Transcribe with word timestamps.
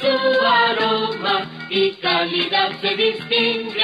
su 0.00 0.06
aroma 0.46 1.68
y 1.70 1.96
calidad 1.96 2.78
se 2.82 2.94
distingue 2.94 3.83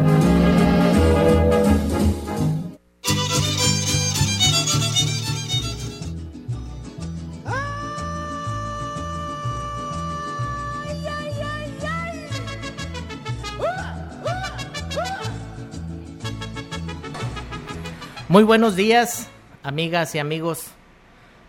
Muy 18.31 18.43
buenos 18.43 18.77
días, 18.77 19.27
amigas 19.61 20.15
y 20.15 20.19
amigos 20.19 20.67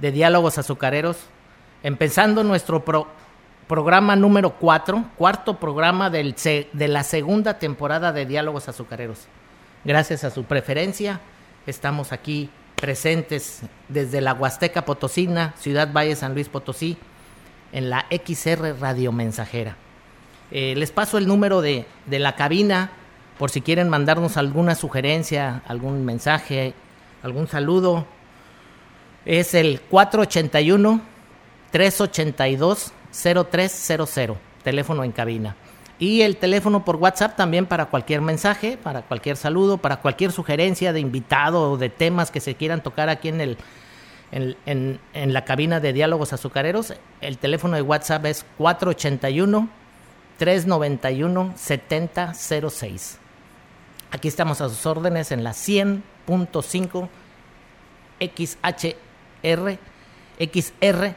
de 0.00 0.10
Diálogos 0.10 0.58
Azucareros. 0.58 1.16
Empezando 1.84 2.42
nuestro 2.42 2.84
programa 3.68 4.16
número 4.16 4.56
4, 4.58 5.04
cuarto 5.16 5.60
programa 5.60 6.10
del 6.10 6.34
de 6.34 6.88
la 6.88 7.04
segunda 7.04 7.60
temporada 7.60 8.12
de 8.12 8.26
Diálogos 8.26 8.68
Azucareros. 8.68 9.28
Gracias 9.84 10.24
a 10.24 10.30
su 10.30 10.42
preferencia, 10.42 11.20
estamos 11.68 12.10
aquí 12.10 12.50
presentes 12.74 13.60
desde 13.88 14.20
la 14.20 14.34
Huasteca 14.34 14.84
Potosina, 14.84 15.54
Ciudad 15.60 15.92
Valle 15.92 16.16
San 16.16 16.34
Luis 16.34 16.48
Potosí, 16.48 16.98
en 17.70 17.90
la 17.90 18.06
XR 18.10 18.74
Radio 18.80 19.12
Mensajera. 19.12 19.76
Eh, 20.50 20.74
les 20.76 20.90
paso 20.90 21.16
el 21.16 21.28
número 21.28 21.60
de 21.60 21.86
la 22.08 22.34
cabina 22.34 22.90
por 23.38 23.50
si 23.50 23.60
quieren 23.60 23.88
mandarnos 23.88 24.36
alguna 24.36 24.74
sugerencia, 24.74 25.62
algún 25.66 26.04
mensaje, 26.04 26.74
algún 27.22 27.48
saludo. 27.48 28.06
Es 29.24 29.54
el 29.54 29.80
481 29.80 31.00
382 31.70 32.92
0300, 33.12 34.38
teléfono 34.62 35.04
en 35.04 35.12
cabina. 35.12 35.56
Y 35.98 36.22
el 36.22 36.36
teléfono 36.36 36.84
por 36.84 36.96
WhatsApp 36.96 37.36
también 37.36 37.66
para 37.66 37.86
cualquier 37.86 38.20
mensaje, 38.22 38.76
para 38.76 39.02
cualquier 39.02 39.36
saludo, 39.36 39.78
para 39.78 39.98
cualquier 40.00 40.32
sugerencia 40.32 40.92
de 40.92 41.00
invitado 41.00 41.72
o 41.72 41.76
de 41.76 41.90
temas 41.90 42.30
que 42.30 42.40
se 42.40 42.56
quieran 42.56 42.82
tocar 42.82 43.08
aquí 43.08 43.28
en 43.28 43.40
el 43.40 43.58
en, 44.32 44.98
en 45.12 45.32
la 45.32 45.44
cabina 45.44 45.78
de 45.78 45.92
diálogos 45.92 46.32
azucareros. 46.32 46.94
El 47.20 47.38
teléfono 47.38 47.76
de 47.76 47.82
WhatsApp 47.82 48.24
es 48.26 48.46
481 48.58 49.68
391 50.38 51.52
7006. 51.54 53.18
Aquí 54.12 54.28
estamos 54.28 54.60
a 54.60 54.68
sus 54.68 54.84
órdenes 54.84 55.32
en 55.32 55.42
la 55.42 55.52
100.5 55.52 57.08
XHR, 58.20 59.78
XR 60.38 61.14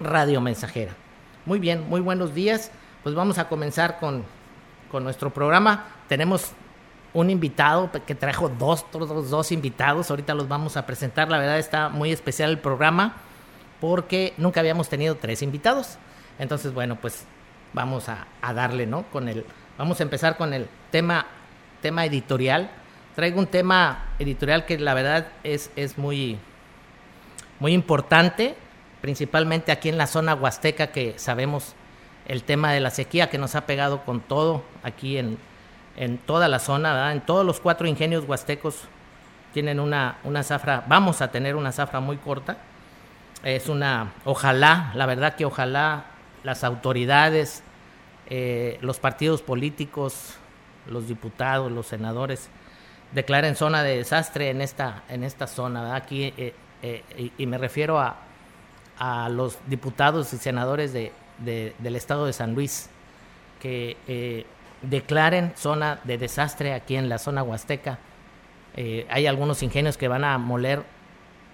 Radio 0.00 0.40
Mensajera. 0.40 0.92
Muy 1.44 1.58
bien, 1.58 1.86
muy 1.90 2.00
buenos 2.00 2.32
días. 2.32 2.70
Pues 3.02 3.14
vamos 3.14 3.36
a 3.36 3.50
comenzar 3.50 3.98
con, 4.00 4.24
nuestro 5.04 5.28
programa. 5.28 5.88
Tenemos 6.08 6.52
un 7.12 7.28
invitado 7.28 7.90
que 8.06 8.14
trajo 8.14 8.48
dos, 8.48 8.86
dos, 8.92 9.28
dos 9.28 9.52
invitados. 9.52 10.08
Ahorita 10.08 10.32
los 10.32 10.48
vamos 10.48 10.78
a 10.78 10.86
presentar. 10.86 11.28
La 11.28 11.36
verdad 11.36 11.58
está 11.58 11.90
muy 11.90 12.12
especial 12.12 12.48
el 12.48 12.58
programa 12.58 13.16
porque 13.78 14.32
nunca 14.38 14.60
habíamos 14.60 14.88
tenido 14.88 15.16
tres 15.16 15.42
invitados. 15.42 15.98
Entonces, 16.38 16.72
bueno, 16.72 16.96
pues 16.96 17.26
vamos 17.74 18.08
a, 18.08 18.26
a 18.40 18.54
darle, 18.54 18.86
¿no? 18.86 19.02
Con 19.12 19.28
el, 19.28 19.44
vamos 19.76 20.00
a 20.00 20.02
empezar 20.02 20.38
con 20.38 20.54
el 20.54 20.66
tema 20.90 21.26
tema 21.80 22.04
editorial. 22.04 22.70
Traigo 23.14 23.38
un 23.38 23.46
tema 23.46 24.06
editorial 24.18 24.64
que 24.64 24.78
la 24.78 24.94
verdad 24.94 25.28
es, 25.42 25.70
es 25.76 25.98
muy, 25.98 26.38
muy 27.58 27.72
importante, 27.72 28.56
principalmente 29.00 29.72
aquí 29.72 29.88
en 29.88 29.98
la 29.98 30.06
zona 30.06 30.34
huasteca 30.34 30.88
que 30.88 31.18
sabemos 31.18 31.74
el 32.26 32.44
tema 32.44 32.72
de 32.72 32.80
la 32.80 32.90
sequía 32.90 33.30
que 33.30 33.38
nos 33.38 33.54
ha 33.54 33.66
pegado 33.66 34.04
con 34.04 34.20
todo 34.20 34.62
aquí 34.82 35.18
en, 35.18 35.38
en 35.96 36.18
toda 36.18 36.46
la 36.48 36.58
zona, 36.58 37.12
en 37.12 37.20
todos 37.20 37.44
los 37.44 37.58
cuatro 37.60 37.86
ingenios 37.88 38.24
huastecos 38.28 38.88
tienen 39.52 39.80
una, 39.80 40.18
una 40.24 40.42
zafra, 40.42 40.84
vamos 40.86 41.22
a 41.22 41.30
tener 41.30 41.56
una 41.56 41.72
zafra 41.72 42.00
muy 42.00 42.16
corta. 42.18 42.58
Es 43.42 43.68
una, 43.68 44.12
ojalá, 44.24 44.92
la 44.94 45.06
verdad 45.06 45.34
que 45.34 45.44
ojalá 45.44 46.06
las 46.42 46.64
autoridades, 46.64 47.62
eh, 48.26 48.78
los 48.82 48.98
partidos 48.98 49.42
políticos, 49.42 50.36
los 50.88 51.08
diputados, 51.08 51.70
los 51.70 51.86
senadores 51.86 52.50
declaren 53.12 53.56
zona 53.56 53.82
de 53.82 53.96
desastre 53.96 54.50
en 54.50 54.60
esta, 54.60 55.02
en 55.08 55.24
esta 55.24 55.46
zona. 55.46 55.94
Aquí, 55.94 56.32
eh, 56.36 56.54
eh, 56.82 57.30
y, 57.36 57.46
me 57.46 57.58
refiero 57.58 57.98
a, 57.98 58.16
a, 58.98 59.28
los 59.28 59.58
diputados 59.66 60.32
y 60.32 60.38
senadores 60.38 60.92
de, 60.92 61.12
del 61.38 61.96
estado 61.96 62.26
de 62.26 62.32
San 62.32 62.54
Luis, 62.54 62.90
que 63.60 63.96
eh, 64.06 64.46
declaren 64.82 65.52
zona 65.56 66.00
de 66.04 66.18
desastre 66.18 66.74
aquí 66.74 66.96
en 66.96 67.08
la 67.08 67.18
zona 67.18 67.42
huasteca. 67.42 67.98
hay 68.76 69.26
algunos 69.26 69.62
ingenios 69.62 69.96
que 69.96 70.08
van 70.08 70.24
a 70.24 70.38
moler 70.38 70.84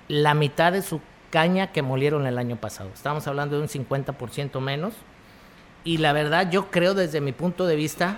la 0.09 0.35
mitad 0.35 0.73
de 0.73 0.83
su 0.83 1.01
caña 1.31 1.73
que 1.73 1.83
molieron 1.83 2.27
el 2.27 2.39
año 2.39 2.57
pasado. 2.57 2.91
Estamos 2.93 3.27
hablando 3.27 3.57
de 3.57 3.63
un 3.63 3.69
50% 3.69 4.61
menos. 4.61 4.95
Y 5.87 5.99
la 5.99 6.15
verdad 6.15 6.51
yo 6.51 6.71
creo 6.71 6.95
desde 6.95 7.21
mi 7.21 7.33
punto 7.33 7.67
de 7.67 7.77
vista 7.77 8.17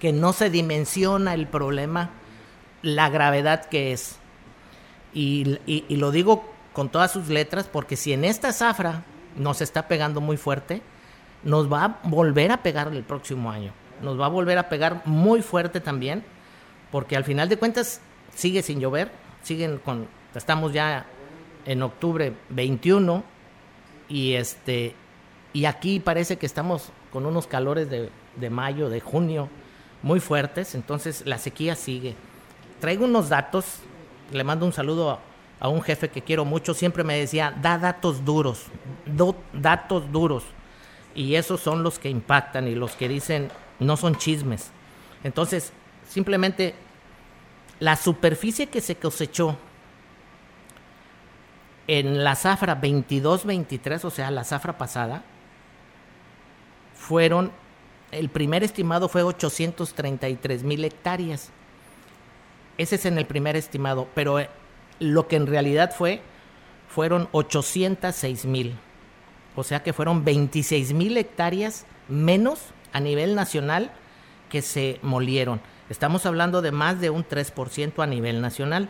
que 0.00 0.12
no 0.12 0.32
se 0.32 0.50
dimensiona 0.50 1.34
el 1.34 1.46
problema, 1.46 2.10
la 2.82 3.08
gravedad 3.10 3.66
que 3.66 3.92
es. 3.92 4.16
Y, 5.12 5.58
lo 5.90 6.10
digo 6.10 6.44
con 6.72 6.88
todas 6.88 7.12
sus 7.12 7.28
letras 7.28 7.68
porque 7.70 7.96
si 7.96 8.12
en 8.12 8.24
esta 8.24 8.52
zafra 8.52 9.04
nos 9.36 9.60
está 9.60 9.86
pegando 9.86 10.20
muy 10.20 10.36
fuerte, 10.36 10.82
nos 11.44 11.70
va 11.70 11.84
a 11.84 12.00
volver 12.04 12.50
a 12.50 12.62
pegar 12.62 12.88
el 12.88 13.04
próximo 13.04 13.50
año. 13.50 13.72
Nos 14.02 14.18
va 14.18 14.26
a 14.26 14.30
volver 14.30 14.56
a 14.56 14.68
pegar 14.68 15.02
muy 15.04 15.42
fuerte 15.42 15.80
también, 15.80 16.24
porque 16.90 17.16
al 17.16 17.24
final 17.24 17.48
de 17.48 17.58
cuentas 17.58 18.00
sigue 18.34 18.62
sin 18.62 18.80
llover, 18.80 19.12
siguen 19.42 19.78
con, 19.78 20.08
estamos 20.34 20.72
ya 20.72 21.06
en 21.66 21.82
octubre 21.82 22.34
21 22.48 23.22
y 24.08 24.34
este 24.34 24.94
y 25.52 25.64
aquí 25.64 26.00
parece 26.00 26.38
que 26.38 26.46
estamos 26.46 26.90
con 27.12 27.26
unos 27.26 27.46
calores 27.46 27.90
de, 27.90 28.10
de 28.36 28.50
mayo, 28.50 28.88
de 28.88 29.00
junio, 29.00 29.48
muy 30.02 30.20
fuertes, 30.20 30.74
entonces 30.74 31.22
la 31.26 31.38
sequía 31.38 31.74
sigue. 31.74 32.14
Traigo 32.80 33.04
unos 33.04 33.28
datos, 33.28 33.80
le 34.32 34.44
mando 34.44 34.66
un 34.66 34.72
saludo 34.72 35.18
a, 35.60 35.68
un 35.68 35.82
jefe 35.82 36.08
que 36.08 36.22
quiero 36.22 36.46
mucho, 36.46 36.72
siempre 36.72 37.04
me 37.04 37.18
decía, 37.18 37.54
da 37.60 37.76
datos 37.76 38.24
duros, 38.24 38.66
datos 39.52 40.10
duros, 40.10 40.44
y 41.14 41.34
esos 41.34 41.60
son 41.60 41.82
los 41.82 41.98
que 41.98 42.08
impactan 42.08 42.66
y 42.66 42.74
los 42.74 42.92
que 42.92 43.08
dicen, 43.08 43.50
no 43.78 43.98
son 43.98 44.16
chismes. 44.16 44.70
Entonces, 45.22 45.72
simplemente 46.08 46.74
la 47.78 47.96
superficie 47.96 48.68
que 48.68 48.80
se 48.80 48.96
cosechó 48.96 49.56
En 51.86 52.22
la 52.22 52.36
zafra 52.36 52.80
22-23, 52.80 54.04
o 54.04 54.10
sea, 54.10 54.30
la 54.30 54.44
zafra 54.44 54.78
pasada, 54.78 55.24
fueron, 56.94 57.50
el 58.12 58.28
primer 58.28 58.64
estimado 58.64 59.08
fue 59.08 59.22
833 59.22 60.62
mil 60.64 60.84
hectáreas. 60.84 61.50
Ese 62.78 62.96
es 62.96 63.06
en 63.06 63.18
el 63.18 63.26
primer 63.26 63.56
estimado, 63.56 64.08
pero 64.14 64.38
eh, 64.38 64.48
lo 64.98 65.28
que 65.28 65.36
en 65.36 65.46
realidad 65.46 65.92
fue, 65.96 66.22
fueron 66.88 67.28
806 67.32 68.46
mil. 68.46 68.76
O 69.56 69.64
sea 69.64 69.82
que 69.82 69.92
fueron 69.92 70.24
26 70.24 70.92
mil 70.92 71.16
hectáreas 71.16 71.86
menos 72.08 72.60
a 72.92 73.00
nivel 73.00 73.34
nacional 73.34 73.92
que 74.48 74.62
se 74.62 74.98
molieron. 75.02 75.60
Estamos 75.88 76.26
hablando 76.26 76.62
de 76.62 76.72
más 76.72 77.00
de 77.00 77.10
un 77.10 77.24
3% 77.24 78.02
a 78.02 78.06
nivel 78.06 78.40
nacional. 78.40 78.88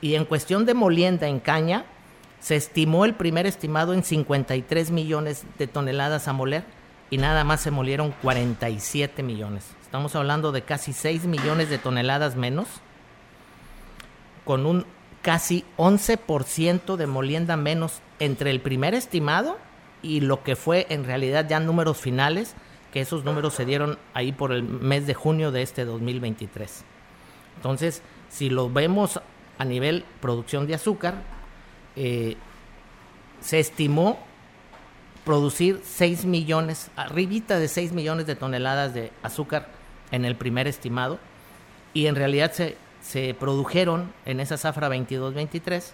Y 0.00 0.14
en 0.14 0.24
cuestión 0.24 0.66
de 0.66 0.74
molienda 0.74 1.28
en 1.28 1.38
caña, 1.38 1.84
se 2.40 2.56
estimó 2.56 3.04
el 3.04 3.14
primer 3.14 3.46
estimado 3.46 3.94
en 3.94 4.02
53 4.02 4.90
millones 4.90 5.44
de 5.58 5.68
toneladas 5.68 6.26
a 6.26 6.32
moler 6.32 6.64
y 7.12 7.18
nada 7.18 7.44
más 7.44 7.60
se 7.60 7.70
molieron 7.70 8.14
47 8.22 9.22
millones. 9.22 9.66
Estamos 9.82 10.16
hablando 10.16 10.50
de 10.50 10.62
casi 10.62 10.94
6 10.94 11.26
millones 11.26 11.68
de 11.68 11.76
toneladas 11.76 12.36
menos, 12.36 12.66
con 14.46 14.64
un 14.64 14.86
casi 15.20 15.66
11% 15.76 16.96
de 16.96 17.06
molienda 17.06 17.58
menos 17.58 18.00
entre 18.18 18.50
el 18.50 18.62
primer 18.62 18.94
estimado 18.94 19.58
y 20.00 20.20
lo 20.20 20.42
que 20.42 20.56
fue 20.56 20.86
en 20.88 21.04
realidad 21.04 21.46
ya 21.46 21.60
números 21.60 21.98
finales, 21.98 22.54
que 22.94 23.02
esos 23.02 23.24
números 23.24 23.52
se 23.52 23.66
dieron 23.66 23.98
ahí 24.14 24.32
por 24.32 24.50
el 24.50 24.62
mes 24.62 25.06
de 25.06 25.12
junio 25.12 25.52
de 25.52 25.60
este 25.60 25.84
2023. 25.84 26.82
Entonces, 27.56 28.00
si 28.30 28.48
lo 28.48 28.70
vemos 28.70 29.20
a 29.58 29.64
nivel 29.66 30.06
producción 30.22 30.66
de 30.66 30.76
azúcar, 30.76 31.16
eh, 31.94 32.38
se 33.42 33.60
estimó 33.60 34.31
producir 35.24 35.80
6 35.84 36.24
millones, 36.24 36.90
arribita 36.96 37.58
de 37.58 37.68
6 37.68 37.92
millones 37.92 38.26
de 38.26 38.36
toneladas 38.36 38.94
de 38.94 39.12
azúcar 39.22 39.68
en 40.10 40.24
el 40.24 40.36
primer 40.36 40.66
estimado, 40.66 41.18
y 41.94 42.06
en 42.06 42.16
realidad 42.16 42.52
se, 42.52 42.76
se 43.00 43.34
produjeron 43.34 44.12
en 44.24 44.40
esa 44.40 44.56
zafra 44.56 44.88
22-23 44.88 45.92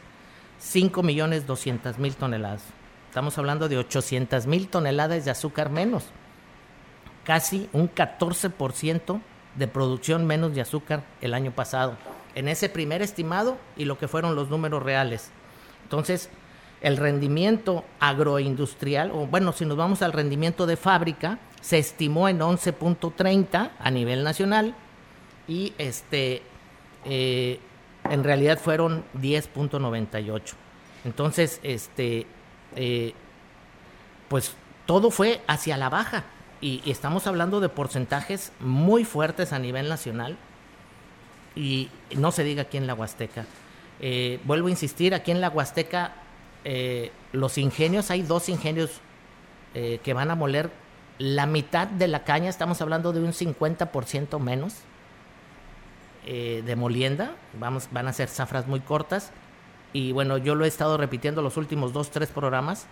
5 0.58 1.02
millones 1.02 1.46
200 1.46 1.98
mil 1.98 2.16
toneladas. 2.16 2.62
Estamos 3.08 3.38
hablando 3.38 3.68
de 3.68 3.78
800 3.78 4.46
mil 4.46 4.68
toneladas 4.68 5.24
de 5.24 5.30
azúcar 5.30 5.70
menos. 5.70 6.04
Casi 7.24 7.68
un 7.72 7.92
14% 7.92 9.20
de 9.56 9.68
producción 9.68 10.26
menos 10.26 10.54
de 10.54 10.60
azúcar 10.60 11.04
el 11.20 11.34
año 11.34 11.52
pasado. 11.52 11.96
En 12.34 12.48
ese 12.48 12.68
primer 12.68 13.02
estimado 13.02 13.56
y 13.76 13.84
lo 13.84 13.98
que 13.98 14.08
fueron 14.08 14.34
los 14.34 14.50
números 14.50 14.82
reales. 14.82 15.30
Entonces, 15.84 16.28
el 16.80 16.96
rendimiento 16.96 17.84
agroindustrial, 18.00 19.10
o 19.10 19.26
bueno, 19.26 19.52
si 19.52 19.64
nos 19.64 19.76
vamos 19.76 20.02
al 20.02 20.12
rendimiento 20.12 20.66
de 20.66 20.76
fábrica, 20.76 21.38
se 21.60 21.78
estimó 21.78 22.28
en 22.28 22.38
11.30 22.38 23.70
a 23.78 23.90
nivel 23.90 24.22
nacional 24.22 24.74
y 25.48 25.72
este 25.78 26.42
eh, 27.04 27.58
en 28.08 28.24
realidad 28.24 28.58
fueron 28.58 29.04
10.98. 29.20 30.54
Entonces, 31.04 31.60
este 31.62 32.26
eh, 32.76 33.14
pues 34.28 34.54
todo 34.86 35.10
fue 35.10 35.40
hacia 35.46 35.76
la 35.76 35.88
baja. 35.88 36.24
Y, 36.60 36.82
estamos 36.90 37.26
hablando 37.26 37.60
de 37.60 37.68
porcentajes 37.68 38.52
muy 38.60 39.04
fuertes 39.04 39.52
a 39.52 39.58
nivel 39.58 39.88
nacional. 39.88 40.36
Y 41.54 41.88
no 42.16 42.30
se 42.30 42.44
diga 42.44 42.62
aquí 42.62 42.76
en 42.76 42.86
la 42.86 42.94
Huasteca. 42.94 43.46
Eh, 44.00 44.40
vuelvo 44.44 44.68
a 44.68 44.70
insistir, 44.70 45.14
aquí 45.14 45.30
en 45.30 45.40
la 45.40 45.48
Huasteca, 45.48 46.12
eh, 46.64 47.12
los 47.32 47.58
ingenios, 47.58 48.10
hay 48.10 48.22
dos 48.22 48.48
ingenios 48.48 49.00
que 49.74 50.12
van 50.12 50.28
a 50.28 50.34
moler 50.34 50.72
la 51.18 51.46
mitad 51.46 51.86
de 51.86 52.08
la 52.08 52.24
caña, 52.24 52.50
estamos 52.50 52.80
hablando 52.80 53.12
de 53.12 53.20
un 53.20 53.32
50% 53.32 54.40
menos 54.40 54.74
de 56.24 56.74
molienda, 56.74 57.36
Vamos, 57.60 57.88
van 57.92 58.08
a 58.08 58.12
ser 58.12 58.28
zafras 58.28 58.66
muy 58.66 58.80
cortas 58.80 59.30
y 59.92 60.12
bueno, 60.12 60.36
yo 60.38 60.54
lo 60.54 60.64
he 60.64 60.68
estado 60.68 60.96
repitiendo 60.96 61.42
los 61.42 61.56
últimos 61.56 61.92
dos, 61.92 62.10
tres 62.10 62.28
programas, 62.30 62.86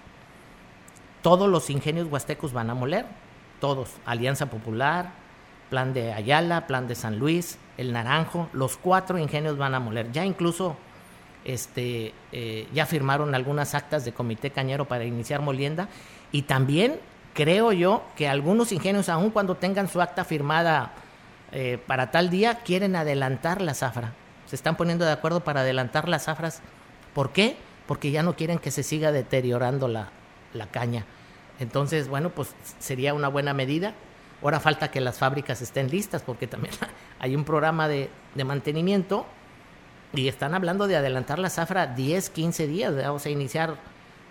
todos 1.23 1.49
los 1.49 1.71
ingenios 1.71 2.09
huastecos 2.11 2.53
van 2.53 2.71
a 2.71 2.75
moler, 2.75 3.05
todos, 3.61 3.91
Alianza 4.07 4.47
Popular, 4.47 5.11
Plan 5.71 5.93
de 5.93 6.13
Ayala, 6.13 6.67
Plan 6.67 6.89
de 6.89 6.95
San 6.95 7.19
Luis, 7.19 7.59
El 7.77 7.93
Naranjo, 7.93 8.49
los 8.53 8.77
cuatro 8.77 9.19
ingenios 9.19 9.59
van 9.59 9.75
a 9.75 9.81
moler, 9.81 10.11
ya 10.13 10.25
incluso 10.25 10.77
este, 11.47 12.13
eh, 12.33 12.69
ya 12.75 12.85
firmaron 12.85 13.35
algunas 13.35 13.75
actas 13.75 14.05
de 14.05 14.13
comité 14.13 14.51
cañero 14.51 14.87
para 14.87 15.05
iniciar 15.05 15.41
molienda 15.41 15.89
y 16.33 16.43
también 16.43 17.01
creo 17.33 17.73
yo 17.73 18.03
que 18.17 18.29
algunos 18.29 18.73
ingenios, 18.73 19.09
aun 19.09 19.31
cuando 19.31 19.55
tengan 19.55 19.89
su 19.89 20.03
acta 20.03 20.25
firmada 20.25 20.93
eh, 21.53 21.79
para 21.87 22.11
tal 22.11 22.29
día, 22.29 22.57
quieren 22.65 22.97
adelantar 22.97 23.63
la 23.63 23.75
zafra. 23.75 24.13
Se 24.47 24.57
están 24.57 24.77
poniendo 24.77 25.05
de 25.05 25.13
acuerdo 25.13 25.41
para 25.41 25.61
adelantar 25.61 26.09
las 26.09 26.25
zafras 26.25 26.63
¿Por 27.17 27.31
qué? 27.31 27.57
Porque 27.87 28.11
ya 28.11 28.23
no 28.23 28.37
quieren 28.37 28.59
que 28.59 28.71
se 28.71 28.83
siga 28.83 29.11
deteriorando 29.11 29.89
la, 29.89 30.11
caña. 30.71 31.07
Entonces, 31.59 32.09
bueno, 32.09 32.29
pues 32.29 32.55
sería 32.79 33.15
una 33.15 33.29
buena 33.29 33.55
medida. 33.55 33.95
Ahora 34.43 34.61
falta 34.61 34.91
que 34.91 35.01
las 35.01 35.17
fábricas 35.17 35.63
estén 35.63 35.91
listas 35.91 36.21
porque 36.21 36.47
también 36.47 36.75
hay 37.19 37.35
un 37.35 37.45
programa 37.45 37.89
de, 37.89 38.11
mantenimiento 38.45 39.25
y 40.17 40.29
están 40.29 40.55
hablando 40.55 40.87
de 40.87 40.97
adelantar 40.97 41.39
la 41.39 41.51
zafra 41.51 41.87
10, 41.87 42.31
15 42.31 42.67
días. 42.67 42.97
Vamos 42.97 43.27
a 43.27 43.31
iniciar 43.31 43.77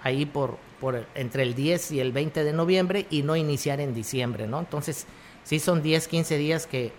ahí 0.03 0.25
por, 0.25 0.57
por 0.81 1.05
entre 1.13 1.43
el 1.43 1.53
10 1.53 1.91
y 1.91 1.99
el 1.99 2.11
20 2.11 2.43
de 2.43 2.53
noviembre 2.53 3.05
y 3.11 3.21
no 3.21 3.35
iniciar 3.35 3.79
en 3.79 3.93
diciembre, 3.93 4.47
¿no? 4.47 4.59
Entonces, 4.59 5.05
sí 5.43 5.59
son 5.59 5.83
10, 5.83 6.07
15 6.07 6.37
días 6.37 6.65
que 6.65 6.91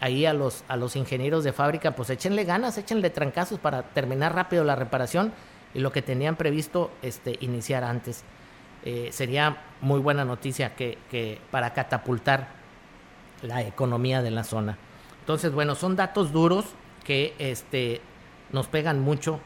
ahí 0.00 0.24
a 0.24 0.32
los, 0.32 0.64
a 0.68 0.76
los 0.76 0.94
ingenieros 0.94 1.42
de 1.44 1.52
fábrica, 1.52 1.96
pues 1.96 2.10
échenle 2.10 2.44
ganas, 2.44 2.78
échenle 2.78 3.10
trancazos 3.10 3.58
para 3.58 3.82
terminar 3.82 4.34
rápido 4.34 4.64
la 4.64 4.76
reparación 4.76 5.32
y 5.74 5.80
lo 5.80 5.92
que 5.92 6.02
tenían 6.02 6.36
previsto 6.36 6.92
este, 7.02 7.36
iniciar 7.40 7.82
antes. 7.82 8.22
Eh, 8.84 9.10
sería 9.12 9.62
muy 9.80 10.00
buena 10.00 10.24
noticia 10.24 10.74
que, 10.74 10.98
que, 11.10 11.40
para 11.50 11.72
catapultar 11.72 12.48
la 13.42 13.62
economía 13.62 14.22
de 14.22 14.30
la 14.30 14.44
zona. 14.44 14.78
Entonces, 15.20 15.52
bueno, 15.52 15.74
son 15.74 15.96
datos 15.96 16.32
duros 16.32 16.66
que 17.04 17.34
este, 17.38 18.00
nos 18.52 18.68
pegan 18.68 19.00
mucho 19.00 19.40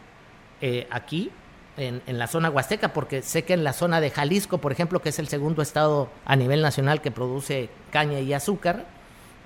eh, 0.60 0.86
aquí 0.90 1.30
en, 1.76 2.18
la 2.18 2.26
zona 2.26 2.50
huasteca, 2.50 2.92
porque 2.92 3.22
sé 3.22 3.44
que 3.44 3.52
en 3.52 3.64
la 3.64 3.72
zona 3.72 4.00
de 4.00 4.10
Jalisco, 4.10 4.58
por 4.58 4.72
ejemplo, 4.72 5.00
que 5.02 5.10
es 5.10 5.18
el 5.18 5.28
segundo 5.28 5.62
estado 5.62 6.08
a 6.24 6.36
nivel 6.36 6.62
nacional 6.62 7.02
que 7.02 7.10
produce 7.10 7.68
caña 7.90 8.20
y 8.20 8.32
azúcar, 8.32 8.86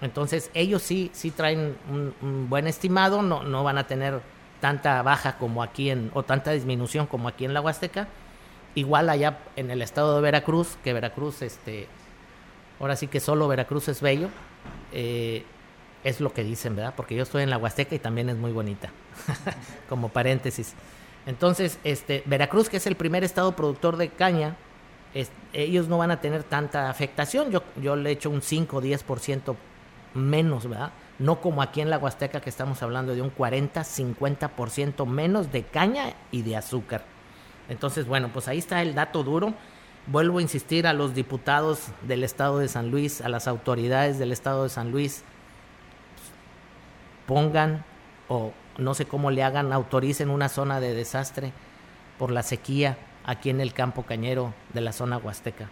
entonces 0.00 0.50
ellos 0.54 0.82
sí, 0.82 1.10
sí 1.12 1.30
traen 1.30 1.76
un, 1.90 2.48
buen 2.48 2.66
estimado, 2.66 3.22
no, 3.22 3.42
no 3.42 3.64
van 3.64 3.78
a 3.78 3.86
tener 3.86 4.20
tanta 4.60 5.02
baja 5.02 5.36
como 5.38 5.62
aquí 5.62 5.90
en, 5.90 6.10
o 6.14 6.22
tanta 6.22 6.52
disminución 6.52 7.06
como 7.06 7.28
aquí 7.28 7.44
en 7.44 7.54
la 7.54 7.60
Huasteca. 7.60 8.08
Igual 8.74 9.10
allá 9.10 9.38
en 9.56 9.70
el 9.70 9.82
estado 9.82 10.14
de 10.14 10.22
Veracruz, 10.22 10.78
que 10.84 10.92
Veracruz, 10.92 11.42
este, 11.42 11.88
ahora 12.78 12.94
sí 12.94 13.08
que 13.08 13.18
solo 13.18 13.48
Veracruz 13.48 13.88
es 13.88 14.00
bello, 14.00 14.28
eh, 14.92 15.44
es 16.04 16.20
lo 16.20 16.32
que 16.32 16.44
dicen, 16.44 16.76
¿verdad? 16.76 16.94
Porque 16.96 17.16
yo 17.16 17.24
estoy 17.24 17.42
en 17.42 17.50
la 17.50 17.58
Huasteca 17.58 17.94
y 17.94 17.98
también 17.98 18.28
es 18.28 18.36
muy 18.36 18.52
bonita, 18.52 18.90
como 19.88 20.08
paréntesis. 20.08 20.74
Entonces, 21.26 21.78
este, 21.84 22.22
Veracruz, 22.26 22.68
que 22.68 22.78
es 22.78 22.86
el 22.86 22.96
primer 22.96 23.24
estado 23.24 23.54
productor 23.54 23.96
de 23.96 24.08
caña, 24.08 24.56
ellos 25.52 25.88
no 25.88 25.98
van 25.98 26.10
a 26.10 26.20
tener 26.20 26.44
tanta 26.44 26.88
afectación. 26.88 27.50
Yo, 27.50 27.62
yo 27.80 27.96
le 27.96 28.10
echo 28.10 28.30
un 28.30 28.42
5 28.42 28.76
o 28.76 28.82
10% 28.82 29.56
menos, 30.14 30.68
¿verdad? 30.68 30.92
No 31.18 31.40
como 31.40 31.62
aquí 31.62 31.80
en 31.80 31.90
la 31.90 31.98
Huasteca 31.98 32.40
que 32.40 32.50
estamos 32.50 32.82
hablando 32.82 33.14
de 33.14 33.22
un 33.22 33.34
40-50% 33.34 35.06
menos 35.06 35.52
de 35.52 35.64
caña 35.64 36.14
y 36.30 36.42
de 36.42 36.56
azúcar. 36.56 37.04
Entonces, 37.68 38.06
bueno, 38.06 38.30
pues 38.32 38.48
ahí 38.48 38.58
está 38.58 38.82
el 38.82 38.94
dato 38.94 39.22
duro. 39.22 39.54
Vuelvo 40.06 40.38
a 40.38 40.42
insistir 40.42 40.86
a 40.86 40.92
los 40.92 41.14
diputados 41.14 41.88
del 42.02 42.24
estado 42.24 42.58
de 42.58 42.68
San 42.68 42.90
Luis, 42.90 43.20
a 43.20 43.28
las 43.28 43.46
autoridades 43.46 44.18
del 44.18 44.32
estado 44.32 44.64
de 44.64 44.70
San 44.70 44.90
Luis, 44.90 45.24
pongan 47.26 47.84
o 48.28 48.52
no 48.80 48.94
sé 48.94 49.06
cómo 49.06 49.30
le 49.30 49.42
hagan, 49.42 49.72
autoricen 49.72 50.30
una 50.30 50.48
zona 50.48 50.80
de 50.80 50.94
desastre 50.94 51.52
por 52.18 52.30
la 52.30 52.42
sequía 52.42 52.98
aquí 53.24 53.50
en 53.50 53.60
el 53.60 53.72
campo 53.72 54.04
cañero 54.04 54.54
de 54.72 54.80
la 54.80 54.92
zona 54.92 55.18
huasteca. 55.18 55.68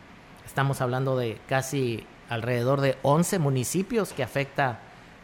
Estamos 0.46 0.80
hablando 0.80 1.16
de 1.16 1.38
casi 1.48 2.06
alrededor 2.28 2.80
de 2.80 2.96
11 3.02 3.38
municipios 3.38 4.12
que 4.12 4.22
afecta 4.22 4.80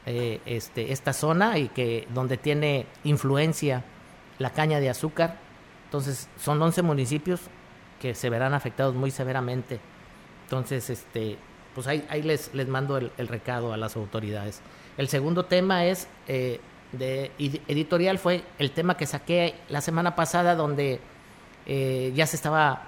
eh, 0.07 0.41
este, 0.47 0.93
esta 0.93 1.13
zona 1.13 1.59
y 1.59 1.69
que 1.69 2.07
donde 2.13 2.37
tiene 2.37 2.87
influencia 3.05 3.85
la 4.39 4.51
caña 4.51 4.81
de 4.81 4.91
azúcar. 4.91 5.37
Entonces 5.87 6.29
son 6.39 6.61
11 6.61 6.83
municipios 6.83 7.41
que 8.01 8.15
se 8.15 8.29
verán 8.31 8.55
afectados 8.55 8.95
muy 8.95 9.11
severamente. 9.11 9.81
Entonces, 10.45 10.91
este, 10.91 11.39
pues 11.75 11.87
ahí, 11.87 12.23
les, 12.23 12.53
les 12.55 12.69
mando 12.69 12.99
el, 12.99 13.29
recado 13.29 13.73
a 13.73 13.77
las 13.77 13.97
autoridades. 13.97 14.61
El 14.99 15.09
segundo 15.09 15.47
tema 15.47 15.87
es 15.87 16.07
eh, 16.29 16.61
de 16.99 17.31
editorial 17.39 18.19
fue 18.19 18.45
el 18.59 18.71
tema 18.71 18.97
que 18.97 19.07
saqué 19.07 19.55
la 19.69 19.81
semana 19.81 20.15
pasada 20.15 20.55
donde 20.55 21.01
eh, 21.67 22.13
ya 22.15 22.27
se 22.27 22.37
estaba 22.37 22.83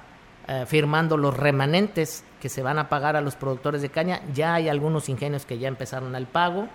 eh, 0.48 0.64
firmando 0.66 1.16
los 1.16 1.36
remanentes 1.36 2.24
que 2.40 2.48
se 2.48 2.62
van 2.62 2.78
a 2.78 2.88
pagar 2.88 3.16
a 3.16 3.20
los 3.20 3.34
productores 3.36 3.82
de 3.82 3.88
caña. 3.88 4.20
Ya 4.34 4.54
hay 4.54 4.68
algunos 4.68 5.08
ingenios 5.08 5.46
que 5.46 5.58
ya 5.58 5.68
empezaron 5.68 6.14
el 6.14 6.26
pago, 6.26 6.68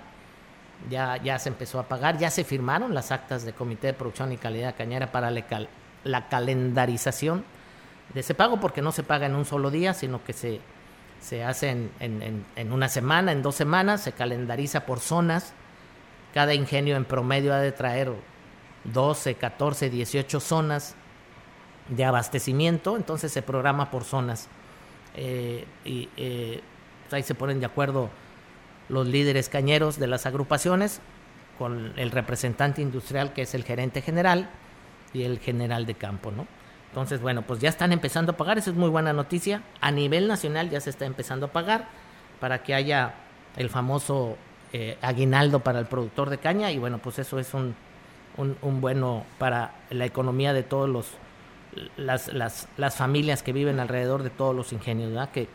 ya, 0.89 1.17
ya 1.17 1.39
se 1.39 1.49
empezó 1.49 1.79
a 1.79 1.83
pagar, 1.83 2.17
ya 2.17 2.29
se 2.29 2.43
firmaron 2.43 2.93
las 2.93 3.11
actas 3.11 3.45
de 3.45 3.53
Comité 3.53 3.87
de 3.87 3.93
Producción 3.93 4.31
y 4.31 4.37
Calidad 4.37 4.75
Cañera 4.75 5.11
para 5.11 5.31
la 5.31 6.27
calendarización 6.29 7.43
de 8.13 8.19
ese 8.19 8.33
pago, 8.33 8.59
porque 8.59 8.81
no 8.81 8.91
se 8.91 9.03
paga 9.03 9.27
en 9.27 9.35
un 9.35 9.45
solo 9.45 9.71
día, 9.71 9.93
sino 9.93 10.23
que 10.23 10.33
se, 10.33 10.59
se 11.21 11.43
hace 11.43 11.69
en, 11.69 12.45
en 12.55 12.73
una 12.73 12.89
semana, 12.89 13.31
en 13.31 13.41
dos 13.41 13.55
semanas, 13.55 14.01
se 14.01 14.11
calendariza 14.11 14.85
por 14.85 14.99
zonas. 14.99 15.53
Cada 16.33 16.53
ingenio 16.53 16.95
en 16.95 17.05
promedio 17.05 17.53
ha 17.53 17.59
de 17.59 17.71
traer 17.71 18.11
12, 18.85 19.35
14, 19.35 19.89
18 19.89 20.39
zonas 20.39 20.95
de 21.89 22.05
abastecimiento, 22.05 22.95
entonces 22.95 23.31
se 23.31 23.41
programa 23.41 23.91
por 23.91 24.03
zonas. 24.03 24.47
Eh, 25.15 25.65
y 25.83 26.09
eh, 26.15 26.61
ahí 27.11 27.23
se 27.23 27.35
ponen 27.35 27.59
de 27.59 27.65
acuerdo 27.65 28.09
los 28.87 29.07
líderes 29.07 29.49
cañeros 29.49 29.99
de 29.99 30.07
las 30.07 30.25
agrupaciones 30.25 31.01
con 31.57 31.93
el 31.97 32.11
representante 32.11 32.81
industrial 32.81 33.33
que 33.33 33.43
es 33.43 33.53
el 33.53 33.63
gerente 33.63 34.01
general 34.01 34.49
y 35.13 35.23
el 35.23 35.39
general 35.39 35.85
de 35.85 35.95
campo, 35.95 36.31
¿no? 36.31 36.47
Entonces, 36.89 37.21
bueno, 37.21 37.41
pues 37.43 37.61
ya 37.61 37.69
están 37.69 37.93
empezando 37.93 38.33
a 38.33 38.37
pagar, 38.37 38.57
eso 38.57 38.69
es 38.69 38.75
muy 38.75 38.89
buena 38.89 39.13
noticia. 39.13 39.63
A 39.79 39.91
nivel 39.91 40.27
nacional 40.27 40.69
ya 40.69 40.81
se 40.81 40.89
está 40.89 41.05
empezando 41.05 41.45
a 41.45 41.51
pagar 41.51 41.87
para 42.41 42.63
que 42.63 42.73
haya 42.73 43.13
el 43.55 43.69
famoso 43.69 44.37
eh, 44.73 44.97
aguinaldo 45.01 45.59
para 45.59 45.79
el 45.79 45.85
productor 45.85 46.29
de 46.29 46.37
caña 46.37 46.71
y 46.71 46.77
bueno, 46.77 46.99
pues 46.99 47.19
eso 47.19 47.39
es 47.39 47.53
un, 47.53 47.75
un, 48.37 48.81
bueno 48.81 49.25
para 49.37 49.73
la 49.89 50.05
economía 50.05 50.53
de 50.53 50.63
todos 50.63 50.89
los 50.89 51.07
las, 51.97 52.29
las, 52.33 52.95
familias 52.95 53.43
que 53.43 53.53
viven 53.53 53.79
alrededor 53.79 54.23
de 54.23 54.29
todos 54.29 54.55
los 54.55 54.73
ingenios. 54.73 55.29
Que 55.29 55.47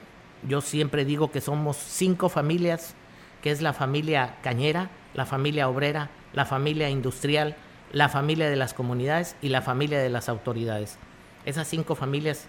yo 0.47 0.61
siempre 0.61 1.05
digo 1.05 1.31
que 1.31 1.41
somos 1.41 1.77
cinco 1.77 2.29
familias, 2.29 2.95
que 3.43 3.51
es 3.51 3.63
la 3.63 3.73
familia 3.73 4.37
cañera, 4.43 4.91
la 5.15 5.27
familia 5.27 5.69
obrera, 5.69 6.11
la 6.33 6.45
familia 6.45 6.91
industrial, 6.91 7.57
la 7.93 8.09
familia 8.09 8.51
de 8.51 8.57
las 8.57 8.75
comunidades 8.75 9.37
y 9.43 9.49
la 9.49 9.63
familia 9.63 9.99
de 9.99 10.11
las 10.11 10.29
autoridades. 10.29 10.99
Esas 11.45 11.69
cinco 11.69 11.95
familias 11.95 12.47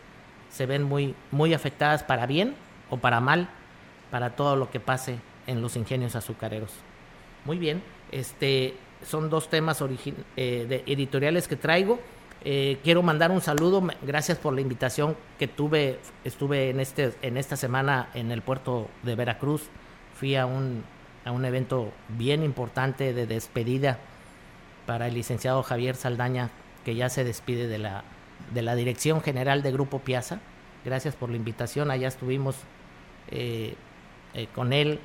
se 0.49 0.65
ven 0.65 0.83
muy, 0.83 1.15
muy 1.31 1.53
afectadas 1.53 2.03
para 2.03 2.25
bien 2.25 2.55
o 2.89 2.97
para 2.97 3.19
mal 3.19 3.49
para 4.11 4.31
todo 4.31 4.55
lo 4.55 4.69
que 4.69 4.79
pase 4.79 5.19
en 5.47 5.61
los 5.61 5.75
ingenios 5.75 6.15
azucareros. 6.15 6.71
Muy 7.45 7.57
bien, 7.57 7.81
este 8.11 8.75
son 9.05 9.29
dos 9.29 9.49
temas 9.49 9.81
eh, 9.81 10.65
de 10.67 10.83
editoriales 10.85 11.47
que 11.47 11.55
traigo. 11.55 11.99
Eh, 12.43 12.77
quiero 12.83 13.01
mandar 13.01 13.31
un 13.31 13.41
saludo, 13.41 13.85
gracias 14.03 14.37
por 14.37 14.53
la 14.53 14.61
invitación 14.61 15.17
que 15.39 15.47
tuve, 15.47 15.99
estuve 16.23 16.69
en, 16.69 16.79
este, 16.79 17.13
en 17.21 17.35
esta 17.35 17.57
semana 17.57 18.09
en 18.13 18.31
el 18.31 18.41
puerto 18.41 18.89
de 19.03 19.15
Veracruz, 19.15 19.63
fui 20.17 20.35
a 20.35 20.45
un, 20.45 20.83
a 21.25 21.31
un 21.31 21.45
evento 21.45 21.91
bien 22.09 22.43
importante 22.43 23.13
de 23.13 23.25
despedida 23.25 23.97
para 24.85 25.07
el 25.07 25.15
licenciado 25.15 25.63
Javier 25.63 25.95
Saldaña, 25.95 26.51
que 26.85 26.95
ya 26.95 27.09
se 27.09 27.23
despide 27.23 27.67
de 27.67 27.79
la, 27.79 28.03
de 28.53 28.61
la 28.61 28.75
Dirección 28.75 29.21
General 29.21 29.61
de 29.63 29.71
Grupo 29.71 29.99
Piazza. 29.99 30.39
Gracias 30.85 31.15
por 31.15 31.29
la 31.29 31.35
invitación, 31.35 31.91
allá 31.91 32.07
estuvimos 32.07 32.55
eh, 33.29 33.75
eh, 34.33 34.47
con 34.53 34.73
él, 34.73 34.99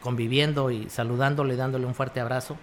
conviviendo 0.00 0.70
y 0.70 0.88
saludándole, 0.90 1.56
dándole 1.56 1.86
un 1.86 1.94
fuerte 1.94 2.20
abrazo. 2.20 2.56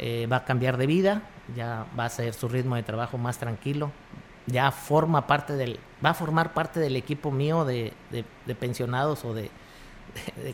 va 0.00 0.36
a 0.36 0.44
cambiar 0.44 0.76
de 0.76 0.86
vida, 0.86 1.22
ya 1.54 1.86
va 1.98 2.04
a 2.04 2.08
ser 2.08 2.34
su 2.34 2.48
ritmo 2.48 2.76
de 2.76 2.82
trabajo 2.82 3.18
más 3.18 3.38
tranquilo, 3.38 3.90
ya 4.48 4.70
forma 4.70 5.26
parte 5.26 5.54
del, 5.54 5.78
va 6.04 6.10
a 6.10 6.14
formar 6.14 6.54
parte 6.54 6.80
del 6.80 6.96
equipo 6.96 7.30
mío 7.30 7.64
de, 7.64 7.92
pensionados 8.58 9.24
o 9.24 9.34
de, 9.34 9.50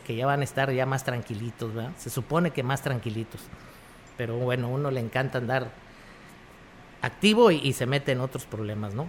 que 0.05 0.15
ya 0.15 0.25
van 0.25 0.41
a 0.41 0.43
estar 0.43 0.71
ya 0.71 0.85
más 0.85 1.03
tranquilitos. 1.03 1.71
Se 1.97 2.09
supone 2.09 2.51
que 2.51 2.63
más 2.63 2.81
tranquilitos, 2.81 3.41
pero 4.17 4.37
bueno, 4.37 4.69
uno 4.69 4.91
le 4.91 4.99
encanta 4.99 5.37
andar 5.37 5.71
activo 7.01 7.51
y, 7.51 7.73
se 7.73 7.85
mete 7.85 8.11
en 8.11 8.21
otros 8.21 8.45
problemas, 8.45 8.93
¿no? 8.93 9.07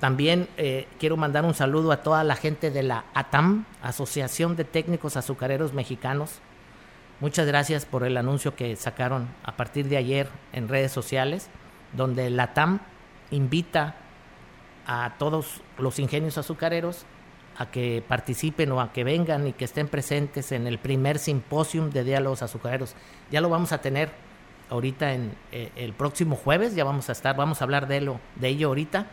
También 0.00 0.48
eh, 0.56 0.86
quiero 0.98 1.16
mandar 1.16 1.44
un 1.44 1.54
saludo 1.54 1.90
a 1.92 2.02
toda 2.02 2.22
la 2.24 2.36
gente 2.36 2.70
de 2.70 2.82
la 2.82 3.04
ATAM, 3.14 3.64
Asociación 3.82 4.56
de 4.56 4.64
Técnicos 4.64 5.16
Azucareros 5.16 5.72
Mexicanos, 5.72 6.40
Muchas 7.18 7.46
gracias 7.46 7.86
por 7.86 8.04
el 8.04 8.18
anuncio 8.18 8.54
que 8.54 8.76
sacaron 8.76 9.28
a 9.42 9.56
partir 9.56 9.88
de 9.88 9.96
ayer 9.96 10.28
en 10.52 10.68
redes 10.68 10.92
sociales, 10.92 11.48
donde 11.94 12.28
la 12.28 12.52
TAM 12.52 12.80
invita 13.30 13.94
a 14.86 15.14
todos 15.18 15.62
los 15.78 15.98
ingenios 15.98 16.36
azucareros 16.36 17.06
a 17.56 17.70
que 17.70 18.04
participen 18.06 18.70
o 18.72 18.82
a 18.82 18.92
que 18.92 19.02
vengan 19.02 19.46
y 19.46 19.54
que 19.54 19.64
estén 19.64 19.88
presentes 19.88 20.52
en 20.52 20.66
el 20.66 20.78
primer 20.78 21.18
simposium 21.18 21.88
de 21.88 22.04
diálogos 22.04 22.42
azucareros. 22.42 22.94
Ya 23.30 23.40
lo 23.40 23.48
vamos 23.48 23.72
a 23.72 23.80
tener 23.80 24.10
ahorita 24.68 25.14
en 25.14 25.32
eh, 25.52 25.72
el 25.74 25.94
próximo 25.94 26.36
jueves, 26.36 26.74
ya 26.74 26.84
vamos 26.84 27.08
a 27.08 27.12
estar, 27.12 27.34
vamos 27.34 27.62
a 27.62 27.64
hablar 27.64 27.88
de, 27.88 28.02
lo, 28.02 28.20
de 28.34 28.48
ello 28.48 28.68
ahorita, 28.68 29.06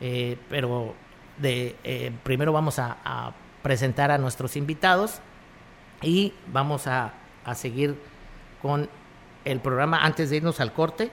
eh, 0.00 0.36
pero 0.48 0.94
eh, 1.42 2.12
primero 2.22 2.52
vamos 2.52 2.78
a 2.78 3.32
presentar 3.62 4.10
a 4.10 4.18
nuestros 4.18 4.56
invitados 4.56 5.20
y 6.02 6.32
vamos 6.52 6.86
a 6.86 7.12
seguir 7.54 7.96
con 8.62 8.88
el 9.44 9.60
programa 9.60 10.04
antes 10.04 10.30
de 10.30 10.36
irnos 10.36 10.60
al 10.60 10.72
corte. 10.72 11.10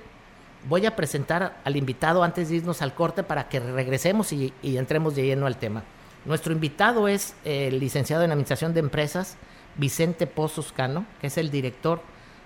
Voy 0.68 0.86
a 0.86 0.96
presentar 0.96 1.58
al 1.64 1.76
invitado 1.76 2.24
antes 2.24 2.50
de 2.50 2.58
irnos 2.58 2.82
al 2.82 2.94
corte 2.94 3.24
para 3.24 3.48
que 3.48 3.60
regresemos 3.60 4.34
y, 4.34 4.54
entremos 4.64 5.16
de 5.16 5.24
lleno 5.24 5.46
al 5.46 5.58
tema. 5.58 5.84
Nuestro 6.26 6.52
invitado 6.52 7.08
es 7.08 7.36
el 7.46 7.80
licenciado 7.80 8.24
en 8.24 8.32
Administración 8.32 8.74
de 8.74 8.82
Empresas, 8.82 9.38
Vicente 9.78 10.28
Pozos 10.28 10.74
Cano, 10.74 11.06
que 11.22 11.28
es 11.28 11.38
el 11.38 11.52
director 11.52 12.02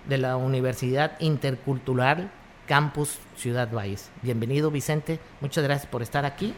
de 0.08 0.18
la 0.18 0.36
Universidad 0.36 1.18
Intercultural 1.20 2.30
Campus 2.66 3.18
Ciudad 3.36 3.70
Valles. 3.72 4.10
Bienvenido 4.22 4.70
Vicente, 4.70 5.18
muchas 5.40 5.64
gracias 5.64 5.90
por 5.90 6.02
estar 6.02 6.24
aquí. 6.24 6.54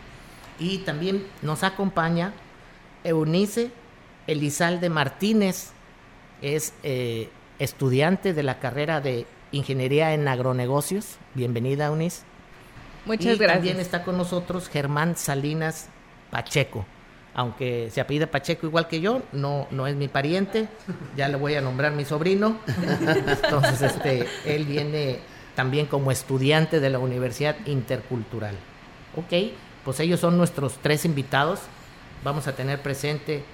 Y 0.58 0.78
también 0.78 1.26
nos 1.42 1.62
acompaña 1.62 2.32
Eunice 3.02 3.70
Elizalde 4.26 4.88
Martínez, 4.88 5.72
es 6.40 6.74
eh, 6.82 7.28
estudiante 7.58 8.32
de 8.32 8.42
la 8.42 8.58
carrera 8.58 9.00
de 9.00 9.26
Ingeniería 9.52 10.14
en 10.14 10.26
Agronegocios. 10.26 11.16
Bienvenida, 11.34 11.90
Unis. 11.90 12.24
Muchas 13.06 13.34
y 13.34 13.38
gracias. 13.38 13.52
También 13.52 13.80
está 13.80 14.02
con 14.02 14.16
nosotros 14.16 14.68
Germán 14.68 15.16
Salinas 15.16 15.88
Pacheco. 16.30 16.86
Aunque 17.34 17.90
se 17.90 18.00
apellida 18.00 18.26
Pacheco 18.28 18.66
igual 18.66 18.88
que 18.88 19.00
yo, 19.00 19.22
no, 19.32 19.66
no 19.70 19.86
es 19.86 19.96
mi 19.96 20.08
pariente, 20.08 20.68
ya 21.16 21.28
le 21.28 21.36
voy 21.36 21.54
a 21.54 21.60
nombrar 21.60 21.92
mi 21.92 22.04
sobrino. 22.04 22.58
Entonces, 23.42 23.82
este, 23.82 24.26
él 24.44 24.64
viene 24.64 25.18
también 25.54 25.86
como 25.86 26.10
estudiante 26.10 26.80
de 26.80 26.90
la 26.90 26.98
Universidad 26.98 27.56
Intercultural. 27.66 28.54
Ok, 29.16 29.52
pues 29.84 30.00
ellos 30.00 30.20
son 30.20 30.36
nuestros 30.36 30.78
tres 30.82 31.04
invitados. 31.04 31.60
Vamos 32.24 32.46
a 32.46 32.56
tener 32.56 32.80
presente 32.82 33.44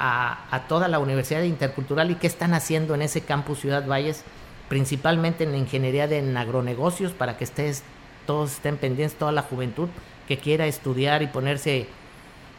a, 0.00 0.64
toda 0.68 0.88
la 0.88 0.98
Universidad 0.98 1.42
Intercultural 1.42 2.10
y 2.10 2.16
qué 2.16 2.26
están 2.26 2.54
haciendo 2.54 2.94
en 2.94 3.02
ese 3.02 3.20
campus 3.20 3.60
Ciudad 3.60 3.86
Valles, 3.86 4.24
principalmente 4.68 5.44
en 5.44 5.52
la 5.52 5.58
ingeniería 5.58 6.06
de 6.06 6.36
agronegocios, 6.36 7.12
para 7.12 7.36
que 7.36 7.44
estés, 7.44 7.82
todos 8.26 8.52
estén 8.52 8.76
pendientes, 8.76 9.18
toda 9.18 9.32
la 9.32 9.42
juventud 9.42 9.88
que 10.26 10.38
quiera 10.38 10.66
estudiar 10.66 11.22
y 11.22 11.26
ponerse 11.26 11.86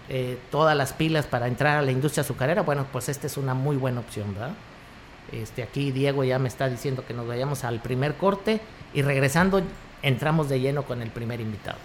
eh, 0.10 0.38
todas 0.50 0.76
las 0.76 0.94
pilas 0.94 1.28
para 1.28 1.48
entrar 1.48 1.78
a 1.78 1.82
la 1.82 1.92
industria 1.92 2.22
azucarera, 2.22 2.64
bueno, 2.64 2.88
pues 2.92 3.10
esta 3.10 3.28
es 3.28 3.38
una 3.38 3.54
muy 3.54 3.76
buena 3.76 4.00
opción, 4.00 4.34
¿verdad? 4.34 4.54
Este, 5.32 5.64
aquí 5.64 5.92
Diego 5.92 6.24
ya 6.24 6.40
me 6.40 6.48
está 6.48 6.70
diciendo 6.70 7.04
que 7.08 7.14
nos 7.14 7.28
vayamos 7.28 7.64
al 7.64 7.80
primer 7.82 8.16
corte 8.16 8.62
y 8.94 9.02
regresando 9.02 9.62
entramos 10.02 10.50
de 10.50 10.60
lleno 10.60 10.84
con 10.84 11.02
el 11.02 11.10
primer 11.10 11.42
invitado. 11.42 11.78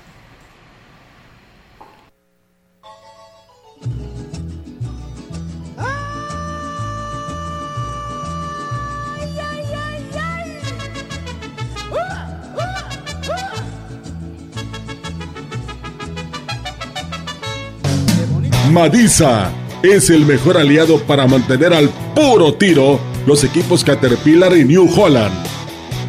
Madisa 18.70 19.52
es 19.84 20.10
el 20.10 20.26
mejor 20.26 20.56
aliado 20.56 20.98
para 21.02 21.28
mantener 21.28 21.72
al 21.72 21.88
puro 22.12 22.54
tiro 22.54 22.98
los 23.26 23.44
equipos 23.44 23.84
Caterpillar 23.84 24.56
y 24.56 24.64
New 24.64 24.88
Holland. 24.94 25.34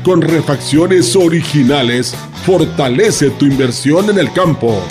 Con 0.03 0.21
refacciones 0.21 1.15
originales, 1.15 2.13
fortalece 2.45 3.29
tu 3.31 3.45
inversión 3.45 4.09
en 4.09 4.19
el 4.19 4.31
campo. 4.33 4.81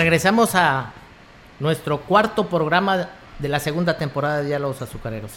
Regresamos 0.00 0.54
a 0.54 0.94
nuestro 1.58 2.00
cuarto 2.00 2.48
programa 2.48 3.10
de 3.38 3.48
la 3.50 3.60
segunda 3.60 3.98
temporada 3.98 4.38
de 4.38 4.46
Diálogos 4.46 4.80
Azucareros. 4.80 5.32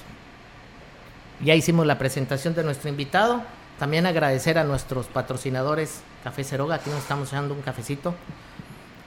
Ya 1.41 1.53
hicimos 1.53 1.85
la 1.85 1.97
presentación 1.97 2.55
de 2.55 2.63
nuestro 2.63 2.87
invitado. 2.87 3.43
También 3.77 4.05
agradecer 4.05 4.57
a 4.57 4.63
nuestros 4.63 5.07
patrocinadores 5.07 5.99
Café 6.23 6.45
Ceroga. 6.45 6.75
Aquí 6.75 6.89
nos 6.89 6.99
estamos 6.99 7.27
echando 7.27 7.53
un 7.53 7.61
cafecito. 7.61 8.15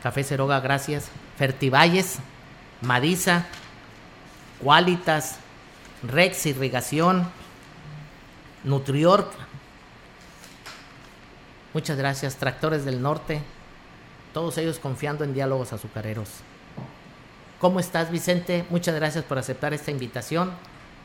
Café 0.03 0.25
Ceroga, 0.25 0.61
gracias. 0.61 1.09
Fertivalles, 1.39 2.19
Madisa, 2.83 3.47
Qualitas, 4.63 5.39
Rex 6.03 6.45
Irrigación, 6.45 7.27
Nutriorg. 8.63 9.31
Muchas 11.73 11.97
gracias. 11.97 12.37
Tractores 12.37 12.85
del 12.85 13.01
Norte, 13.01 13.41
todos 14.37 14.59
ellos 14.59 14.79
confiando 14.79 15.25
en 15.25 15.33
diálogos 15.33 15.73
azucareros. 15.73 16.29
¿Cómo 17.59 17.81
estás, 17.81 18.11
Vicente? 18.11 18.67
Muchas 18.69 18.95
gracias 18.95 19.25
por 19.25 19.39
aceptar 19.39 19.73
esta 19.73 19.91
invitación. 19.91 20.51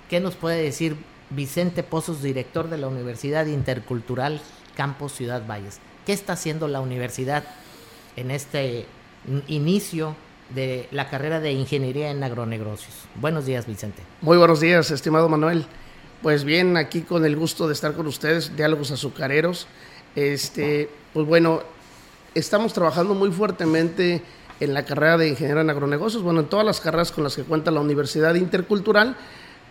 ¿Qué 0.09 0.19
nos 0.19 0.35
puede 0.35 0.61
decir 0.61 0.97
Vicente 1.29 1.81
Pozos, 1.81 2.21
director 2.21 2.69
de 2.69 2.77
la 2.77 2.89
Universidad 2.89 3.45
Intercultural 3.45 4.41
Campos 4.75 5.13
Ciudad 5.13 5.47
Valles? 5.47 5.79
¿Qué 6.05 6.11
está 6.11 6.33
haciendo 6.33 6.67
la 6.67 6.81
universidad 6.81 7.45
en 8.17 8.31
este 8.31 8.85
inicio 9.47 10.17
de 10.53 10.89
la 10.91 11.09
carrera 11.09 11.39
de 11.39 11.53
Ingeniería 11.53 12.11
en 12.11 12.21
Agronegocios? 12.25 12.93
Buenos 13.15 13.45
días, 13.45 13.65
Vicente. 13.65 14.03
Muy 14.19 14.37
buenos 14.37 14.59
días, 14.59 14.91
estimado 14.91 15.29
Manuel. 15.29 15.65
Pues 16.21 16.43
bien, 16.43 16.75
aquí 16.75 17.03
con 17.03 17.23
el 17.23 17.37
gusto 17.37 17.67
de 17.67 17.75
estar 17.75 17.93
con 17.93 18.07
ustedes, 18.07 18.57
Diálogos 18.57 18.91
Azucareros. 18.91 19.67
Este, 20.17 20.89
pues 21.13 21.25
bueno, 21.25 21.63
estamos 22.33 22.73
trabajando 22.73 23.13
muy 23.13 23.31
fuertemente 23.31 24.21
en 24.59 24.73
la 24.73 24.85
carrera 24.85 25.17
de 25.17 25.29
ingeniero 25.29 25.61
en 25.61 25.69
agronegocios, 25.69 26.23
bueno, 26.23 26.41
en 26.41 26.45
todas 26.47 26.65
las 26.65 26.79
carreras 26.79 27.11
con 27.11 27.23
las 27.23 27.35
que 27.35 27.43
cuenta 27.43 27.71
la 27.71 27.81
Universidad 27.81 28.35
Intercultural, 28.35 29.17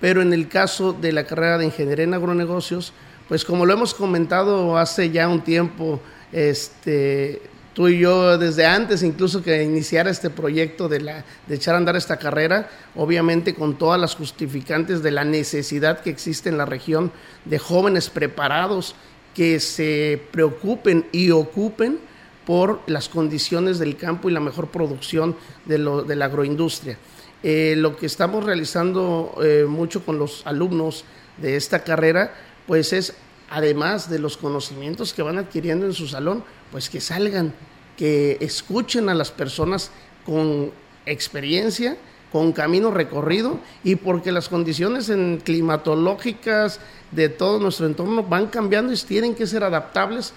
pero 0.00 0.20
en 0.20 0.32
el 0.32 0.48
caso 0.48 0.92
de 0.92 1.12
la 1.12 1.24
carrera 1.24 1.58
de 1.58 1.66
ingeniería 1.66 2.04
en 2.04 2.14
agronegocios, 2.14 2.92
pues 3.28 3.44
como 3.44 3.64
lo 3.64 3.72
hemos 3.72 3.94
comentado 3.94 4.76
hace 4.76 5.10
ya 5.10 5.28
un 5.28 5.42
tiempo, 5.42 6.00
este, 6.32 7.40
tú 7.72 7.86
y 7.86 8.00
yo 8.00 8.36
desde 8.36 8.66
antes 8.66 9.02
incluso 9.04 9.42
que 9.42 9.62
iniciara 9.62 10.10
este 10.10 10.28
proyecto 10.28 10.88
de, 10.88 11.00
la, 11.00 11.24
de 11.46 11.54
echar 11.54 11.76
a 11.76 11.78
andar 11.78 11.94
esta 11.94 12.16
carrera, 12.16 12.68
obviamente 12.96 13.54
con 13.54 13.78
todas 13.78 14.00
las 14.00 14.16
justificantes 14.16 15.02
de 15.02 15.12
la 15.12 15.24
necesidad 15.24 16.00
que 16.00 16.10
existe 16.10 16.48
en 16.48 16.58
la 16.58 16.66
región 16.66 17.12
de 17.44 17.58
jóvenes 17.58 18.10
preparados 18.10 18.96
que 19.34 19.60
se 19.60 20.20
preocupen 20.32 21.06
y 21.12 21.30
ocupen 21.30 22.09
por 22.46 22.80
las 22.86 23.08
condiciones 23.08 23.78
del 23.78 23.96
campo 23.96 24.28
y 24.28 24.32
la 24.32 24.40
mejor 24.40 24.68
producción 24.68 25.36
de, 25.66 25.78
lo, 25.78 26.02
de 26.02 26.16
la 26.16 26.26
agroindustria. 26.26 26.98
Eh, 27.42 27.74
lo 27.76 27.96
que 27.96 28.06
estamos 28.06 28.44
realizando 28.44 29.34
eh, 29.42 29.64
mucho 29.66 30.04
con 30.04 30.18
los 30.18 30.46
alumnos 30.46 31.04
de 31.38 31.56
esta 31.56 31.84
carrera, 31.84 32.34
pues 32.66 32.92
es, 32.92 33.14
además 33.48 34.10
de 34.10 34.18
los 34.18 34.36
conocimientos 34.36 35.14
que 35.14 35.22
van 35.22 35.38
adquiriendo 35.38 35.86
en 35.86 35.94
su 35.94 36.06
salón, 36.06 36.44
pues 36.70 36.90
que 36.90 37.00
salgan, 37.00 37.54
que 37.96 38.36
escuchen 38.40 39.08
a 39.08 39.14
las 39.14 39.30
personas 39.30 39.90
con 40.26 40.70
experiencia, 41.06 41.96
con 42.30 42.52
camino 42.52 42.90
recorrido 42.90 43.58
y 43.82 43.96
porque 43.96 44.32
las 44.32 44.48
condiciones 44.48 45.08
en 45.08 45.38
climatológicas 45.38 46.78
de 47.10 47.28
todo 47.28 47.58
nuestro 47.58 47.86
entorno 47.86 48.22
van 48.22 48.46
cambiando 48.48 48.92
y 48.92 48.96
tienen 48.96 49.34
que 49.34 49.46
ser 49.46 49.64
adaptables 49.64 50.32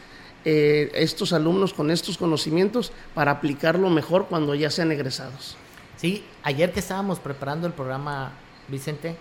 eh, 0.46 0.92
estos 0.96 1.34
alumnos 1.34 1.74
con 1.74 1.90
estos 1.90 2.18
conocimientos 2.18 2.92
para 3.14 3.32
aplicarlo 3.32 3.90
mejor 3.90 4.28
cuando 4.28 4.56
ya 4.56 4.70
sean 4.70 4.92
egresados. 4.92 5.56
Sí, 5.96 6.26
ayer 6.44 6.74
que 6.74 6.82
estábamos 6.82 7.20
preparando 7.20 7.66
el 7.66 7.74
programa, 7.74 8.34
Vicente, 8.68 9.16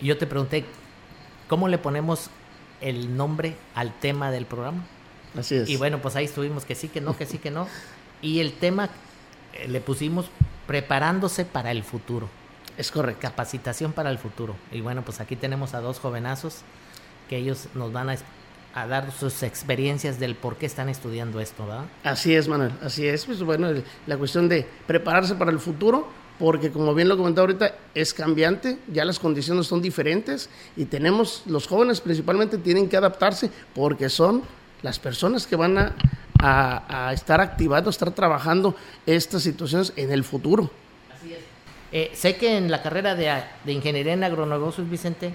yo 0.00 0.18
te 0.18 0.26
pregunté, 0.26 0.64
¿cómo 1.48 1.68
le 1.68 1.78
ponemos 1.78 2.28
el 2.80 3.16
nombre 3.16 3.56
al 3.74 3.98
tema 4.00 4.30
del 4.30 4.46
programa? 4.46 4.84
Así 5.38 5.54
es. 5.54 5.68
Y 5.68 5.76
bueno, 5.76 6.02
pues 6.02 6.16
ahí 6.16 6.24
estuvimos 6.24 6.64
que 6.64 6.74
sí, 6.74 6.88
que 6.88 7.00
no, 7.00 7.16
que 7.16 7.26
sí, 7.26 7.38
que 7.38 7.50
no. 7.50 7.66
Y 8.22 8.40
el 8.40 8.52
tema 8.52 8.90
eh, 9.54 9.66
le 9.66 9.80
pusimos 9.80 10.26
preparándose 10.66 11.46
para 11.46 11.70
el 11.70 11.82
futuro. 11.82 12.28
Es 12.76 12.90
correcto. 12.90 13.22
Capacitación 13.22 13.92
para 13.92 14.10
el 14.10 14.18
futuro. 14.18 14.56
Y 14.72 14.82
bueno, 14.82 15.02
pues 15.02 15.20
aquí 15.20 15.36
tenemos 15.36 15.72
a 15.72 15.80
dos 15.80 15.98
jovenazos 15.98 16.58
que 17.30 17.38
ellos 17.38 17.68
nos 17.74 17.92
van 17.92 18.10
a 18.10 18.14
a 18.74 18.86
dar 18.86 19.10
sus 19.12 19.42
experiencias 19.42 20.20
del 20.20 20.34
por 20.34 20.56
qué 20.56 20.66
están 20.66 20.88
estudiando 20.88 21.40
esto, 21.40 21.66
¿verdad? 21.66 21.84
Así 22.04 22.34
es, 22.34 22.46
Manuel, 22.48 22.72
así 22.82 23.06
es. 23.06 23.24
Pues 23.26 23.42
bueno, 23.42 23.68
la 24.06 24.16
cuestión 24.16 24.48
de 24.48 24.66
prepararse 24.86 25.34
para 25.34 25.50
el 25.50 25.58
futuro, 25.58 26.08
porque 26.38 26.70
como 26.70 26.94
bien 26.94 27.08
lo 27.08 27.16
comentaba 27.16 27.46
ahorita, 27.46 27.74
es 27.94 28.14
cambiante, 28.14 28.78
ya 28.92 29.04
las 29.04 29.18
condiciones 29.18 29.66
son 29.66 29.82
diferentes 29.82 30.48
y 30.76 30.84
tenemos, 30.84 31.42
los 31.46 31.66
jóvenes 31.66 32.00
principalmente 32.00 32.58
tienen 32.58 32.88
que 32.88 32.96
adaptarse 32.96 33.50
porque 33.74 34.08
son 34.08 34.42
las 34.82 34.98
personas 34.98 35.46
que 35.46 35.56
van 35.56 35.76
a, 35.76 35.94
a, 36.38 37.12
estar 37.12 37.40
activando, 37.40 37.90
estar 37.90 38.10
trabajando 38.12 38.74
estas 39.04 39.42
situaciones 39.42 39.92
en 39.96 40.10
el 40.12 40.24
futuro. 40.24 40.70
Así 41.14 41.34
es. 41.34 41.40
Eh, 41.92 42.10
sé 42.14 42.36
que 42.36 42.56
en 42.56 42.70
la 42.70 42.82
carrera 42.82 43.14
de, 43.14 43.42
de 43.64 43.72
Ingeniería 43.72 44.12
en 44.12 44.24
Agronegocios, 44.24 44.88
Vicente, 44.88 45.34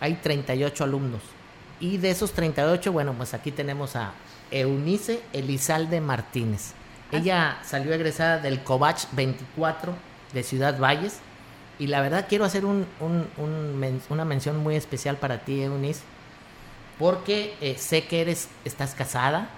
hay 0.00 0.14
38 0.14 0.84
alumnos. 0.84 1.22
Y 1.80 1.98
de 1.98 2.10
esos 2.10 2.32
38, 2.32 2.92
bueno, 2.92 3.14
pues 3.14 3.34
aquí 3.34 3.50
tenemos 3.50 3.96
a 3.96 4.12
Eunice 4.50 5.20
Elizalde 5.32 6.00
Martínez. 6.00 6.72
Ella 7.12 7.58
salió 7.62 7.92
egresada 7.92 8.38
del 8.38 8.62
Covach 8.62 9.06
24 9.12 9.94
de 10.32 10.42
Ciudad 10.42 10.78
Valles. 10.78 11.18
Y 11.78 11.88
la 11.88 12.00
verdad 12.00 12.26
quiero 12.28 12.44
hacer 12.44 12.64
un, 12.64 12.86
una 14.08 14.24
mención 14.24 14.58
muy 14.58 14.76
especial 14.76 15.16
para 15.16 15.44
ti, 15.44 15.62
Eunice, 15.62 16.02
porque 16.98 17.56
eh, 17.60 17.76
sé 17.78 18.04
que 18.04 18.20
eres, 18.20 18.48
estás 18.64 18.94
casada, 18.94 19.48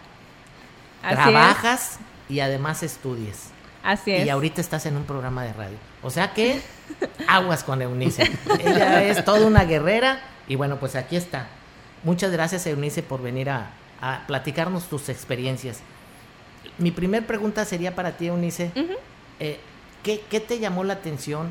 trabajas 1.02 1.98
y 2.28 2.40
además 2.40 2.82
estudias. 2.82 3.50
Así 3.82 4.12
es. 4.12 4.26
Y 4.26 4.30
ahorita 4.30 4.60
estás 4.60 4.86
en 4.86 4.96
un 4.96 5.04
programa 5.04 5.44
de 5.44 5.52
radio. 5.52 5.76
O 6.02 6.10
sea 6.10 6.32
que 6.32 6.60
aguas 7.28 7.62
con 7.62 7.82
Eunice. 7.82 8.30
Ella 8.60 9.04
es 9.04 9.24
toda 9.24 9.46
una 9.46 9.64
guerrera 9.64 10.20
y 10.48 10.56
bueno, 10.56 10.78
pues 10.80 10.96
aquí 10.96 11.16
está. 11.16 11.46
Muchas 12.04 12.30
gracias, 12.32 12.66
Eunice, 12.66 13.02
por 13.02 13.22
venir 13.22 13.50
a, 13.50 13.70
platicarnos 14.26 14.84
tus 14.88 15.08
experiencias. 15.08 15.80
Mi 16.78 16.90
primer 16.90 17.26
pregunta 17.26 17.64
sería 17.64 17.94
para 17.94 18.16
ti, 18.16 18.26
Eunice. 18.26 18.70
Eh, 19.40 19.58
¿qué, 20.02 20.40
te 20.40 20.58
llamó 20.58 20.84
la 20.84 20.94
atención? 20.94 21.48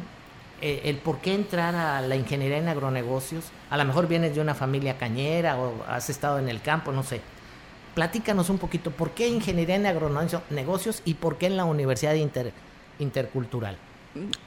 Eh, 0.62 0.82
el 0.86 0.98
por 0.98 1.20
qué 1.20 1.34
entrar 1.34 1.76
a 1.76 2.02
la 2.02 2.16
ingeniería 2.16 2.58
en 2.58 2.70
agronegocios. 2.70 3.46
A 3.70 3.78
lo 3.78 3.86
mejor 3.86 4.08
vienes 4.08 4.36
de 4.36 4.42
una 4.42 4.54
familia 4.54 4.98
cañera 4.98 5.58
o 5.58 5.84
has 5.88 6.10
estado 6.10 6.40
en 6.40 6.48
el 6.48 6.62
campo, 6.62 6.92
no 6.92 7.04
sé. 7.04 7.22
Platícanos 7.96 8.50
un 8.50 8.58
poquito, 8.58 8.92
¿por 8.92 9.12
qué 9.12 9.28
ingeniería 9.28 9.76
en 9.76 9.86
agronegocios 9.88 11.02
y 11.04 11.16
por 11.16 11.38
qué 11.38 11.48
en 11.48 11.58
la 11.58 11.66
Universidad 11.66 12.16
Intercultural? 13.00 13.78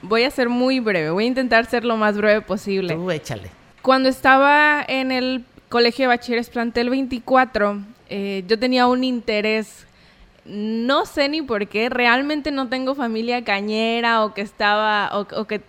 Voy 0.03 0.23
a 0.23 0.31
ser 0.31 0.49
muy 0.49 0.81
breve, 0.81 1.11
voy 1.11 1.25
a 1.25 1.29
intentar 1.29 1.67
ser 1.67 1.85
lo 1.85 1.97
más 1.97 2.17
breve 2.17 2.41
posible. 2.43 2.95
Tú 2.95 3.11
échale 3.11 3.51
cuando 3.89 4.09
estaba 4.09 4.85
en 4.87 5.11
el 5.11 5.45
Colegio 5.69 6.05
de 6.05 6.17
Bachilleres 6.17 6.49
Plantel 6.49 6.89
24, 6.89 7.83
eh, 8.09 8.43
yo 8.49 8.59
tenía 8.59 8.87
un 8.87 9.05
interés, 9.05 9.87
no 10.47 11.05
sé 11.05 11.29
ni 11.29 11.43
por 11.43 11.69
qué, 11.69 11.91
realmente 11.91 12.51
no 12.51 12.71
tengo 12.71 12.95
familia 12.95 13.45
cañera 13.45 14.25
o 14.25 14.33
que 14.33 14.41
estaba, 14.41 15.11
o, 15.13 15.27
o 15.39 15.45
que 15.47 15.61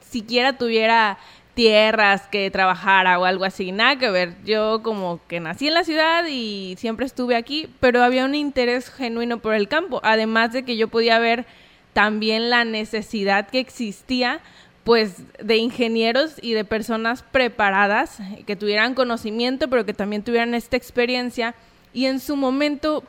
siquiera 0.00 0.58
tuviera 0.58 1.18
tierras 1.54 2.22
que 2.22 2.50
trabajara 2.50 3.20
o 3.20 3.24
algo 3.24 3.44
así, 3.44 3.70
nada 3.70 3.96
que 3.96 4.10
ver. 4.10 4.34
Yo 4.44 4.82
como 4.82 5.20
que 5.28 5.38
nací 5.38 5.68
en 5.68 5.74
la 5.74 5.84
ciudad 5.84 6.24
y 6.28 6.74
siempre 6.76 7.06
estuve 7.06 7.36
aquí, 7.36 7.68
pero 7.78 8.02
había 8.02 8.24
un 8.24 8.34
interés 8.34 8.90
genuino 8.90 9.38
por 9.38 9.54
el 9.54 9.68
campo, 9.68 10.00
además 10.02 10.52
de 10.52 10.64
que 10.64 10.76
yo 10.76 10.88
podía 10.88 11.20
ver 11.20 11.46
también 11.92 12.50
la 12.50 12.64
necesidad 12.64 13.48
que 13.48 13.60
existía 13.60 14.40
pues 14.86 15.16
de 15.42 15.56
ingenieros 15.56 16.36
y 16.40 16.52
de 16.52 16.64
personas 16.64 17.24
preparadas 17.24 18.18
que 18.46 18.54
tuvieran 18.54 18.94
conocimiento 18.94 19.68
pero 19.68 19.84
que 19.84 19.92
también 19.92 20.22
tuvieran 20.22 20.54
esta 20.54 20.76
experiencia 20.76 21.56
y 21.92 22.06
en 22.06 22.20
su 22.20 22.36
momento 22.36 23.02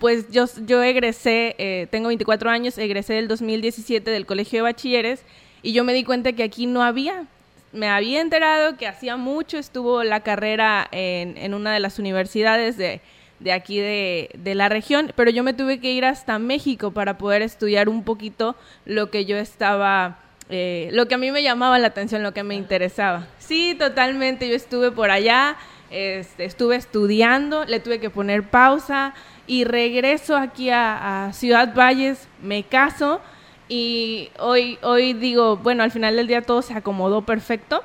pues 0.00 0.30
yo, 0.30 0.44
yo 0.66 0.82
egresé, 0.82 1.54
eh, 1.56 1.86
tengo 1.90 2.08
24 2.08 2.50
años, 2.50 2.76
egresé 2.76 3.14
del 3.14 3.26
2017 3.28 4.10
del 4.10 4.26
Colegio 4.26 4.58
de 4.58 4.62
Bachilleres 4.64 5.22
y 5.62 5.72
yo 5.72 5.82
me 5.82 5.94
di 5.94 6.04
cuenta 6.04 6.34
que 6.34 6.42
aquí 6.42 6.66
no 6.66 6.82
había. 6.82 7.24
Me 7.72 7.88
había 7.88 8.20
enterado 8.20 8.76
que 8.76 8.86
hacía 8.86 9.16
mucho 9.16 9.56
estuvo 9.56 10.04
la 10.04 10.20
carrera 10.20 10.86
en, 10.92 11.38
en 11.38 11.54
una 11.54 11.72
de 11.72 11.80
las 11.80 11.98
universidades 11.98 12.76
de, 12.76 13.00
de 13.40 13.52
aquí 13.52 13.78
de, 13.78 14.30
de 14.34 14.54
la 14.54 14.68
región, 14.68 15.10
pero 15.16 15.30
yo 15.30 15.42
me 15.42 15.54
tuve 15.54 15.80
que 15.80 15.92
ir 15.92 16.04
hasta 16.04 16.38
México 16.38 16.90
para 16.90 17.16
poder 17.16 17.40
estudiar 17.40 17.88
un 17.88 18.04
poquito 18.04 18.56
lo 18.84 19.10
que 19.10 19.24
yo 19.24 19.38
estaba, 19.38 20.18
eh, 20.50 20.88
lo 20.92 21.08
que 21.08 21.14
a 21.14 21.18
mí 21.18 21.30
me 21.30 21.42
llamaba 21.42 21.78
la 21.78 21.88
atención, 21.88 22.22
lo 22.22 22.32
que 22.32 22.42
me 22.42 22.54
interesaba. 22.54 23.26
Sí, 23.38 23.74
totalmente, 23.78 24.48
yo 24.48 24.54
estuve 24.54 24.90
por 24.90 25.10
allá, 25.10 25.56
este, 25.90 26.44
estuve 26.44 26.76
estudiando, 26.76 27.64
le 27.64 27.80
tuve 27.80 28.00
que 28.00 28.10
poner 28.10 28.42
pausa 28.42 29.14
y 29.46 29.64
regreso 29.64 30.36
aquí 30.36 30.70
a, 30.70 31.30
Ciudad 31.32 31.74
Valles, 31.74 32.28
me 32.42 32.62
caso 32.64 33.20
y 33.68 34.30
hoy, 34.38 34.78
hoy 34.82 35.14
digo, 35.14 35.56
bueno, 35.56 35.82
al 35.82 35.90
final 35.90 36.16
del 36.16 36.26
día 36.26 36.42
todo 36.42 36.62
se 36.62 36.74
acomodó 36.74 37.22
perfecto 37.22 37.82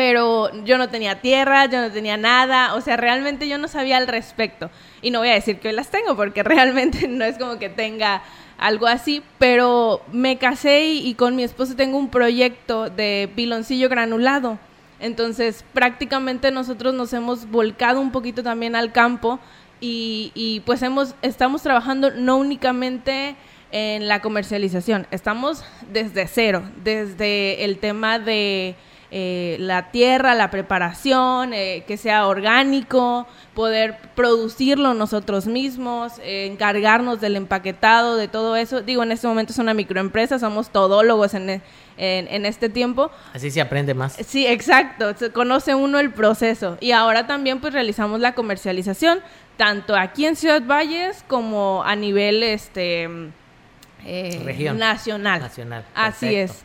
pero 0.00 0.50
yo 0.64 0.78
no 0.78 0.88
tenía 0.88 1.20
tierra, 1.20 1.66
yo 1.66 1.78
no 1.78 1.90
tenía 1.92 2.16
nada, 2.16 2.74
o 2.74 2.80
sea, 2.80 2.96
realmente 2.96 3.46
yo 3.48 3.58
no 3.58 3.68
sabía 3.68 3.98
al 3.98 4.06
respecto. 4.06 4.70
Y 5.02 5.10
no 5.10 5.18
voy 5.18 5.28
a 5.28 5.34
decir 5.34 5.58
que 5.58 5.68
hoy 5.68 5.74
las 5.74 5.90
tengo, 5.90 6.16
porque 6.16 6.42
realmente 6.42 7.06
no 7.06 7.22
es 7.22 7.36
como 7.36 7.58
que 7.58 7.68
tenga 7.68 8.22
algo 8.60 8.86
así, 8.86 9.22
pero 9.38 10.02
me 10.12 10.36
casé 10.36 10.84
y, 10.84 11.14
con 11.14 11.34
mi 11.34 11.42
esposo 11.42 11.74
tengo 11.74 11.98
un 11.98 12.10
proyecto 12.10 12.90
de 12.90 13.30
piloncillo 13.34 13.88
granulado. 13.88 14.58
Entonces, 15.00 15.64
prácticamente 15.72 16.50
nosotros 16.50 16.92
nos 16.92 17.12
hemos 17.14 17.50
volcado 17.50 18.02
un 18.02 18.12
poquito 18.12 18.42
también 18.42 18.76
al 18.76 18.92
campo 18.92 19.40
y, 19.80 20.30
y 20.34 20.60
pues 20.60 20.82
hemos, 20.82 21.14
estamos 21.22 21.62
trabajando 21.62 22.10
no 22.10 22.36
únicamente 22.36 23.34
en 23.72 24.08
la 24.08 24.20
comercialización, 24.20 25.06
estamos 25.10 25.64
desde 25.90 26.26
cero, 26.26 26.62
desde 26.84 27.64
el 27.64 27.78
tema 27.78 28.18
de 28.18 28.76
eh, 29.12 29.56
la 29.58 29.90
tierra, 29.90 30.34
la 30.34 30.50
preparación, 30.50 31.52
eh, 31.52 31.82
que 31.86 31.96
sea 31.96 32.26
orgánico, 32.28 33.26
poder 33.54 33.96
producirlo 34.14 34.94
nosotros 34.94 35.46
mismos, 35.46 36.12
eh, 36.22 36.46
encargarnos 36.46 37.20
del 37.20 37.36
empaquetado, 37.36 38.16
de 38.16 38.28
todo 38.28 38.54
eso. 38.56 38.82
Digo, 38.82 39.02
en 39.02 39.10
este 39.12 39.26
momento 39.26 39.52
es 39.52 39.58
una 39.58 39.74
microempresa, 39.74 40.38
somos 40.38 40.70
todólogos 40.70 41.34
en, 41.34 41.50
en, 41.50 41.62
en 41.98 42.46
este 42.46 42.68
tiempo. 42.68 43.10
Así 43.34 43.50
se 43.50 43.60
aprende 43.60 43.94
más. 43.94 44.12
Sí, 44.24 44.46
exacto, 44.46 45.12
se 45.16 45.32
conoce 45.32 45.74
uno 45.74 45.98
el 45.98 46.12
proceso. 46.12 46.78
Y 46.80 46.92
ahora 46.92 47.26
también 47.26 47.60
pues 47.60 47.72
realizamos 47.72 48.20
la 48.20 48.34
comercialización, 48.34 49.20
tanto 49.56 49.96
aquí 49.96 50.24
en 50.24 50.36
Ciudad 50.36 50.62
Valles 50.64 51.24
como 51.26 51.82
a 51.84 51.96
nivel 51.96 52.42
este 52.44 53.08
eh, 54.06 54.40
Región. 54.44 54.78
nacional. 54.78 55.40
Nacional, 55.40 55.84
Así 55.94 56.34
es. 56.34 56.64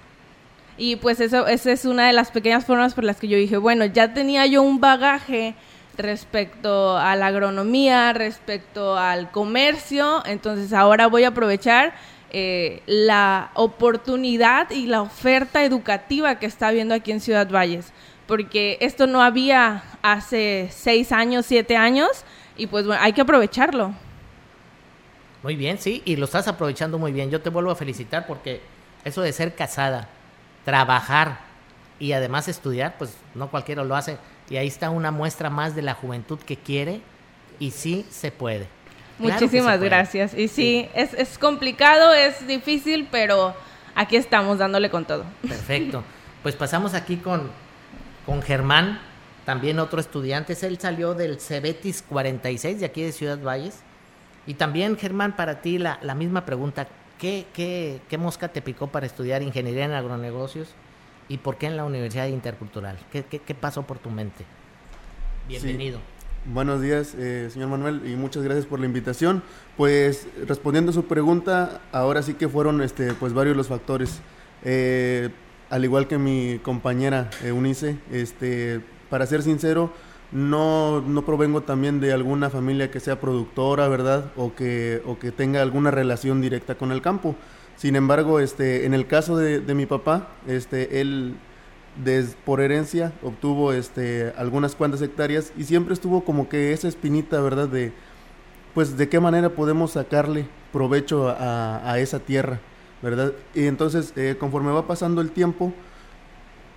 Y 0.77 0.97
pues 0.97 1.19
eso, 1.19 1.47
esa 1.47 1.71
es 1.71 1.85
una 1.85 2.07
de 2.07 2.13
las 2.13 2.31
pequeñas 2.31 2.65
formas 2.65 2.93
por 2.93 3.03
las 3.03 3.17
que 3.17 3.27
yo 3.27 3.37
dije, 3.37 3.57
bueno, 3.57 3.85
ya 3.85 4.13
tenía 4.13 4.45
yo 4.45 4.61
un 4.61 4.81
bagaje 4.81 5.55
respecto 5.97 6.97
a 6.97 7.15
la 7.15 7.27
agronomía, 7.27 8.11
respecto 8.11 8.97
al 8.97 9.31
comercio, 9.31 10.23
entonces 10.25 10.73
ahora 10.73 11.07
voy 11.07 11.23
a 11.23 11.29
aprovechar 11.29 11.93
eh, 12.31 12.81
la 12.85 13.51
oportunidad 13.53 14.69
y 14.71 14.87
la 14.87 15.01
oferta 15.01 15.63
educativa 15.63 16.37
que 16.37 16.45
está 16.45 16.67
habiendo 16.67 16.93
aquí 16.93 17.13
en 17.13 17.21
Ciudad 17.21 17.49
Valles, 17.49 17.93
porque 18.27 18.77
esto 18.81 19.07
no 19.07 19.21
había 19.21 19.83
hace 20.01 20.67
seis 20.71 21.13
años, 21.13 21.45
siete 21.45 21.77
años, 21.77 22.25
y 22.57 22.67
pues 22.67 22.85
bueno, 22.85 23.01
hay 23.01 23.13
que 23.13 23.21
aprovecharlo. 23.21 23.93
Muy 25.43 25.55
bien, 25.55 25.77
sí, 25.77 26.01
y 26.05 26.15
lo 26.15 26.25
estás 26.25 26.47
aprovechando 26.47 26.97
muy 26.97 27.11
bien. 27.11 27.29
Yo 27.29 27.39
te 27.39 27.49
vuelvo 27.49 27.69
a 27.69 27.75
felicitar 27.75 28.25
porque 28.25 28.61
eso 29.03 29.21
de 29.21 29.31
ser 29.31 29.53
casada, 29.53 30.09
trabajar 30.65 31.39
y 31.99 32.11
además 32.11 32.47
estudiar, 32.49 32.95
pues 32.97 33.15
no 33.35 33.49
cualquiera 33.49 33.83
lo 33.83 33.95
hace. 33.95 34.17
Y 34.49 34.57
ahí 34.57 34.67
está 34.67 34.89
una 34.89 35.11
muestra 35.11 35.49
más 35.49 35.75
de 35.75 35.81
la 35.81 35.93
juventud 35.93 36.39
que 36.39 36.57
quiere 36.57 36.99
y 37.59 37.71
sí 37.71 38.05
se 38.09 38.31
puede. 38.31 38.67
Claro 39.17 39.33
Muchísimas 39.33 39.73
se 39.73 39.77
puede. 39.77 39.89
gracias. 39.89 40.33
Y 40.33 40.49
sí, 40.49 40.89
Es, 40.93 41.13
es 41.13 41.37
complicado, 41.37 42.13
es 42.13 42.45
difícil, 42.47 43.07
pero 43.09 43.55
aquí 43.95 44.17
estamos 44.17 44.57
dándole 44.57 44.89
con 44.89 45.05
todo. 45.05 45.23
Perfecto. 45.47 46.03
Pues 46.43 46.55
pasamos 46.55 46.93
aquí 46.93 47.17
con, 47.17 47.49
con 48.25 48.41
Germán, 48.41 48.99
también 49.45 49.79
otro 49.79 49.99
estudiante. 50.01 50.57
Él 50.61 50.77
salió 50.79 51.13
del 51.13 51.39
Cebetis 51.39 52.01
46 52.01 52.81
de 52.81 52.85
aquí 52.85 53.03
de 53.03 53.11
Ciudad 53.13 53.39
Valles. 53.41 53.79
Y 54.45 54.55
también, 54.55 54.97
Germán, 54.97 55.35
para 55.35 55.61
ti 55.61 55.77
la, 55.79 55.97
la 56.01 56.13
misma 56.13 56.45
pregunta. 56.45 56.87
¿Qué, 57.19 57.45
qué, 57.53 58.01
¿Qué 58.09 58.17
mosca 58.17 58.49
te 58.49 58.61
picó 58.61 58.87
para 58.87 59.05
estudiar 59.05 59.41
ingeniería 59.41 59.85
en 59.85 59.93
agronegocios? 59.93 60.69
¿Y 61.29 61.37
por 61.37 61.57
qué 61.57 61.67
en 61.67 61.77
la 61.77 61.85
Universidad 61.85 62.27
Intercultural? 62.27 62.97
¿Qué, 63.11 63.23
qué, 63.23 63.39
qué 63.39 63.55
pasó 63.55 63.83
por 63.83 63.99
tu 63.99 64.09
mente? 64.09 64.45
Bienvenido. 65.47 65.99
Buenos 66.45 66.79
días, 66.79 67.15
eh, 67.17 67.49
señor 67.51 67.69
Manuel, 67.69 68.03
y 68.05 68.15
muchas 68.15 68.43
gracias 68.43 68.67
por 68.67 68.79
la 68.79 68.85
invitación. 68.85 69.41
Pues 69.77 70.27
respondiendo 70.45 70.91
a 70.91 70.93
su 70.93 71.05
pregunta, 71.05 71.81
ahora 71.91 72.21
sí 72.21 72.35
que 72.35 72.47
fueron 72.47 72.81
este, 72.81 73.13
pues 73.15 73.33
varios 73.33 73.57
los 73.57 73.67
factores. 73.67 74.19
Eh, 74.63 75.29
al 75.69 75.83
igual 75.83 76.07
que 76.07 76.19
mi 76.19 76.59
compañera 76.61 77.31
eh, 77.43 77.51
Unice, 77.51 77.97
este, 78.11 78.81
para 79.09 79.25
ser 79.25 79.41
sincero, 79.41 79.91
no, 80.35 80.99
no 80.99 81.25
provengo 81.25 81.61
también 81.61 82.01
de 82.01 82.11
alguna 82.11 82.49
familia 82.49 82.91
que 82.91 82.99
sea 82.99 83.21
productora, 83.21 83.87
¿verdad? 83.87 84.31
O 84.35 84.53
que, 84.53 85.01
o 85.05 85.17
que 85.17 85.31
tenga 85.31 85.61
alguna 85.61 85.91
relación 85.91 86.41
directa 86.41 86.75
con 86.75 86.91
el 86.91 87.01
campo. 87.01 87.35
Sin 87.77 87.95
embargo, 87.95 88.41
este, 88.41 88.85
en 88.85 88.93
el 88.93 89.07
caso 89.07 89.37
de, 89.37 89.61
de 89.61 89.73
mi 89.73 89.85
papá, 89.85 90.27
este, 90.45 90.99
él 90.99 91.35
por 92.43 92.59
herencia 92.59 93.13
obtuvo 93.23 93.71
este, 93.71 94.33
algunas 94.37 94.75
cuantas 94.75 95.01
hectáreas 95.01 95.53
y 95.57 95.63
siempre 95.63 95.93
estuvo 95.93 96.25
como 96.25 96.49
que 96.49 96.73
esa 96.73 96.89
espinita, 96.89 97.39
¿verdad? 97.39 97.69
De, 97.69 97.93
pues, 98.73 98.97
de 98.97 99.07
qué 99.07 99.21
manera 99.21 99.51
podemos 99.51 99.91
sacarle 99.91 100.47
provecho 100.73 101.29
a, 101.29 101.89
a 101.89 101.99
esa 101.99 102.19
tierra, 102.19 102.59
¿verdad? 103.01 103.31
Y 103.53 103.67
entonces, 103.67 104.11
eh, 104.17 104.35
conforme 104.37 104.73
va 104.73 104.85
pasando 104.85 105.21
el 105.21 105.31
tiempo, 105.31 105.71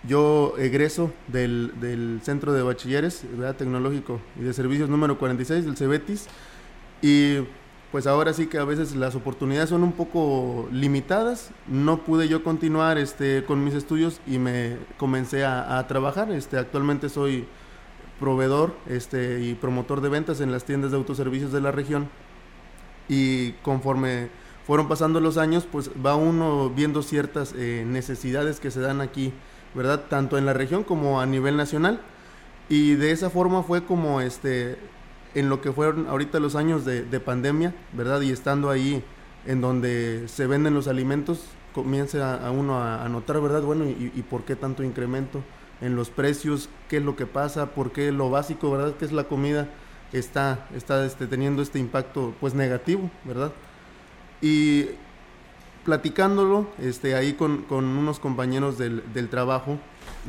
yo 0.09 0.55
egreso 0.59 1.12
del, 1.29 1.73
del 1.81 2.21
Centro 2.23 2.53
de 2.53 2.62
Bachilleres, 2.62 3.25
¿verdad? 3.37 3.55
Tecnológico 3.55 4.21
y 4.40 4.42
de 4.42 4.53
Servicios 4.53 4.88
número 4.88 5.18
46 5.18 5.64
del 5.64 5.77
CEBETIS 5.77 6.27
y 7.03 7.37
pues 7.92 8.07
ahora 8.07 8.33
sí 8.33 8.49
que 8.49 8.59
a 8.59 8.64
veces 8.64 8.97
las 8.97 9.14
oportunidades 9.14 9.71
son 9.71 9.83
un 9.83 9.92
poco 9.92 10.68
limitadas. 10.73 11.51
No 11.66 12.05
pude 12.05 12.29
yo 12.29 12.42
continuar 12.42 12.99
este, 12.99 13.44
con 13.44 13.64
mis 13.64 13.75
estudios 13.75 14.21
y 14.27 14.38
me 14.38 14.77
comencé 14.99 15.44
a, 15.44 15.79
a 15.79 15.87
trabajar. 15.87 16.31
Este, 16.33 16.59
actualmente 16.59 17.09
soy 17.09 17.47
proveedor 18.21 18.75
este, 18.88 19.40
y 19.40 19.55
promotor 19.55 20.01
de 20.01 20.09
ventas 20.09 20.40
en 20.40 20.53
las 20.53 20.64
tiendas 20.64 20.90
de 20.90 20.99
autoservicios 20.99 21.53
de 21.53 21.61
la 21.61 21.71
región. 21.71 22.09
Y 23.09 23.53
conforme 23.62 24.29
fueron 24.66 24.87
pasando 24.87 25.21
los 25.21 25.38
años, 25.38 25.66
pues 25.71 25.90
va 26.05 26.14
uno 26.14 26.68
viendo 26.68 27.03
ciertas 27.03 27.55
eh, 27.57 27.85
necesidades 27.87 28.61
que 28.61 28.71
se 28.71 28.81
dan 28.81 29.01
aquí, 29.01 29.33
¿verdad? 29.79 30.05
Tanto 30.11 30.37
en 30.37 30.45
la 30.45 30.53
región 30.53 30.85
como 30.85 31.21
a 31.23 31.27
nivel 31.27 31.57
nacional. 31.57 32.03
Y 32.69 32.97
de 32.97 33.12
esa 33.12 33.31
forma 33.31 33.62
fue 33.62 33.85
como 33.85 34.21
este 34.21 34.77
en 35.35 35.49
lo 35.49 35.62
que 35.62 35.73
fueron 35.73 36.07
ahorita 36.07 36.41
los 36.41 36.55
años 36.55 36.85
de, 36.85 37.03
de 37.03 37.21
pandemia, 37.21 37.75
¿verdad? 37.95 38.21
Y 38.21 38.31
estando 38.31 38.69
ahí 38.69 39.03
en 39.47 39.62
donde 39.62 40.25
se 40.27 40.47
venden 40.47 40.75
los 40.75 40.88
alimentos, 40.88 41.45
comienza 41.75 42.35
a, 42.35 42.49
a 42.49 42.51
uno 42.51 42.79
a, 42.79 43.05
a 43.05 43.09
notar, 43.09 43.41
¿verdad? 43.41 43.62
Bueno, 43.62 43.87
y, 43.87 44.12
y 44.14 44.23
por 44.23 44.43
qué 44.45 44.57
tanto 44.57 44.83
incremento 44.83 45.43
en 45.81 45.97
los 45.97 46.11
precios? 46.11 46.69
¿Qué 46.88 46.99
es 46.99 47.03
lo 47.03 47.17
que 47.17 47.27
pasa? 47.27 47.67
¿Por 47.67 47.93
qué 47.93 48.12
lo 48.12 48.31
básico, 48.31 48.71
¿verdad? 48.71 48.95
Que 48.97 49.05
es 49.05 49.12
la 49.12 49.25
comida, 49.25 49.69
está, 50.12 50.67
está 50.75 51.05
este, 51.05 51.27
teniendo 51.27 51.62
este 51.62 51.79
impacto 51.79 52.35
pues 52.41 52.55
negativo, 52.55 53.11
¿verdad? 53.25 53.53
Y 54.41 54.87
platicándolo 55.88 56.66
este, 56.83 57.14
ahí 57.14 57.33
con, 57.33 57.62
con 57.62 57.87
unos 57.87 58.18
compañeros 58.18 58.77
del, 58.77 59.03
del 59.14 59.31
trabajo, 59.31 59.79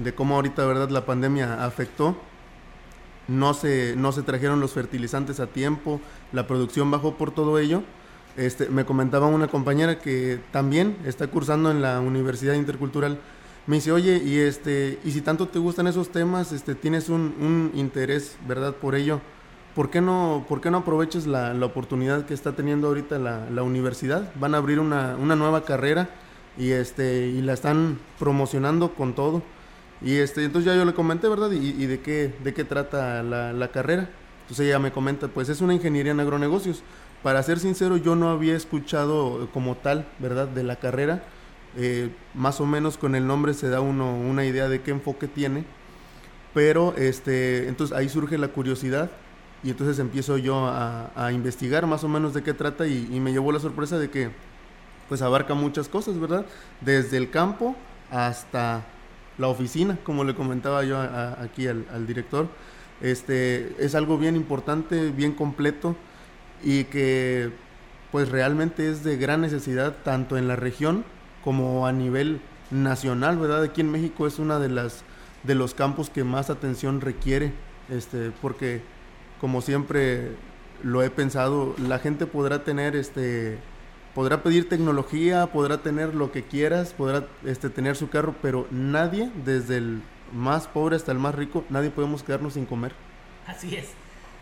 de 0.01 0.15
cómo 0.15 0.35
ahorita, 0.35 0.65
¿verdad? 0.65 0.89
La 0.89 1.05
pandemia 1.05 1.65
afectó. 1.65 2.15
No 3.27 3.53
se, 3.53 3.93
no 3.97 4.13
se 4.13 4.21
trajeron 4.21 4.61
los 4.61 4.71
fertilizantes 4.71 5.41
a 5.41 5.47
tiempo, 5.47 5.99
la 6.31 6.47
producción 6.47 6.89
bajó 6.89 7.15
por 7.15 7.31
todo 7.31 7.59
ello. 7.59 7.83
Este, 8.37 8.69
me 8.69 8.85
comentaba 8.85 9.27
una 9.27 9.49
compañera 9.49 9.99
que 9.99 10.39
también 10.53 10.95
está 11.03 11.27
cursando 11.27 11.71
en 11.71 11.81
la 11.81 11.99
Universidad 11.99 12.53
Intercultural. 12.53 13.19
Me 13.67 13.75
dice, 13.75 13.91
oye, 13.91 14.15
y, 14.23 14.37
este, 14.37 14.97
y 15.03 15.11
si 15.11 15.19
tanto 15.19 15.49
te 15.49 15.59
gustan 15.59 15.87
esos 15.87 16.07
temas, 16.07 16.53
este, 16.53 16.73
tienes 16.73 17.09
un, 17.09 17.35
un 17.41 17.71
interés, 17.77 18.37
¿verdad? 18.47 18.75
Por 18.75 18.95
ello, 18.95 19.19
¿por 19.79 19.89
qué 19.89 20.01
no, 20.01 20.45
por 20.49 20.59
qué 20.59 20.69
no 20.69 20.79
aprovechas 20.79 21.25
la, 21.25 21.53
la 21.53 21.65
oportunidad 21.65 22.25
que 22.25 22.33
está 22.33 22.51
teniendo 22.51 22.89
ahorita 22.89 23.17
la, 23.17 23.49
la 23.49 23.63
universidad? 23.63 24.29
Van 24.35 24.53
a 24.53 24.57
abrir 24.57 24.77
una, 24.77 25.15
una 25.15 25.37
nueva 25.37 25.63
carrera 25.63 26.09
y 26.57 26.71
este 26.71 27.27
y 27.27 27.41
la 27.41 27.53
están 27.53 27.97
promocionando 28.19 28.93
con 28.93 29.15
todo. 29.15 29.41
Y 30.01 30.17
este 30.17 30.43
entonces 30.43 30.69
ya 30.69 30.77
yo 30.77 30.83
le 30.83 30.93
comenté 30.93 31.29
verdad 31.29 31.49
y, 31.51 31.81
y 31.81 31.85
de 31.85 32.01
qué 32.01 32.35
de 32.43 32.53
qué 32.53 32.65
trata 32.65 33.23
la, 33.23 33.53
la, 33.53 33.67
carrera. 33.69 34.09
Entonces 34.41 34.67
ella 34.67 34.79
me 34.79 34.91
comenta 34.91 35.29
pues 35.29 35.47
es 35.47 35.61
una 35.61 35.73
ingeniería 35.73 36.11
en 36.11 36.19
agronegocios. 36.19 36.83
Para 37.23 37.41
ser 37.41 37.57
sincero 37.57 37.95
yo 37.95 38.17
no 38.17 38.31
había 38.31 38.57
escuchado 38.57 39.47
como 39.53 39.77
tal 39.77 40.05
verdad 40.19 40.49
de 40.49 40.63
la 40.63 40.75
carrera. 40.75 41.23
Eh, 41.77 42.09
más 42.33 42.59
o 42.59 42.65
menos 42.65 42.97
con 42.97 43.15
el 43.15 43.25
nombre 43.25 43.53
se 43.53 43.69
da 43.69 43.79
uno 43.79 44.13
una 44.13 44.43
idea 44.43 44.67
de 44.67 44.81
qué 44.81 44.91
enfoque 44.91 45.29
tiene. 45.29 45.63
Pero 46.53 46.93
este 46.97 47.69
entonces 47.69 47.95
ahí 47.95 48.09
surge 48.09 48.37
la 48.37 48.49
curiosidad 48.49 49.09
y 49.63 49.71
entonces 49.71 49.99
empiezo 49.99 50.37
yo 50.37 50.67
a, 50.67 51.31
investigar 51.33 51.85
más 51.85 52.03
o 52.03 52.07
menos 52.07 52.33
de 52.33 52.43
qué 52.43 52.53
trata 52.53 52.87
y, 52.87 53.19
me 53.19 53.31
llevó 53.31 53.51
la 53.51 53.59
sorpresa 53.59 53.97
de 53.97 54.09
que 54.09 54.31
pues 55.07 55.21
abarca 55.21 55.53
muchas 55.53 55.89
cosas, 55.89 56.19
¿verdad? 56.19 56.45
Desde 56.81 57.17
el 57.17 57.29
campo 57.29 57.75
hasta 58.11 58.85
la 59.37 59.47
oficina, 59.47 59.97
como 60.03 60.23
le 60.23 60.35
comentaba 60.35 60.83
yo 60.83 60.99
aquí 60.99 61.67
al, 61.67 61.85
al, 61.91 62.05
director. 62.05 62.47
Este, 63.01 63.75
es 63.79 63.95
algo 63.95 64.17
bien 64.17 64.35
importante, 64.35 65.09
bien 65.11 65.33
completo 65.33 65.95
y 66.63 66.83
que 66.85 67.51
pues 68.11 68.29
realmente 68.29 68.89
es 68.89 69.03
de 69.03 69.17
gran 69.17 69.41
necesidad 69.41 69.95
tanto 70.03 70.37
en 70.37 70.47
la 70.47 70.55
región 70.55 71.05
como 71.43 71.87
a 71.87 71.91
nivel 71.91 72.41
nacional, 72.71 73.37
¿verdad? 73.37 73.63
Aquí 73.63 73.81
en 73.81 73.91
México 73.91 74.27
es 74.27 74.39
una 74.39 74.59
de 74.59 74.69
las 74.69 75.03
de 75.43 75.55
los 75.55 75.73
campos 75.73 76.09
que 76.09 76.23
más 76.23 76.49
atención 76.49 77.01
requiere, 77.01 77.53
este, 77.89 78.31
porque 78.41 78.81
como 79.39 79.61
siempre 79.61 80.31
lo 80.83 81.03
he 81.03 81.09
pensado, 81.09 81.75
la 81.77 81.99
gente 81.99 82.25
podrá 82.25 82.63
tener 82.63 82.95
este 82.95 83.57
podrá 84.13 84.43
pedir 84.43 84.67
tecnología, 84.67 85.47
podrá 85.47 85.81
tener 85.81 86.15
lo 86.15 86.31
que 86.31 86.43
quieras, 86.43 86.93
podrá 86.93 87.27
este, 87.45 87.69
tener 87.69 87.95
su 87.95 88.09
carro, 88.09 88.35
pero 88.41 88.67
nadie, 88.71 89.29
desde 89.45 89.77
el 89.77 90.01
más 90.33 90.67
pobre 90.67 90.95
hasta 90.95 91.11
el 91.11 91.19
más 91.19 91.35
rico, 91.35 91.63
nadie 91.69 91.89
podemos 91.89 92.23
quedarnos 92.23 92.53
sin 92.53 92.65
comer. 92.65 92.91
Así 93.47 93.75
es. 93.75 93.89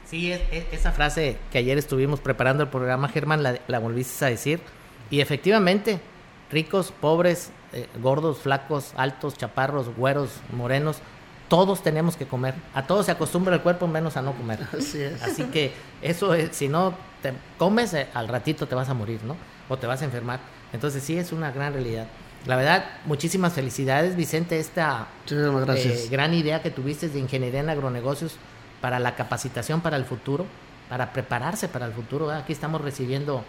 Sí, 0.05 0.31
es, 0.31 0.41
es, 0.51 0.65
esa 0.71 0.93
frase 0.93 1.37
que 1.51 1.57
ayer 1.57 1.77
estuvimos 1.77 2.21
preparando 2.21 2.63
el 2.63 2.69
programa, 2.69 3.09
Germán, 3.09 3.43
la, 3.43 3.59
la 3.67 3.79
volviste 3.79 4.23
a 4.25 4.29
decir. 4.29 4.61
Y 5.09 5.19
efectivamente, 5.19 5.99
ricos, 6.49 6.91
pobres, 6.91 7.51
eh, 7.73 7.87
gordos, 8.01 8.39
flacos, 8.39 8.93
altos, 8.95 9.37
chaparros, 9.37 9.93
güeros, 9.95 10.41
morenos, 10.53 11.01
todos 11.47 11.83
tenemos 11.83 12.17
que 12.17 12.25
comer. 12.25 12.55
A 12.73 12.87
todos 12.87 13.05
se 13.05 13.11
acostumbra 13.11 13.55
el 13.55 13.61
cuerpo 13.61 13.87
menos 13.87 14.17
a 14.17 14.21
no 14.21 14.33
comer. 14.33 14.59
Así 14.77 15.01
es. 15.01 15.21
Así 15.23 15.43
que 15.45 15.73
eso 16.01 16.33
es, 16.33 16.55
si 16.55 16.67
no 16.67 16.93
te 17.21 17.33
comes, 17.57 17.93
eh, 17.93 18.07
al 18.13 18.27
ratito 18.27 18.67
te 18.67 18.75
vas 18.75 18.89
a 18.89 18.93
morir, 18.93 19.23
¿no? 19.23 19.35
o 19.69 19.77
te 19.77 19.87
vas 19.87 20.01
a 20.01 20.05
enfermar. 20.05 20.39
Entonces 20.73 21.03
sí 21.03 21.17
es 21.17 21.31
una 21.31 21.51
gran 21.51 21.73
realidad. 21.73 22.07
La 22.45 22.55
verdad, 22.55 22.85
muchísimas 23.05 23.53
felicidades, 23.53 24.15
Vicente, 24.15 24.59
esta 24.59 25.07
eh, 25.29 26.07
gran 26.09 26.33
idea 26.33 26.61
que 26.61 26.71
tuviste 26.71 27.09
de 27.09 27.19
ingeniería 27.19 27.59
en 27.59 27.69
agronegocios 27.69 28.35
para 28.79 28.99
la 28.99 29.15
capacitación 29.15 29.81
para 29.81 29.97
el 29.97 30.05
futuro, 30.05 30.45
para 30.89 31.11
prepararse 31.11 31.67
para 31.67 31.87
el 31.87 31.93
futuro. 31.93 32.31
Aquí 32.31 32.53
estamos 32.53 32.81
recibiendo 32.81 33.43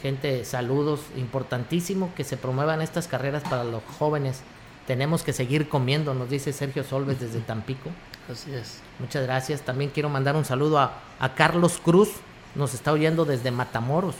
gente, 0.00 0.44
saludos, 0.44 1.02
importantísimo 1.16 2.12
que 2.16 2.24
se 2.24 2.36
promuevan 2.36 2.82
estas 2.82 3.06
carreras 3.06 3.42
para 3.44 3.64
los 3.64 3.82
jóvenes. 3.98 4.42
Tenemos 4.86 5.22
que 5.22 5.32
seguir 5.32 5.68
comiendo, 5.68 6.14
nos 6.14 6.28
dice 6.30 6.52
Sergio 6.52 6.84
Solves 6.84 7.20
desde 7.20 7.40
Tampico. 7.40 7.90
Así 8.30 8.52
es. 8.52 8.80
Muchas 8.98 9.24
gracias. 9.24 9.62
También 9.62 9.90
quiero 9.90 10.08
mandar 10.08 10.36
un 10.36 10.44
saludo 10.44 10.78
a, 10.78 11.00
a 11.18 11.34
Carlos 11.34 11.80
Cruz, 11.82 12.10
nos 12.54 12.74
está 12.74 12.92
oyendo 12.92 13.24
desde 13.24 13.50
Matamoros. 13.50 14.16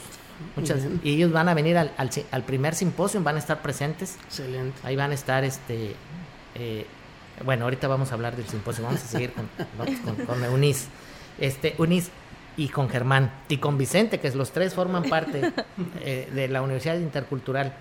Muchas, 0.55 0.79
y 1.03 1.13
ellos 1.13 1.31
van 1.31 1.47
a 1.47 1.53
venir 1.53 1.77
al, 1.77 1.91
al, 1.97 2.09
al, 2.31 2.43
primer 2.43 2.75
simposio, 2.75 3.21
van 3.21 3.35
a 3.35 3.39
estar 3.39 3.61
presentes. 3.61 4.17
Excelente. 4.25 4.77
Ahí 4.83 4.95
van 4.95 5.11
a 5.11 5.13
estar, 5.13 5.43
este, 5.43 5.95
eh, 6.55 6.85
bueno, 7.45 7.65
ahorita 7.65 7.87
vamos 7.87 8.11
a 8.11 8.15
hablar 8.15 8.35
del 8.35 8.47
simposio, 8.47 8.83
vamos 8.83 9.01
a 9.03 9.07
seguir 9.07 9.31
con, 9.33 9.47
con, 10.15 10.25
con 10.25 10.43
Eunice. 10.43 10.87
Este, 11.39 11.75
Eunice 11.77 12.09
y 12.57 12.69
con 12.69 12.89
Germán 12.89 13.31
y 13.47 13.57
con 13.57 13.77
Vicente, 13.77 14.19
que 14.19 14.31
los 14.31 14.51
tres 14.51 14.73
forman 14.73 15.03
parte 15.03 15.53
eh, 16.01 16.29
de 16.33 16.47
la 16.47 16.61
Universidad 16.61 16.97
Intercultural. 16.97 17.73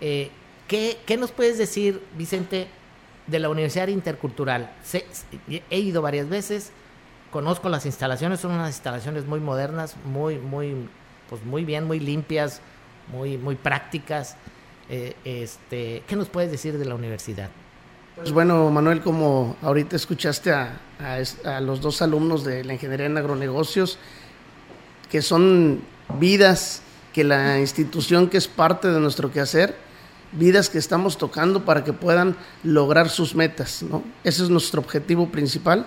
Eh, 0.00 0.30
¿qué, 0.68 0.98
¿qué, 1.06 1.16
nos 1.16 1.32
puedes 1.32 1.58
decir, 1.58 2.02
Vicente, 2.16 2.68
de 3.26 3.38
la 3.38 3.48
Universidad 3.48 3.88
Intercultural? 3.88 4.72
He 5.48 5.78
ido 5.78 6.02
varias 6.02 6.28
veces, 6.28 6.70
conozco 7.30 7.68
las 7.68 7.86
instalaciones, 7.86 8.40
son 8.40 8.52
unas 8.52 8.70
instalaciones 8.70 9.26
muy 9.26 9.40
modernas, 9.40 9.96
muy, 10.04 10.38
muy 10.38 10.74
pues 11.28 11.44
muy 11.44 11.64
bien, 11.64 11.84
muy 11.84 12.00
limpias, 12.00 12.60
muy, 13.12 13.36
muy 13.38 13.54
prácticas. 13.54 14.36
Eh, 14.88 15.14
este, 15.24 16.02
¿Qué 16.06 16.16
nos 16.16 16.28
puedes 16.28 16.50
decir 16.50 16.78
de 16.78 16.84
la 16.84 16.94
universidad? 16.94 17.50
Pues 18.16 18.30
bueno, 18.30 18.70
Manuel, 18.70 19.00
como 19.00 19.56
ahorita 19.62 19.96
escuchaste 19.96 20.52
a, 20.52 20.78
a, 21.44 21.60
los 21.60 21.80
dos 21.80 22.00
alumnos 22.00 22.44
de 22.44 22.62
la 22.62 22.74
ingeniería 22.74 23.06
en 23.06 23.18
agronegocios, 23.18 23.98
que 25.10 25.20
son 25.20 25.82
vidas 26.20 26.82
que 27.12 27.24
la 27.24 27.58
institución 27.58 28.28
que 28.28 28.36
es 28.36 28.46
parte 28.46 28.88
de 28.88 29.00
nuestro 29.00 29.32
quehacer, 29.32 29.74
vidas 30.38 30.70
que 30.70 30.78
estamos 30.78 31.18
tocando 31.18 31.64
para 31.64 31.84
que 31.84 31.92
puedan 31.92 32.36
lograr 32.62 33.08
sus 33.08 33.34
metas, 33.34 33.82
¿no? 33.82 34.02
Ese 34.24 34.42
es 34.42 34.50
nuestro 34.50 34.80
objetivo 34.80 35.28
principal 35.28 35.86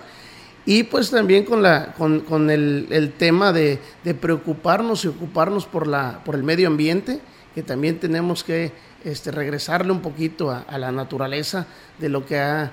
y 0.68 0.82
pues 0.82 1.10
también 1.10 1.44
con, 1.44 1.62
la, 1.62 1.94
con, 1.94 2.20
con 2.20 2.50
el, 2.50 2.88
el, 2.90 3.12
tema 3.12 3.54
de, 3.54 3.78
de, 4.04 4.14
preocuparnos 4.14 5.02
y 5.04 5.08
ocuparnos 5.08 5.64
por, 5.64 5.86
la, 5.86 6.22
por 6.24 6.34
el 6.34 6.42
medio 6.42 6.68
ambiente, 6.68 7.20
que 7.54 7.62
también 7.62 7.98
tenemos 7.98 8.44
que 8.44 8.72
este, 9.02 9.30
regresarle 9.30 9.92
un 9.92 10.02
poquito 10.02 10.50
a, 10.50 10.60
a, 10.60 10.76
la 10.76 10.92
naturaleza 10.92 11.66
de 11.98 12.10
lo 12.10 12.26
que 12.26 12.38
ha 12.38 12.72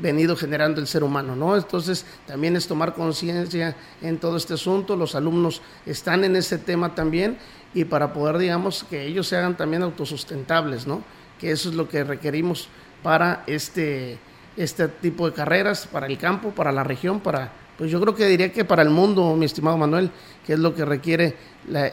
venido 0.00 0.36
generando 0.36 0.80
el 0.80 0.86
ser 0.86 1.04
humano, 1.04 1.36
¿no? 1.36 1.54
Entonces 1.54 2.06
también 2.26 2.56
es 2.56 2.66
tomar 2.66 2.94
conciencia 2.94 3.76
en 4.00 4.16
todo 4.16 4.38
este 4.38 4.54
asunto, 4.54 4.96
los 4.96 5.14
alumnos 5.14 5.60
están 5.84 6.24
en 6.24 6.36
ese 6.36 6.56
tema 6.56 6.94
también 6.94 7.36
y 7.74 7.84
para 7.84 8.12
poder, 8.12 8.38
digamos, 8.38 8.84
que 8.88 9.04
ellos 9.06 9.26
se 9.26 9.36
hagan 9.36 9.56
también 9.56 9.82
autosustentables, 9.82 10.86
¿no? 10.86 11.02
Que 11.38 11.50
eso 11.50 11.68
es 11.68 11.74
lo 11.74 11.88
que 11.88 12.04
requerimos 12.04 12.68
para 13.02 13.42
este 13.46 14.18
este 14.56 14.88
tipo 14.88 15.28
de 15.28 15.34
carreras 15.34 15.86
para 15.86 16.06
el 16.06 16.18
campo, 16.18 16.50
para 16.50 16.72
la 16.72 16.84
región, 16.84 17.20
para, 17.20 17.52
pues 17.76 17.90
yo 17.90 18.00
creo 18.00 18.14
que 18.14 18.26
diría 18.26 18.52
que 18.52 18.64
para 18.64 18.82
el 18.82 18.90
mundo, 18.90 19.34
mi 19.36 19.46
estimado 19.46 19.76
Manuel, 19.76 20.10
que 20.46 20.54
es 20.54 20.58
lo 20.58 20.74
que 20.74 20.84
requiere 20.84 21.36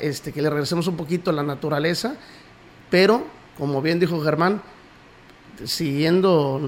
este, 0.01 0.31
que 0.31 0.41
le 0.41 0.49
regresemos 0.49 0.87
un 0.87 0.95
poquito 0.95 1.31
a 1.31 1.33
la 1.33 1.43
naturaleza, 1.43 2.15
pero, 2.89 3.25
como 3.57 3.81
bien 3.81 3.99
dijo 3.99 4.21
Germán, 4.21 4.61
siguiendo, 5.65 6.61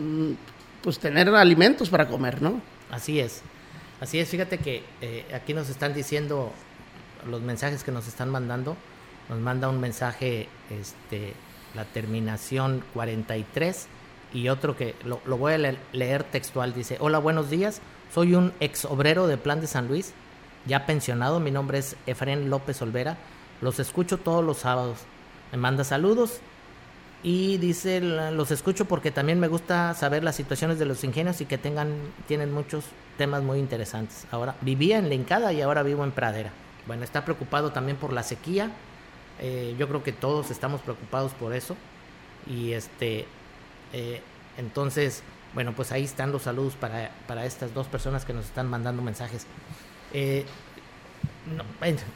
pues 0.81 0.99
tener 0.99 1.29
alimentos 1.29 1.89
para 1.89 2.07
comer, 2.07 2.41
¿no? 2.41 2.61
Así 2.89 3.19
es, 3.19 3.41
así 3.99 4.19
es, 4.19 4.29
fíjate 4.29 4.57
que 4.57 4.83
eh, 5.01 5.25
aquí 5.33 5.53
nos 5.53 5.69
están 5.69 5.93
diciendo 5.93 6.51
los 7.29 7.41
mensajes 7.41 7.83
que 7.83 7.91
nos 7.91 8.07
están 8.07 8.29
mandando, 8.29 8.75
nos 9.29 9.39
manda 9.39 9.69
un 9.69 9.79
mensaje, 9.79 10.47
este, 10.69 11.33
la 11.75 11.85
terminación 11.85 12.83
43, 12.93 13.87
y 14.33 14.49
otro 14.49 14.75
que 14.75 14.95
lo, 15.05 15.19
voy 15.37 15.53
a 15.53 15.57
le 15.57 15.77
leer 15.91 16.23
textual. 16.23 16.73
Dice, 16.73 16.97
hola, 16.99 17.19
buenos 17.19 17.49
días. 17.49 17.81
Soy 18.13 18.35
un 18.35 18.53
ex 18.59 18.85
obrero 18.85 19.27
de 19.27 19.37
Plan 19.37 19.61
de 19.61 19.67
San 19.67 19.87
Luis, 19.87 20.13
ya 20.65 20.85
pensionado. 20.85 21.39
Mi 21.39 21.51
nombre 21.51 21.77
es 21.77 21.95
Efraín 22.07 22.49
López 22.49 22.81
Olvera. 22.81 23.17
Los 23.61 23.79
escucho 23.79 24.17
todos 24.17 24.43
los 24.43 24.57
sábados. 24.57 24.99
Me 25.51 25.57
manda 25.57 25.83
saludos 25.83 26.41
y 27.21 27.57
dice, 27.57 28.01
los 28.01 28.51
escucho 28.51 28.85
porque 28.85 29.11
también 29.11 29.39
me 29.39 29.47
gusta 29.47 29.93
saber 29.93 30.23
las 30.23 30.35
situaciones 30.35 30.77
de 30.77 30.85
los 30.85 31.03
ingenios 31.03 31.39
y 31.41 31.45
que 31.45 31.57
tengan, 31.57 31.93
tienen 32.27 32.51
muchos 32.51 32.85
temas 33.17 33.43
muy 33.43 33.59
interesantes. 33.59 34.27
Ahora, 34.31 34.55
vivía 34.61 34.97
en 34.97 35.09
Lencada 35.09 35.53
y 35.53 35.61
ahora 35.61 35.83
vivo 35.83 36.03
en 36.03 36.11
Pradera. 36.11 36.51
Bueno, 36.85 37.03
está 37.03 37.23
preocupado 37.23 37.71
también 37.71 37.97
por 37.97 38.11
la 38.11 38.23
sequía. 38.23 38.71
Eh, 39.39 39.75
yo 39.77 39.87
creo 39.87 40.03
que 40.03 40.11
todos 40.11 40.51
estamos 40.51 40.81
preocupados 40.81 41.33
por 41.33 41.53
eso. 41.53 41.75
Y 42.47 42.73
este, 42.73 43.25
eh, 43.93 44.21
entonces, 44.57 45.23
bueno, 45.53 45.73
pues 45.73 45.91
ahí 45.91 46.03
están 46.03 46.31
los 46.31 46.43
saludos 46.43 46.75
para, 46.75 47.11
para, 47.27 47.45
estas 47.45 47.73
dos 47.73 47.87
personas 47.87 48.25
que 48.25 48.33
nos 48.33 48.45
están 48.45 48.69
mandando 48.69 49.01
mensajes. 49.01 49.45
Eh, 50.13 50.45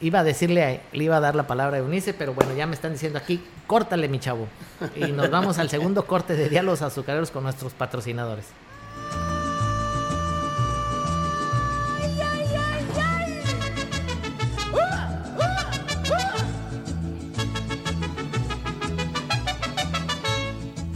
iba 0.01 0.19
a 0.19 0.23
decirle, 0.23 0.82
le 0.91 1.03
iba 1.03 1.17
a 1.17 1.19
dar 1.19 1.36
la 1.36 1.47
palabra 1.47 1.77
a 1.77 1.80
Eunice, 1.80 2.13
pero 2.13 2.34
bueno, 2.34 2.53
ya 2.56 2.65
me 2.65 2.75
están 2.75 2.93
diciendo 2.93 3.19
aquí, 3.19 3.43
córtale 3.65 4.08
mi 4.08 4.19
chavo. 4.19 4.47
Y 4.95 5.12
nos 5.12 5.30
vamos 5.30 5.60
al 5.60 5.69
segundo 5.69 6.06
corte 6.06 6.36
de 6.36 6.49
diálogos 6.49 6.82
azucareros 6.82 7.32
con 7.32 7.43
nuestros 7.43 7.73
patrocinadores. 7.73 8.45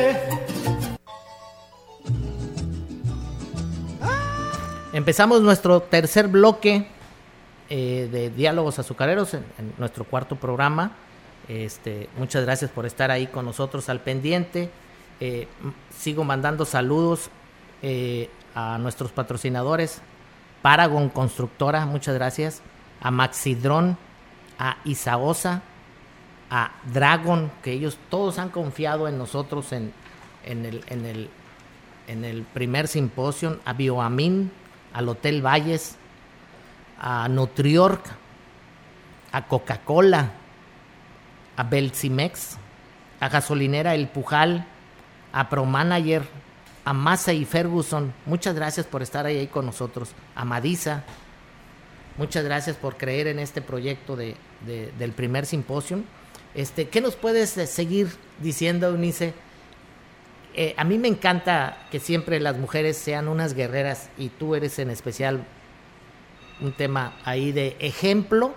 Empezamos 5.01 5.41
nuestro 5.41 5.79
tercer 5.79 6.27
bloque 6.27 6.85
eh, 7.71 8.07
de 8.11 8.29
diálogos 8.29 8.77
azucareros 8.77 9.33
en, 9.33 9.43
nuestro 9.79 10.03
cuarto 10.03 10.35
programa. 10.35 10.91
Este, 11.47 12.07
muchas 12.19 12.45
gracias 12.45 12.69
por 12.69 12.85
estar 12.85 13.09
ahí 13.09 13.25
con 13.25 13.45
nosotros 13.45 13.89
al 13.89 14.01
pendiente. 14.01 14.69
Eh, 15.19 15.47
sigo 15.89 16.23
mandando 16.23 16.65
saludos 16.65 17.31
eh, 17.81 18.29
a 18.53 18.77
nuestros 18.77 19.11
patrocinadores. 19.11 20.03
Paragon 20.61 21.09
Constructora, 21.09 21.87
muchas 21.87 22.13
gracias. 22.13 22.61
A 23.01 23.09
Maxidron, 23.09 23.97
a 24.59 24.77
Isaosa, 24.85 25.63
a 26.51 26.73
Dragon, 26.93 27.51
que 27.63 27.71
ellos 27.71 27.97
todos 28.11 28.37
han 28.37 28.49
confiado 28.49 29.07
en 29.07 29.17
nosotros 29.17 29.71
en, 29.71 29.93
en, 30.45 30.63
el, 30.63 30.83
en, 30.85 31.05
el, 31.07 31.29
en 32.05 32.23
el 32.23 32.43
primer 32.43 32.87
simposio, 32.87 33.57
a 33.65 33.73
Bioamin, 33.73 34.60
al 34.93 35.09
Hotel 35.09 35.45
Valles, 35.45 35.95
a 36.99 37.27
Nutriork, 37.27 38.05
a 39.31 39.47
Coca-Cola, 39.47 40.31
a 41.57 41.63
Belcimex, 41.63 42.57
a 43.19 43.29
Gasolinera 43.29 43.95
El 43.95 44.07
Pujal, 44.07 44.65
a 45.33 45.49
ProManager, 45.49 46.23
a 46.85 46.93
Massa 46.93 47.33
y 47.33 47.45
Ferguson. 47.45 48.13
Muchas 48.25 48.55
gracias 48.55 48.85
por 48.85 49.01
estar 49.01 49.25
ahí 49.25 49.47
con 49.47 49.65
nosotros. 49.65 50.11
A 50.35 50.45
Madisa, 50.45 51.03
muchas 52.17 52.43
gracias 52.43 52.75
por 52.75 52.97
creer 52.97 53.27
en 53.27 53.39
este 53.39 53.61
proyecto 53.61 54.15
de, 54.15 54.35
del 54.65 55.11
primer 55.11 55.45
simposio. 55.45 55.99
Este, 56.53 56.89
¿Qué 56.89 56.99
nos 56.99 57.15
puedes 57.15 57.57
eh, 57.57 57.65
seguir 57.65 58.09
diciendo, 58.41 58.87
Eunice? 58.87 59.33
Eh, 60.53 60.73
a 60.77 60.83
mí 60.83 60.97
me 60.97 61.07
encanta 61.07 61.77
que 61.91 61.99
siempre 61.99 62.39
las 62.39 62.57
mujeres 62.57 62.97
sean 62.97 63.27
unas 63.27 63.53
guerreras 63.53 64.09
y 64.17 64.29
tú 64.29 64.55
eres 64.55 64.79
en 64.79 64.89
especial 64.89 65.45
un 66.59 66.73
tema 66.73 67.13
ahí 67.23 67.51
de 67.51 67.77
ejemplo 67.79 68.53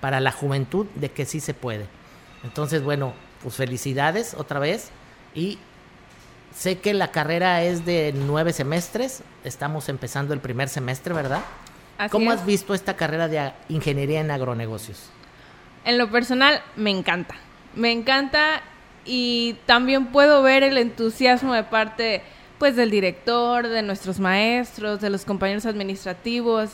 para 0.00 0.20
la 0.20 0.32
juventud 0.32 0.86
de 0.94 1.10
que 1.10 1.26
sí 1.26 1.40
se 1.40 1.54
puede. 1.54 1.86
Entonces, 2.44 2.82
bueno, 2.82 3.14
pues 3.42 3.56
felicidades 3.56 4.34
otra 4.34 4.58
vez 4.58 4.90
y 5.34 5.58
sé 6.54 6.78
que 6.78 6.94
la 6.94 7.10
carrera 7.10 7.62
es 7.62 7.84
de 7.84 8.12
nueve 8.14 8.52
semestres, 8.52 9.22
estamos 9.44 9.88
empezando 9.88 10.34
el 10.34 10.40
primer 10.40 10.68
semestre, 10.68 11.14
¿verdad? 11.14 11.42
¿Cómo 12.10 12.30
has 12.30 12.44
visto 12.44 12.74
esta 12.74 12.96
carrera 12.96 13.28
de 13.28 13.52
ingeniería 13.68 14.20
en 14.20 14.30
agronegocios? 14.30 15.10
En 15.84 15.98
lo 15.98 16.10
personal, 16.10 16.62
me 16.76 16.90
encanta. 16.90 17.36
Me 17.74 17.92
encanta 17.92 18.62
y 19.04 19.56
también 19.66 20.06
puedo 20.06 20.42
ver 20.42 20.62
el 20.62 20.78
entusiasmo 20.78 21.54
de 21.54 21.64
parte 21.64 22.22
pues 22.58 22.76
del 22.76 22.90
director, 22.90 23.66
de 23.66 23.82
nuestros 23.82 24.20
maestros, 24.20 25.00
de 25.00 25.10
los 25.10 25.24
compañeros 25.24 25.66
administrativos 25.66 26.70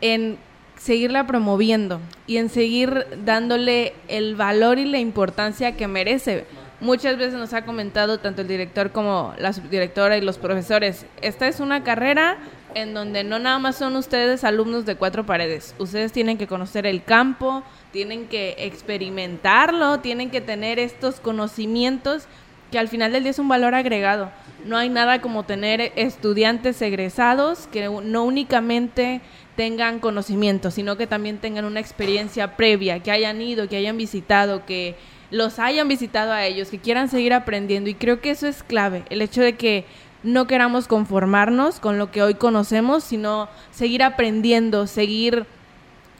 en 0.00 0.38
seguirla 0.78 1.26
promoviendo 1.26 2.00
y 2.26 2.38
en 2.38 2.48
seguir 2.48 3.06
dándole 3.24 3.92
el 4.06 4.36
valor 4.36 4.78
y 4.78 4.86
la 4.86 4.98
importancia 4.98 5.76
que 5.76 5.88
merece. 5.88 6.46
Muchas 6.80 7.18
veces 7.18 7.34
nos 7.34 7.52
ha 7.52 7.64
comentado 7.64 8.18
tanto 8.18 8.42
el 8.42 8.48
director 8.48 8.92
como 8.92 9.34
la 9.38 9.52
subdirectora 9.52 10.16
y 10.16 10.20
los 10.20 10.38
profesores, 10.38 11.06
esta 11.20 11.48
es 11.48 11.60
una 11.60 11.82
carrera 11.82 12.38
en 12.74 12.94
donde 12.94 13.24
no 13.24 13.38
nada 13.38 13.58
más 13.58 13.76
son 13.76 13.96
ustedes 13.96 14.44
alumnos 14.44 14.86
de 14.86 14.96
cuatro 14.96 15.24
paredes, 15.26 15.74
ustedes 15.78 16.12
tienen 16.12 16.38
que 16.38 16.46
conocer 16.46 16.86
el 16.86 17.02
campo, 17.02 17.62
tienen 17.92 18.28
que 18.28 18.54
experimentarlo, 18.58 20.00
tienen 20.00 20.30
que 20.30 20.40
tener 20.40 20.78
estos 20.78 21.20
conocimientos 21.20 22.26
que 22.70 22.78
al 22.78 22.88
final 22.88 23.12
del 23.12 23.22
día 23.22 23.30
es 23.30 23.38
un 23.38 23.48
valor 23.48 23.74
agregado. 23.74 24.30
No 24.64 24.76
hay 24.76 24.88
nada 24.88 25.20
como 25.20 25.44
tener 25.44 25.92
estudiantes 25.96 26.82
egresados 26.82 27.66
que 27.68 27.88
no 27.88 28.24
únicamente 28.24 29.20
tengan 29.56 30.00
conocimiento, 30.00 30.70
sino 30.70 30.96
que 30.96 31.06
también 31.06 31.38
tengan 31.38 31.64
una 31.64 31.80
experiencia 31.80 32.56
previa, 32.56 33.00
que 33.02 33.10
hayan 33.10 33.40
ido, 33.40 33.68
que 33.68 33.76
hayan 33.76 33.96
visitado, 33.96 34.66
que 34.66 34.96
los 35.30 35.58
hayan 35.58 35.88
visitado 35.88 36.32
a 36.32 36.44
ellos, 36.44 36.68
que 36.68 36.78
quieran 36.78 37.08
seguir 37.08 37.32
aprendiendo. 37.32 37.90
Y 37.90 37.94
creo 37.94 38.20
que 38.20 38.30
eso 38.30 38.46
es 38.46 38.62
clave, 38.62 39.04
el 39.10 39.22
hecho 39.22 39.42
de 39.42 39.56
que 39.56 39.84
no 40.22 40.46
queramos 40.46 40.88
conformarnos 40.88 41.80
con 41.80 41.98
lo 41.98 42.10
que 42.10 42.22
hoy 42.22 42.34
conocemos, 42.34 43.04
sino 43.04 43.48
seguir 43.70 44.02
aprendiendo, 44.02 44.86
seguir 44.86 45.46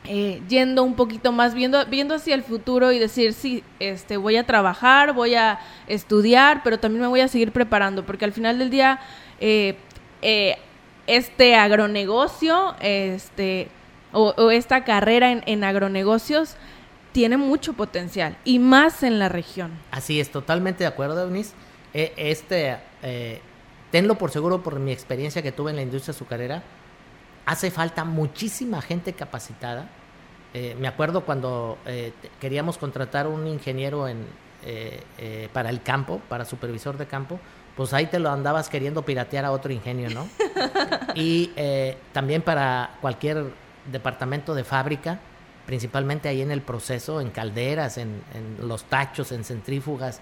eh, 0.04 0.40
yendo 0.48 0.84
un 0.84 0.94
poquito 0.94 1.32
más, 1.32 1.54
viendo, 1.54 1.84
viendo 1.86 2.14
hacia 2.14 2.34
el 2.34 2.42
futuro 2.42 2.92
y 2.92 2.98
decir, 2.98 3.34
sí, 3.34 3.62
este, 3.78 4.16
voy 4.16 4.36
a 4.36 4.46
trabajar, 4.46 5.12
voy 5.12 5.34
a 5.34 5.58
estudiar, 5.86 6.62
pero 6.62 6.78
también 6.78 7.02
me 7.02 7.08
voy 7.08 7.20
a 7.20 7.28
seguir 7.28 7.52
preparando, 7.52 8.06
porque 8.06 8.24
al 8.24 8.32
final 8.32 8.58
del 8.58 8.70
día, 8.70 9.00
eh, 9.40 9.76
eh, 10.22 10.56
este 11.06 11.56
agronegocio, 11.56 12.74
este, 12.80 13.68
o, 14.12 14.50
esta 14.50 14.84
carrera 14.84 15.30
en, 15.30 15.42
en, 15.44 15.64
agronegocios, 15.64 16.56
tiene 17.12 17.36
mucho 17.36 17.74
potencial, 17.74 18.36
y 18.44 18.60
más 18.60 19.02
en 19.02 19.18
la 19.18 19.28
región. 19.28 19.72
Así 19.90 20.20
es, 20.20 20.30
totalmente 20.30 20.84
de 20.84 20.88
acuerdo, 20.88 21.24
Eunice. 21.24 21.54
este, 21.92 22.78
tenlo 23.90 24.16
por 24.16 24.30
seguro 24.30 24.62
por 24.62 24.78
mi 24.78 24.92
experiencia 24.92 25.42
que 25.42 25.52
tuve 25.52 25.70
en 25.70 25.76
la 25.76 25.82
industria 25.82 26.12
azucarera, 26.12 26.62
hace 27.46 27.70
falta 27.70 28.04
muchísima 28.04 28.82
gente 28.82 29.14
capacitada. 29.14 29.88
Eh, 30.54 30.76
me 30.78 30.88
acuerdo 30.88 31.24
cuando 31.24 31.78
eh, 31.86 32.12
queríamos 32.40 32.78
contratar 32.78 33.26
un 33.26 33.46
ingeniero 33.46 34.08
en, 34.08 34.26
eh, 34.64 35.48
para 35.52 35.70
el 35.70 35.82
campo, 35.82 36.20
para 36.28 36.44
supervisor 36.44 36.98
de 36.98 37.06
campo, 37.06 37.38
pues 37.76 37.92
ahí 37.92 38.06
te 38.06 38.18
lo 38.18 38.30
andabas 38.30 38.68
queriendo 38.68 39.02
piratear 39.02 39.44
a 39.44 39.52
otro 39.52 39.72
ingenio, 39.72 40.10
¿no? 40.10 40.28
y 41.14 41.52
también 42.12 42.42
para 42.42 42.96
cualquier 43.00 43.44
departamento 43.90 44.54
de 44.54 44.64
fábrica, 44.64 45.20
principalmente 45.64 46.28
ahí 46.28 46.42
en 46.42 46.50
el 46.50 46.60
proceso, 46.60 47.20
en 47.20 47.30
calderas, 47.30 47.96
en, 47.98 48.22
en 48.34 48.68
los 48.68 48.84
tachos, 48.84 49.32
en 49.32 49.44
centrífugas, 49.44 50.20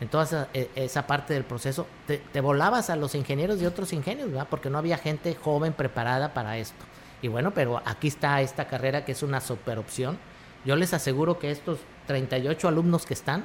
en 0.00 0.08
toda 0.08 0.48
esa, 0.74 1.06
parte 1.06 1.34
del 1.34 1.44
proceso, 1.44 1.86
te, 2.06 2.40
volabas 2.40 2.90
a 2.90 2.96
los 2.96 3.14
ingenieros 3.14 3.60
de 3.60 3.66
otros 3.66 3.92
ingenios, 3.92 4.28
¿verdad? 4.28 4.48
Porque 4.50 4.70
no 4.70 4.78
había 4.78 4.98
gente 4.98 5.34
joven 5.34 5.72
preparada 5.72 6.34
para 6.34 6.58
esto. 6.58 6.84
Y 7.22 7.28
bueno, 7.28 7.52
pero 7.52 7.80
aquí 7.84 8.08
está 8.08 8.40
esta 8.42 8.66
carrera 8.66 9.04
que 9.04 9.12
es 9.12 9.22
una 9.22 9.40
super 9.40 9.78
opción. 9.78 10.18
Yo 10.64 10.76
les 10.76 10.92
aseguro 10.92 11.38
que 11.38 11.50
estos 11.50 11.78
38 12.06 12.68
alumnos 12.68 13.06
que 13.06 13.14
están, 13.14 13.44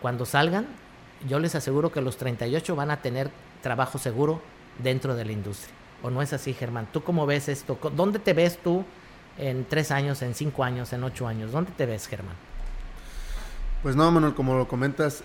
cuando 0.00 0.24
salgan, 0.24 0.66
yo 1.28 1.38
les 1.38 1.54
aseguro 1.54 1.90
que 1.90 2.00
los 2.00 2.16
38 2.16 2.76
van 2.76 2.90
a 2.90 3.02
tener 3.02 3.30
trabajo 3.62 3.98
seguro 3.98 4.40
dentro 4.82 5.14
de 5.14 5.24
la 5.24 5.32
industria. 5.32 5.74
¿O 6.02 6.10
no 6.10 6.22
es 6.22 6.32
así, 6.32 6.52
Germán? 6.52 6.88
¿Tú 6.92 7.02
cómo 7.02 7.26
ves 7.26 7.48
esto? 7.48 7.78
¿Dónde 7.94 8.18
te 8.18 8.32
ves 8.34 8.58
tú 8.62 8.84
en 9.38 9.64
tres 9.64 9.90
años, 9.90 10.22
en 10.22 10.34
cinco 10.34 10.62
años, 10.62 10.92
en 10.92 11.02
ocho 11.04 11.26
años? 11.26 11.52
¿Dónde 11.52 11.72
te 11.72 11.86
ves, 11.86 12.06
Germán? 12.06 12.36
Pues 13.82 13.96
no, 13.96 14.10
Manuel, 14.10 14.34
como 14.34 14.54
lo 14.54 14.68
comentas, 14.68 15.22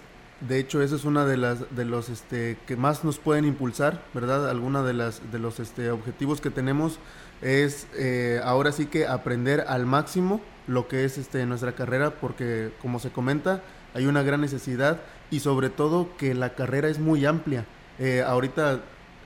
de 0.48 0.60
hecho, 0.60 0.82
eso 0.82 0.96
es 0.96 1.06
una 1.06 1.26
de 1.26 1.38
las 1.38 1.76
de 1.76 1.86
los 1.86 2.10
este, 2.10 2.58
que 2.66 2.76
más 2.76 3.04
nos 3.04 3.20
pueden 3.20 3.46
impulsar, 3.46 4.04
¿verdad? 4.14 4.50
Alguna 4.50 4.82
de 4.82 4.94
las 4.94 5.32
de 5.32 5.38
los 5.38 5.60
este, 5.60 5.92
objetivos 5.92 6.42
que 6.42 6.50
tenemos 6.50 6.98
es 7.42 7.88
eh, 7.96 8.42
ahora 8.44 8.72
sí 8.72 8.88
que 8.88 9.06
aprender 9.06 9.66
al 9.68 9.86
máximo 9.86 10.42
lo 10.68 10.88
que 10.88 11.06
es 11.06 11.20
este 11.20 11.46
nuestra 11.46 11.74
carrera, 11.74 12.16
porque 12.20 12.72
como 12.82 13.00
se 13.00 13.12
comenta 13.12 13.62
hay 13.94 14.08
una 14.08 14.24
gran 14.24 14.42
necesidad 14.42 15.02
y 15.30 15.42
sobre 15.42 15.70
todo 15.70 16.10
que 16.18 16.34
la 16.34 16.56
carrera 16.56 16.88
es 16.88 16.98
muy 16.98 17.26
amplia. 17.26 17.66
Eh, 18.00 18.24
ahorita 18.26 18.80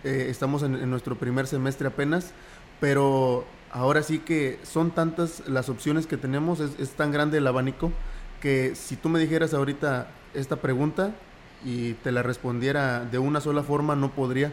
eh, 0.03 0.27
estamos 0.29 0.63
en, 0.63 0.89
nuestro 0.89 1.17
primer 1.17 1.47
semestre 1.47 1.87
apenas, 1.87 2.33
pero 2.81 3.45
ahora 3.71 4.03
sí 4.03 4.19
que 4.19 4.59
son 4.63 4.91
tantas 4.91 5.47
las 5.47 5.69
opciones 5.69 6.07
que 6.07 6.17
tenemos, 6.17 6.59
es, 6.59 6.77
es 6.77 6.89
tan 6.91 7.11
grande 7.11 7.37
el 7.37 7.47
abanico, 7.47 7.91
que 8.41 8.75
si 8.75 8.97
tú 8.97 9.07
me 9.07 9.19
dijeras 9.19 9.53
ahorita 9.53 10.07
esta 10.35 10.57
pregunta 10.57 11.13
y 11.63 11.93
te 11.93 12.11
la 12.11 12.23
respondiera 12.23 13.03
de 13.05 13.17
una 13.17 13.41
sola 13.41 13.63
forma, 13.63 13.95
no 13.95 14.11
podría, 14.11 14.51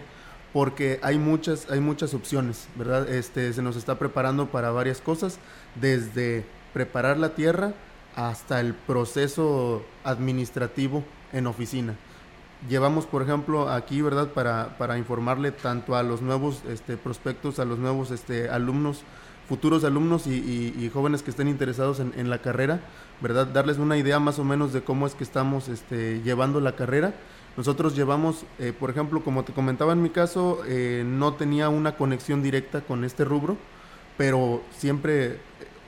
porque 0.52 0.98
hay 1.02 1.18
muchas, 1.18 1.70
hay 1.70 1.80
muchas 1.80 2.14
opciones, 2.14 2.68
¿verdad? 2.76 3.08
Este, 3.08 3.52
se 3.52 3.62
nos 3.62 3.76
está 3.76 3.98
preparando 3.98 4.46
para 4.46 4.70
varias 4.70 5.00
cosas, 5.00 5.38
desde 5.74 6.44
preparar 6.72 7.18
la 7.18 7.34
tierra 7.34 7.74
hasta 8.16 8.60
el 8.60 8.74
proceso 8.74 9.82
administrativo 10.04 11.04
en 11.32 11.46
oficina. 11.46 11.94
Llevamos, 12.68 13.06
por 13.06 13.22
ejemplo, 13.22 13.68
aquí, 13.68 14.02
¿verdad? 14.02 14.28
Para, 14.28 14.76
para 14.78 14.96
informarle 14.96 15.50
tanto 15.50 15.96
a 15.96 16.02
los 16.02 16.22
nuevos 16.22 16.62
este, 16.68 16.96
prospectos, 16.96 17.58
a 17.58 17.64
los 17.64 17.78
nuevos 17.78 18.10
este, 18.10 18.48
alumnos, 18.48 19.02
futuros 19.48 19.84
alumnos 19.84 20.26
y, 20.26 20.90
jóvenes 20.94 21.22
que 21.22 21.30
estén 21.30 21.48
interesados 21.48 21.98
en 21.98 22.30
la 22.30 22.38
carrera, 22.38 22.80
¿verdad? 23.22 23.46
Darles 23.46 23.78
una 23.78 23.96
idea 23.96 24.18
más 24.18 24.38
o 24.38 24.44
menos 24.44 24.72
de 24.72 24.82
cómo 24.82 25.06
es 25.06 25.14
que 25.14 25.24
estamos 25.24 25.68
este, 25.68 26.20
llevando 26.22 26.60
la 26.60 26.74
carrera. 26.74 27.14
Nosotros 27.56 27.94
llevamos, 27.94 28.44
eh, 28.58 28.72
por 28.78 28.90
ejemplo, 28.90 29.22
como 29.22 29.44
te 29.44 29.52
comentaba 29.52 29.92
en 29.92 30.02
mi 30.02 30.10
caso, 30.10 30.62
eh, 30.66 31.04
no 31.06 31.34
tenía 31.34 31.68
una 31.68 31.96
conexión 31.96 32.42
directa 32.42 32.80
con 32.80 33.04
este 33.04 33.24
rubro, 33.24 33.56
pero 34.16 34.62
siempre 34.76 35.26
eh, 35.26 35.38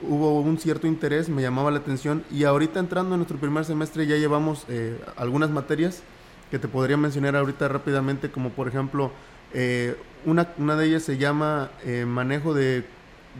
hubo 0.01 0.39
un 0.39 0.57
cierto 0.59 0.87
interés, 0.87 1.27
me 1.27 1.41
llamaba 1.41 1.71
la 1.71 1.79
atención 1.79 2.23
y 2.31 2.43
ahorita 2.43 2.79
entrando 2.79 3.15
en 3.15 3.19
nuestro 3.19 3.37
primer 3.37 3.65
semestre 3.65 4.07
ya 4.07 4.15
llevamos 4.15 4.65
algunas 5.17 5.49
materias 5.49 6.03
que 6.51 6.59
te 6.59 6.67
podría 6.67 6.97
mencionar 6.97 7.35
ahorita 7.35 7.67
rápidamente, 7.67 8.29
como 8.29 8.51
por 8.51 8.67
ejemplo, 8.67 9.11
una, 10.25 10.49
una 10.57 10.75
de 10.75 10.85
ellas 10.85 11.03
se 11.03 11.17
llama 11.17 11.71
manejo 12.05 12.53
de 12.53 12.85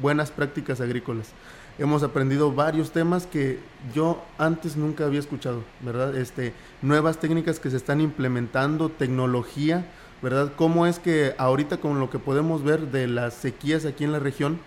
buenas 0.01 0.31
prácticas 0.31 0.81
agrícolas. 0.81 1.33
Hemos 1.77 2.03
aprendido 2.03 2.53
varios 2.53 2.91
temas 2.91 3.27
que 3.27 3.59
yo 3.93 4.23
antes 4.37 4.77
nunca 4.77 5.05
había 5.05 5.19
escuchado, 5.19 5.61
¿verdad? 5.81 6.15
Este, 6.15 6.53
nuevas 6.81 7.19
técnicas 7.19 7.59
que 7.59 7.69
se 7.69 7.75
están 7.75 7.99
implementando, 7.99 8.87
tecnología, 8.87 9.85
¿verdad? 10.21 10.53
Cómo 10.55 10.85
es 10.85 10.99
que 10.99 11.35
ahorita 11.37 11.77
con 11.77 11.99
lo 11.99 12.09
que 12.09 12.17
podemos 12.17 12.63
ver 12.63 12.91
de 12.91 13.07
las 13.07 13.33
sequías 13.33 13.85
aquí 13.85 14.05
en 14.05 14.13
la 14.13 14.19
región, 14.19 14.57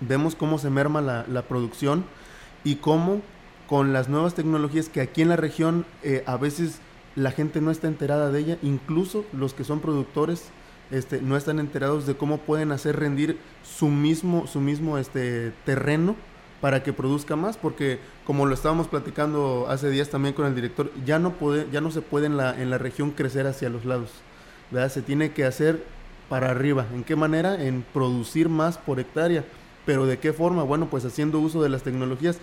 vemos 0.00 0.34
cómo 0.34 0.58
se 0.58 0.70
merma 0.70 1.02
la, 1.02 1.42
producción 1.42 2.04
y 2.64 2.76
cómo 2.76 3.20
con 3.68 3.92
las 3.92 4.08
nuevas 4.08 4.34
tecnologías 4.34 4.88
que 4.88 5.02
aquí 5.02 5.20
en 5.20 5.28
la 5.28 5.36
región 5.36 5.84
eh, 6.02 6.24
a 6.26 6.38
veces 6.38 6.80
la 7.14 7.30
gente 7.30 7.60
no 7.60 7.70
está 7.70 7.88
enterada 7.88 8.30
de 8.30 8.40
ella, 8.40 8.58
incluso 8.62 9.26
los 9.34 9.52
que 9.52 9.64
son 9.64 9.80
productores 9.80 10.44
este, 10.92 11.20
no 11.20 11.36
están 11.36 11.58
enterados 11.58 12.06
de 12.06 12.16
cómo 12.16 12.38
pueden 12.38 12.70
hacer 12.72 12.98
rendir 12.98 13.38
su 13.64 13.88
mismo, 13.88 14.46
su 14.46 14.60
mismo 14.60 14.98
este, 14.98 15.52
terreno 15.64 16.14
para 16.60 16.82
que 16.84 16.92
produzca 16.92 17.34
más, 17.34 17.56
porque 17.56 17.98
como 18.24 18.46
lo 18.46 18.54
estábamos 18.54 18.86
platicando 18.86 19.66
hace 19.68 19.90
días 19.90 20.10
también 20.10 20.34
con 20.34 20.46
el 20.46 20.54
director, 20.54 20.92
ya 21.04 21.18
no, 21.18 21.32
puede, 21.32 21.66
ya 21.72 21.80
no 21.80 21.90
se 21.90 22.02
puede 22.02 22.26
en 22.26 22.36
la, 22.36 22.60
en 22.60 22.70
la 22.70 22.78
región 22.78 23.10
crecer 23.10 23.48
hacia 23.48 23.68
los 23.68 23.84
lados, 23.84 24.10
¿verdad? 24.70 24.90
se 24.90 25.02
tiene 25.02 25.32
que 25.32 25.44
hacer 25.44 25.82
para 26.28 26.50
arriba. 26.50 26.86
¿En 26.94 27.02
qué 27.04 27.16
manera? 27.16 27.62
En 27.62 27.84
producir 27.92 28.48
más 28.48 28.78
por 28.78 29.00
hectárea. 29.00 29.44
¿Pero 29.84 30.06
de 30.06 30.18
qué 30.18 30.32
forma? 30.32 30.62
Bueno, 30.62 30.86
pues 30.88 31.04
haciendo 31.04 31.40
uso 31.40 31.62
de 31.62 31.68
las 31.68 31.82
tecnologías. 31.82 32.38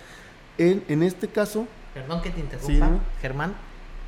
En, 0.58 0.84
en 0.88 1.02
este 1.02 1.26
caso, 1.26 1.66
Perdón 1.94 2.22
que 2.22 2.30
te 2.30 2.38
interrumpa, 2.40 2.86
Sí. 2.88 3.00
Germán. 3.20 3.54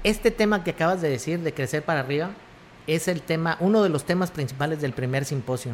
Este 0.05 0.31
tema 0.31 0.63
que 0.63 0.71
acabas 0.71 1.01
de 1.01 1.09
decir, 1.09 1.41
de 1.41 1.53
crecer 1.53 1.83
para 1.83 2.01
arriba, 2.01 2.31
es 2.87 3.09
el 3.09 3.23
tema, 3.23 3.57
uno 3.61 3.83
de 3.83 3.89
los 3.89 4.05
temas 4.05 4.31
principales 4.31 4.81
del 4.81 4.93
primer 4.93 5.25
simposio. 5.25 5.73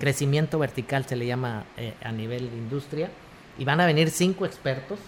Crecimiento 0.00 0.58
vertical 0.58 1.04
se 1.06 1.16
le 1.16 1.26
llama 1.26 1.64
eh, 1.76 1.94
a 2.02 2.12
nivel 2.12 2.50
de 2.50 2.56
industria. 2.56 3.10
Y 3.58 3.64
van 3.64 3.80
a 3.80 3.86
venir 3.86 4.10
cinco 4.10 4.46
expertos. 4.46 4.98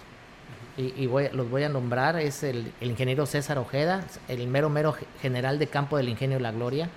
Y, 0.77 1.07
voy- 1.07 1.29
los 1.31 1.49
voy 1.49 1.63
a 1.63 1.69
nombrar. 1.69 2.17
Es 2.19 2.43
el, 2.43 2.71
ingeniero 2.81 3.25
César 3.25 3.57
Ojeda, 3.57 4.03
el 4.27 4.45
mero 4.47 4.69
mero 4.69 4.91
ge- 4.93 5.05
general 5.21 5.57
de 5.57 5.67
campo 5.67 5.95
del 5.97 6.09
ingenio 6.09 6.37
La 6.39 6.51
Gloria. 6.51 6.89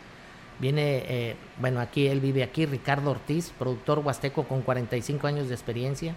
Viene, 0.59 1.05
eh, 1.07 1.37
bueno, 1.61 1.79
aquí 1.81 2.09
él 2.09 2.19
vive 2.21 2.43
aquí, 2.43 2.67
Ricardo 2.67 3.13
Ortiz, 3.13 3.53
productor 3.57 4.01
huasteco 4.01 4.43
con 4.45 4.63
45 4.63 5.27
años 5.29 5.49
de 5.49 5.55
experiencia. 5.55 6.15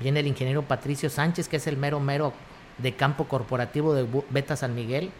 Viene 0.00 0.20
el 0.20 0.26
ingeniero 0.26 0.62
Patricio 0.62 1.08
Sánchez, 1.08 1.48
que 1.48 1.58
es 1.58 1.66
el 1.68 1.76
mero 1.76 2.00
mero 2.00 2.32
de 2.78 2.94
campo 2.94 3.28
corporativo 3.28 3.94
de 3.94 4.04
Beta 4.30 4.56
San 4.56 4.74
Miguel. 4.74 5.10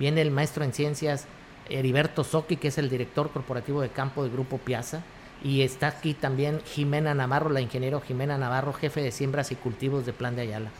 Viene 0.00 0.20
el 0.22 0.32
maestro 0.32 0.64
en 0.64 0.72
ciencias 0.72 1.26
Heriberto 1.70 2.24
Soki, 2.24 2.56
que 2.56 2.68
es 2.68 2.78
el 2.78 2.90
director 2.90 3.30
corporativo 3.30 3.80
de 3.80 3.88
campo 3.88 4.22
del 4.22 4.32
Grupo 4.32 4.58
Piazza. 4.58 5.02
Y 5.42 5.62
está 5.62 5.88
aquí 5.88 6.14
también 6.14 6.60
Jimena 6.66 7.14
Navarro, 7.14 7.48
la 7.48 7.60
ingeniero 7.60 8.00
Jimena 8.00 8.36
Navarro, 8.36 8.72
jefe 8.72 9.00
de 9.00 9.10
siembras 9.10 9.52
y 9.52 9.56
cultivos 9.56 10.04
de 10.04 10.12
Plan 10.12 10.36
de 10.36 10.42
Ayala. 10.42 10.70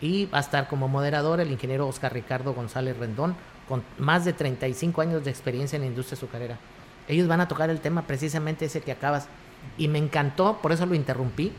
Y 0.00 0.26
va 0.26 0.38
a 0.38 0.42
estar 0.42 0.68
como 0.68 0.88
moderador 0.88 1.40
el 1.40 1.50
ingeniero 1.50 1.86
Oscar 1.86 2.14
Ricardo 2.14 2.54
González 2.54 2.96
Rendón, 2.96 3.36
con 3.68 3.82
más 3.98 4.24
de 4.24 4.32
35 4.32 5.02
años 5.02 5.24
de 5.24 5.30
experiencia 5.30 5.76
en 5.76 5.82
la 5.82 5.88
industria 5.88 6.16
azucarera. 6.16 6.58
Ellos 7.06 7.28
van 7.28 7.40
a 7.40 7.48
tocar 7.48 7.68
el 7.70 7.80
tema 7.80 8.02
precisamente 8.02 8.64
ese 8.64 8.80
que 8.80 8.92
acabas. 8.92 9.28
Y 9.76 9.88
me 9.88 9.98
encantó, 9.98 10.58
por 10.62 10.72
eso 10.72 10.86
lo 10.86 10.94
interrumpí, 10.94 11.52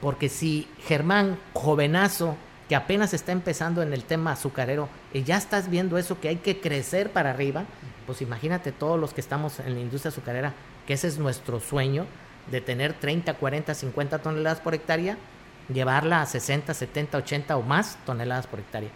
porque 0.00 0.28
si 0.28 0.68
Germán, 0.86 1.38
jovenazo, 1.52 2.36
que 2.68 2.74
apenas 2.74 3.12
está 3.14 3.32
empezando 3.32 3.82
en 3.82 3.92
el 3.92 4.04
tema 4.04 4.32
azucarero, 4.32 4.88
y 5.12 5.22
ya 5.22 5.36
estás 5.36 5.68
viendo 5.68 5.98
eso, 5.98 6.20
que 6.20 6.28
hay 6.28 6.36
que 6.36 6.60
crecer 6.60 7.10
para 7.10 7.30
arriba, 7.30 7.64
pues 8.06 8.22
imagínate 8.22 8.72
todos 8.72 8.98
los 8.98 9.12
que 9.12 9.20
estamos 9.20 9.60
en 9.60 9.74
la 9.74 9.80
industria 9.80 10.10
azucarera, 10.10 10.52
que 10.86 10.94
ese 10.94 11.08
es 11.08 11.18
nuestro 11.18 11.60
sueño, 11.60 12.06
de 12.50 12.60
tener 12.60 12.92
30, 12.92 13.34
40, 13.34 13.74
50 13.74 14.18
toneladas 14.18 14.60
por 14.60 14.74
hectárea, 14.74 15.16
llevarla 15.72 16.22
a 16.22 16.26
60, 16.26 16.74
70, 16.74 17.18
80 17.18 17.56
o 17.56 17.62
más 17.62 17.98
toneladas 18.04 18.46
por 18.46 18.60
hectárea. 18.60 18.90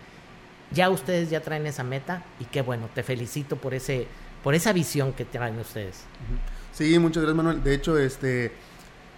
Ya 0.70 0.90
ustedes 0.90 1.30
ya 1.30 1.40
traen 1.40 1.66
esa 1.66 1.82
meta 1.82 2.22
y 2.40 2.44
qué 2.44 2.60
bueno, 2.60 2.90
te 2.94 3.02
felicito 3.02 3.56
por 3.56 3.72
ese 3.72 4.06
por 4.42 4.54
esa 4.54 4.72
visión 4.72 5.12
que 5.12 5.24
traen 5.24 5.58
ustedes. 5.58 6.04
Sí, 6.72 6.98
muchas 6.98 7.22
gracias 7.22 7.36
Manuel. 7.36 7.62
De 7.64 7.74
hecho, 7.74 7.98
este 7.98 8.52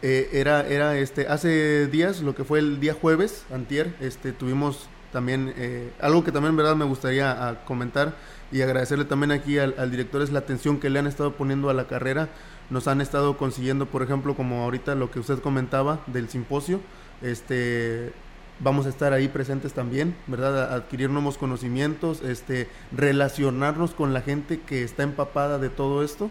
eh, 0.02 0.30
era, 0.32 0.66
era 0.66 0.96
este, 0.96 1.28
hace 1.28 1.86
días, 1.88 2.20
lo 2.20 2.34
que 2.34 2.44
fue 2.44 2.58
el 2.58 2.80
día 2.80 2.94
jueves, 2.94 3.44
antier, 3.52 3.94
este, 4.00 4.32
tuvimos 4.32 4.88
también 5.12 5.52
eh, 5.56 5.90
algo 6.00 6.24
que 6.24 6.32
también 6.32 6.52
en 6.52 6.56
verdad 6.56 6.76
me 6.76 6.84
gustaría 6.84 7.30
ah, 7.30 7.64
comentar 7.66 8.14
y 8.52 8.62
agradecerle 8.62 9.04
también 9.04 9.32
aquí 9.32 9.58
al, 9.58 9.74
al 9.78 9.90
director 9.90 10.22
es 10.22 10.30
la 10.30 10.40
atención 10.40 10.80
que 10.80 10.90
le 10.90 10.98
han 10.98 11.06
estado 11.06 11.32
poniendo 11.34 11.70
a 11.70 11.74
la 11.74 11.86
carrera. 11.86 12.28
Nos 12.70 12.88
han 12.88 13.00
estado 13.00 13.36
consiguiendo, 13.36 13.86
por 13.86 14.02
ejemplo, 14.02 14.34
como 14.34 14.62
ahorita 14.62 14.94
lo 14.94 15.10
que 15.10 15.20
usted 15.20 15.40
comentaba 15.40 16.00
del 16.06 16.28
simposio, 16.28 16.80
este 17.22 18.12
vamos 18.60 18.86
a 18.86 18.90
estar 18.90 19.12
ahí 19.12 19.28
presentes 19.28 19.72
también, 19.72 20.14
¿verdad? 20.26 20.74
Adquirir 20.74 21.10
nuevos 21.10 21.38
conocimientos, 21.38 22.22
este, 22.22 22.68
relacionarnos 22.92 23.92
con 23.92 24.12
la 24.12 24.20
gente 24.20 24.60
que 24.60 24.84
está 24.84 25.02
empapada 25.02 25.58
de 25.58 25.70
todo 25.70 26.04
esto 26.04 26.30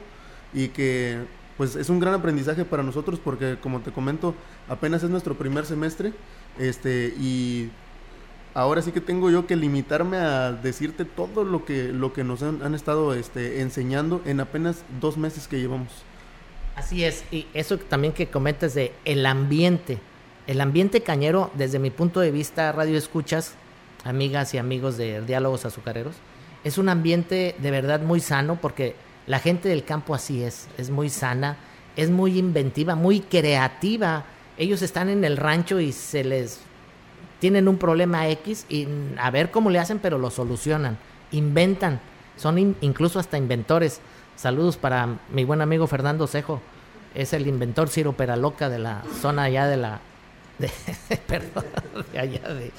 y 0.54 0.70
que 0.70 1.26
pues 1.58 1.76
es 1.76 1.90
un 1.90 2.00
gran 2.00 2.14
aprendizaje 2.14 2.64
para 2.64 2.84
nosotros 2.84 3.20
porque 3.22 3.58
como 3.62 3.82
te 3.82 3.92
comento, 3.92 4.34
apenas 4.70 5.04
es 5.04 5.10
nuestro 5.10 5.36
primer 5.36 5.66
semestre, 5.66 6.14
este, 6.58 7.14
y 7.20 7.70
ahora 8.54 8.82
sí 8.82 8.92
que 8.92 9.02
tengo 9.02 9.30
yo 9.30 9.48
que 9.48 9.56
limitarme 9.56 10.18
a 10.18 10.52
decirte 10.52 11.06
todo 11.06 11.44
lo 11.44 11.66
que, 11.66 11.90
lo 11.90 12.14
que 12.14 12.24
nos 12.24 12.42
han, 12.44 12.62
han 12.64 12.76
estado 12.76 13.14
este, 13.14 13.62
enseñando 13.62 14.22
en 14.26 14.40
apenas 14.40 14.84
dos 15.00 15.18
meses 15.18 15.48
que 15.48 15.60
llevamos. 15.60 15.90
Así 16.76 17.04
es, 17.04 17.24
y 17.32 17.46
eso 17.54 17.78
también 17.78 18.14
que 18.14 18.28
comentas 18.28 18.74
de 18.74 18.94
el 19.06 19.26
ambiente. 19.26 20.00
El 20.48 20.62
ambiente 20.62 21.02
cañero, 21.02 21.52
desde 21.56 21.78
mi 21.78 21.92
punto 21.92 22.22
de 22.22 22.32
vista, 22.32 22.72
radio 22.72 22.98
escuchas, 22.98 23.54
amigas 24.04 24.54
y 24.54 24.58
amigos 24.58 24.98
de 24.98 25.22
Diálogos 25.22 25.66
Azucareros, 25.66 26.16
es 26.64 26.78
un 26.78 26.90
ambiente 26.90 27.56
de 27.60 27.72
verdad 27.72 28.02
muy 28.02 28.20
sano 28.20 28.58
porque 28.60 28.96
la 29.28 29.40
gente 29.40 29.70
del 29.70 29.84
campo 29.84 30.16
así 30.16 30.44
es, 30.44 30.68
es 30.78 30.90
muy 30.90 31.10
sana, 31.10 31.58
es 31.96 32.10
muy 32.10 32.38
inventiva, 32.38 32.96
muy 32.96 33.20
creativa. 33.20 34.26
Ellos 34.58 34.82
están 34.82 35.10
en 35.10 35.24
el 35.24 35.38
rancho 35.38 35.80
y 35.80 35.92
se 35.92 36.24
les 36.24 36.62
tienen 37.40 37.68
un 37.68 37.78
problema 37.78 38.28
X 38.30 38.66
y 38.70 38.88
a 39.18 39.32
ver 39.32 39.52
cómo 39.52 39.70
le 39.70 39.80
hacen, 39.80 40.00
pero 40.00 40.18
lo 40.18 40.30
solucionan, 40.30 40.98
inventan, 41.32 42.00
son 42.38 42.58
in- 42.58 42.76
incluso 42.82 43.20
hasta 43.20 43.38
inventores. 43.38 44.02
Saludos 44.36 44.78
para 44.78 45.18
mi 45.32 45.44
buen 45.44 45.62
amigo 45.62 45.88
Fernando 45.88 46.28
Cejo, 46.28 46.62
es 47.16 47.34
el 47.34 47.48
inventor 47.48 47.90
Ciro 47.90 48.14
Peraloca 48.14 48.70
de 48.70 48.80
la 48.80 49.04
zona 49.22 49.44
allá 49.44 49.68
de 49.68 49.78
la, 49.78 50.00
de, 50.58 50.70
perdón, 51.28 51.66
de 52.14 52.20
allá 52.20 52.42
de, 52.54 52.72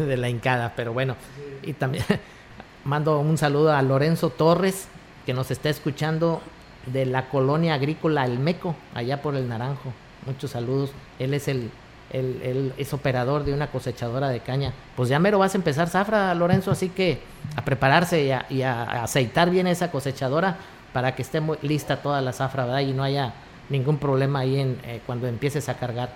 de 0.00 0.16
la 0.16 0.28
Hincada, 0.28 0.72
pero 0.76 0.92
bueno, 0.92 1.16
y 1.62 1.72
también 1.72 2.04
mando 2.84 3.18
un 3.20 3.38
saludo 3.38 3.72
a 3.74 3.82
Lorenzo 3.82 4.30
Torres, 4.30 4.86
que 5.26 5.34
nos 5.34 5.50
está 5.50 5.68
escuchando 5.68 6.40
de 6.86 7.04
la 7.06 7.28
colonia 7.28 7.74
agrícola 7.74 8.24
El 8.24 8.38
Meco, 8.38 8.74
allá 8.94 9.20
por 9.20 9.34
el 9.36 9.48
Naranjo. 9.48 9.92
Muchos 10.26 10.52
saludos. 10.52 10.90
Él 11.18 11.34
es 11.34 11.48
el, 11.48 11.70
él 12.10 12.72
es 12.78 12.92
operador 12.94 13.44
de 13.44 13.52
una 13.52 13.70
cosechadora 13.70 14.28
de 14.28 14.40
caña. 14.40 14.72
Pues 14.96 15.08
ya 15.08 15.18
mero 15.18 15.38
vas 15.38 15.54
a 15.54 15.58
empezar 15.58 15.88
zafra, 15.88 16.34
Lorenzo, 16.34 16.70
así 16.70 16.88
que 16.88 17.20
a 17.56 17.64
prepararse 17.64 18.24
y 18.24 18.30
a, 18.30 18.46
y 18.48 18.62
a 18.62 19.02
aceitar 19.04 19.50
bien 19.50 19.66
esa 19.66 19.90
cosechadora 19.90 20.56
para 20.92 21.14
que 21.14 21.22
esté 21.22 21.40
muy 21.40 21.58
lista 21.62 22.02
toda 22.02 22.20
la 22.20 22.32
zafra, 22.32 22.64
¿verdad? 22.64 22.80
Y 22.80 22.92
no 22.92 23.02
haya 23.02 23.34
ningún 23.68 23.98
problema 23.98 24.40
ahí 24.40 24.58
en, 24.58 24.78
eh, 24.84 25.00
cuando 25.06 25.26
empieces 25.26 25.68
a 25.68 25.74
cargar. 25.74 26.10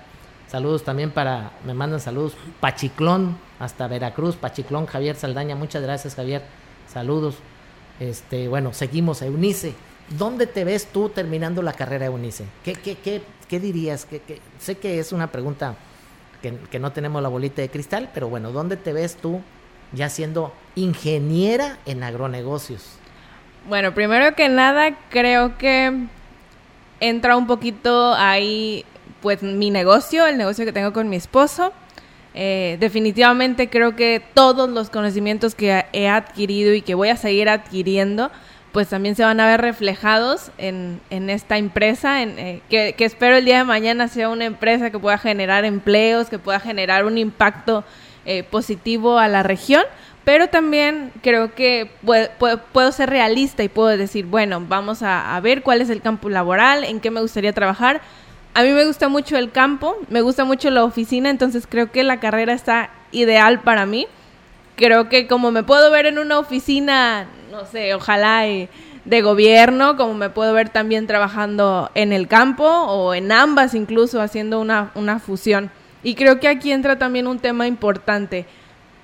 Saludos 0.49 0.85
también 0.85 1.11
para, 1.11 1.53
me 1.65 1.75
mandan 1.75 2.01
saludos, 2.01 2.35
Pachiclón, 2.61 3.39
hasta 3.59 3.87
Veracruz, 3.89 4.37
Pachiclón, 4.37 4.87
Javier 4.87 5.17
Saldaña, 5.17 5.57
muchas 5.57 5.83
gracias 5.83 6.15
Javier, 6.15 6.43
saludos. 6.93 7.37
Este, 8.01 8.49
bueno, 8.49 8.73
seguimos, 8.73 9.23
Eunice, 9.23 9.75
¿dónde 10.19 10.47
te 10.47 10.65
ves 10.65 10.87
tú 10.93 11.09
terminando 11.09 11.63
la 11.63 11.73
carrera 11.73 12.07
Eunice? 12.07 12.45
¿Qué, 12.65 12.75
qué, 12.75 12.97
qué, 12.97 13.23
qué 13.53 13.61
dirías? 13.61 14.07
¿Qué, 14.07 14.19
qué? 14.27 14.41
Sé 14.59 14.77
que 14.77 14.99
es 14.99 15.13
una 15.13 15.27
pregunta 15.27 15.75
que, 16.41 16.79
no 16.79 16.93
tenemos 16.93 17.23
la 17.23 17.29
bolita 17.29 17.61
de 17.61 17.69
cristal, 17.69 18.09
pero 18.15 18.31
bueno, 18.31 18.51
¿dónde 18.51 18.79
te 18.79 18.95
ves 18.95 19.17
tú 19.17 19.43
ya 19.93 20.09
siendo 20.09 20.55
ingeniera 20.75 21.77
en 21.85 22.03
agronegocios? 22.03 22.97
Bueno, 23.69 23.93
primero 23.93 24.35
que 24.35 24.49
nada, 24.49 24.97
creo 25.11 25.59
que 25.59 26.07
entra 26.99 27.37
un 27.37 27.47
poquito 27.47 28.15
ahí, 28.15 28.87
pues, 29.21 29.43
mi 29.43 29.69
negocio, 29.69 30.27
el 30.27 30.39
negocio 30.39 30.65
que 30.65 30.73
tengo 30.73 30.95
con 30.95 31.11
mi 31.11 31.17
esposo. 31.17 31.75
Eh, 32.33 32.79
definitivamente 32.81 33.69
creo 33.69 33.95
que 33.95 34.23
todos 34.33 34.71
los 34.71 34.89
conocimientos 34.89 35.55
que 35.55 35.85
he 35.93 36.09
adquirido 36.09 36.73
y 36.73 36.81
que 36.81 36.95
voy 36.95 37.11
a 37.11 37.19
seguir 37.19 37.51
adquiriendo, 37.51 38.31
pues 38.73 38.89
también 38.89 39.15
se 39.15 39.23
van 39.23 39.39
a 39.39 39.47
ver 39.47 39.61
reflejados 39.61 40.51
en, 40.57 41.01
en 41.11 41.29
esta 41.29 41.59
empresa, 41.59 42.23
en, 42.23 42.39
eh, 42.39 42.63
que, 42.71 42.95
espero 42.99 43.37
el 43.37 43.45
día 43.45 43.59
de 43.59 43.65
mañana 43.65 44.09
sea 44.09 44.31
una 44.31 44.47
empresa 44.47 44.91
que 44.91 44.99
pueda 44.99 45.19
generar 45.19 45.67
empleos, 45.67 46.31
que 46.31 46.39
pueda 46.39 46.59
generar 46.59 47.05
un 47.05 47.19
impacto 47.19 47.85
eh, 48.25 48.43
positivo 48.45 49.19
a 49.19 49.29
la 49.29 49.43
región, 49.43 49.83
pero 50.25 50.49
también 50.49 51.13
creo 51.23 51.55
que 51.55 51.91
puedo, 52.05 52.29
puedo, 52.73 52.93
ser 52.93 53.11
realista 53.11 53.63
y 53.63 53.69
puedo 53.69 53.89
decir, 53.89 54.25
bueno, 54.25 54.63
vamos 54.67 55.03
a, 55.03 55.37
a, 55.37 55.41
ver 55.41 55.63
cuál 55.63 55.83
es 55.83 55.91
el 55.91 56.01
campo 56.01 56.31
laboral, 56.31 56.85
en 56.85 57.01
qué 57.01 57.11
me 57.11 57.21
gustaría 57.21 57.53
trabajar. 57.53 58.01
A 58.55 58.63
mí 58.63 58.71
me 58.71 58.87
gusta 58.87 59.09
mucho 59.09 59.37
el 59.37 59.51
campo, 59.51 59.97
me 60.09 60.23
gusta 60.23 60.45
mucho 60.45 60.71
la 60.71 60.85
oficina, 60.85 61.29
entonces 61.29 61.67
creo 61.69 61.91
que 61.91 62.05
la 62.05 62.21
carrera 62.21 62.55
está 62.55 62.91
ideal 63.11 63.61
para 63.61 63.85
mí. 63.85 64.07
Creo 64.77 65.09
que 65.09 65.27
como 65.27 65.51
me 65.51 65.63
puedo 65.63 65.91
ver 65.91 66.07
en 66.07 66.19
una 66.19 66.39
oficina, 66.39 67.27
no 67.51 67.67
sé, 67.67 67.95
ojalá 67.95 68.43
de 68.43 69.23
gobierno, 69.23 69.97
como 69.97 70.15
me 70.15 70.31
puedo 70.31 70.55
ver 70.55 70.69
también 70.69 71.07
trabajando 71.07 71.91
en 71.95 72.13
el 72.13 72.29
campo 72.29 72.65
o 72.65 73.15
en 73.15 73.33
ambas 73.33 73.75
incluso 73.75 74.21
haciendo 74.21 74.61
una, 74.61 74.91
una 74.95 75.19
fusión. 75.19 75.71
Y 76.03 76.15
creo 76.15 76.41
que 76.41 76.49
aquí 76.49 76.73
entra 76.73 76.99
también 76.99 77.27
un 77.27 77.39
tema 77.39 77.67
importante 77.67 78.47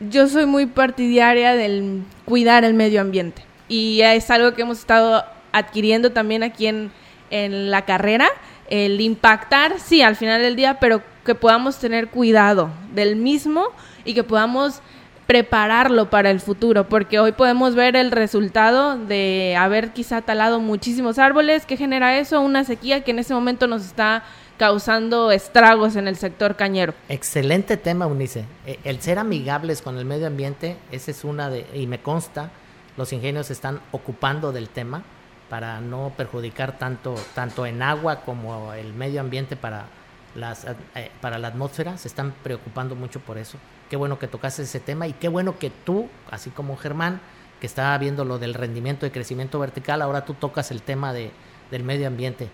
yo 0.01 0.29
soy 0.29 0.47
muy 0.47 0.67
partidaria 0.67 1.55
del 1.55 2.05
cuidar 2.25 2.65
el 2.65 2.75
medio 2.75 3.01
ambiente 3.01 3.43
y 3.69 4.01
es 4.03 4.31
algo 4.31 4.55
que 4.55 4.63
hemos 4.63 4.79
estado 4.79 5.25
adquiriendo 5.53 6.13
también 6.13 6.43
aquí 6.43 6.67
en, 6.67 6.93
en 7.31 7.71
la 7.71 7.85
carrera, 7.85 8.29
el 8.71 9.01
impactar, 9.01 9.81
sí, 9.81 10.03
al 10.03 10.15
final 10.15 10.41
del 10.41 10.57
día, 10.57 10.79
pero 10.79 11.03
que 11.25 11.35
podamos 11.35 11.79
tener 11.79 12.09
cuidado 12.09 12.71
del 12.95 13.17
mismo 13.17 13.67
y 14.05 14.15
que 14.15 14.25
podamos 14.25 14.81
prepararlo 15.29 16.09
para 16.09 16.31
el 16.31 16.41
futuro, 16.41 16.89
porque 16.89 17.21
hoy 17.21 17.33
podemos 17.33 17.75
ver 17.75 17.97
el 17.97 18.13
resultado 18.13 18.97
de 18.97 19.57
haber 19.59 19.93
quizá 19.93 20.23
talado 20.23 20.59
muchísimos 20.59 21.19
árboles, 21.19 21.67
que 21.67 21.77
genera 21.77 22.19
eso, 22.19 22.41
una 22.41 22.65
sequía 22.65 23.05
que 23.05 23.11
en 23.11 23.19
ese 23.19 23.35
momento 23.35 23.67
nos 23.67 23.85
está 23.85 24.25
causando 24.57 25.31
estragos 25.31 25.97
en 25.97 26.09
el 26.09 26.17
sector 26.17 26.57
cañero. 26.57 26.95
Excelente 27.11 27.77
tema, 27.77 28.07
Unice. 28.07 28.47
E, 28.65 28.79
el 28.85 29.03
ser 29.03 29.19
amigables 29.19 29.83
con 29.83 29.99
el 29.99 30.07
medio 30.07 30.27
ambiente, 30.27 30.79
esa 30.93 31.11
es 31.11 31.23
una 31.25 31.51
de, 31.51 31.67
y 31.75 31.87
me 31.87 32.01
consta, 32.01 32.49
los 32.97 33.13
ingenios 33.13 33.51
están 33.51 33.81
ocupando 33.93 34.51
del 34.51 34.71
tema 34.71 35.03
para 35.51 35.83
no 35.83 36.11
perjudicar 36.17 36.79
tanto, 36.79 37.15
tanto 37.35 37.67
en 37.67 37.83
agua 37.83 38.23
como 38.23 38.73
el 38.73 38.95
medio 38.95 39.21
ambiente 39.21 39.57
para, 39.57 39.89
las, 40.35 40.65
eh, 40.95 41.11
para 41.21 41.37
la 41.37 41.49
atmósfera, 41.49 41.99
se 41.99 42.09
están 42.09 42.33
preocupando 42.43 42.95
mucho 42.95 43.21
por 43.21 43.37
eso. 43.37 43.59
Qué 43.91 43.97
bueno 43.97 44.19
que 44.19 44.29
tocaste 44.29 44.63
ese 44.63 44.81
tema 44.81 45.07
y 45.07 45.13
qué 45.13 45.29
bueno 45.29 45.59
que 45.59 45.71
tú, 45.71 46.09
así 46.31 46.51
como 46.51 46.77
Germán, 46.77 47.21
que 47.61 47.67
estaba 47.67 47.97
viendo 47.99 48.25
lo 48.25 48.39
del 48.39 48.55
rendimiento 48.55 49.07
y 49.07 49.11
crecimiento 49.11 49.59
vertical, 49.59 50.03
ahora 50.03 50.25
tú 50.25 50.35
tocas 50.35 50.71
el 50.71 50.83
tema 50.83 51.13
de, 51.13 51.31
del 51.71 51.85
medio 51.85 52.07
ambiente 52.07 52.49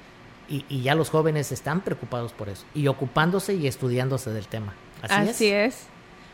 y, 0.49 0.82
ya 0.82 0.95
los 0.95 1.11
jóvenes 1.11 1.53
están 1.53 1.80
preocupados 1.80 2.32
por 2.32 2.49
eso 2.49 2.64
y 2.74 2.87
ocupándose 2.89 3.55
y 3.55 3.66
estudiándose 3.66 4.30
del 4.30 4.47
tema. 4.47 4.74
Así, 5.03 5.30
Así 5.30 5.49
es. 5.49 5.87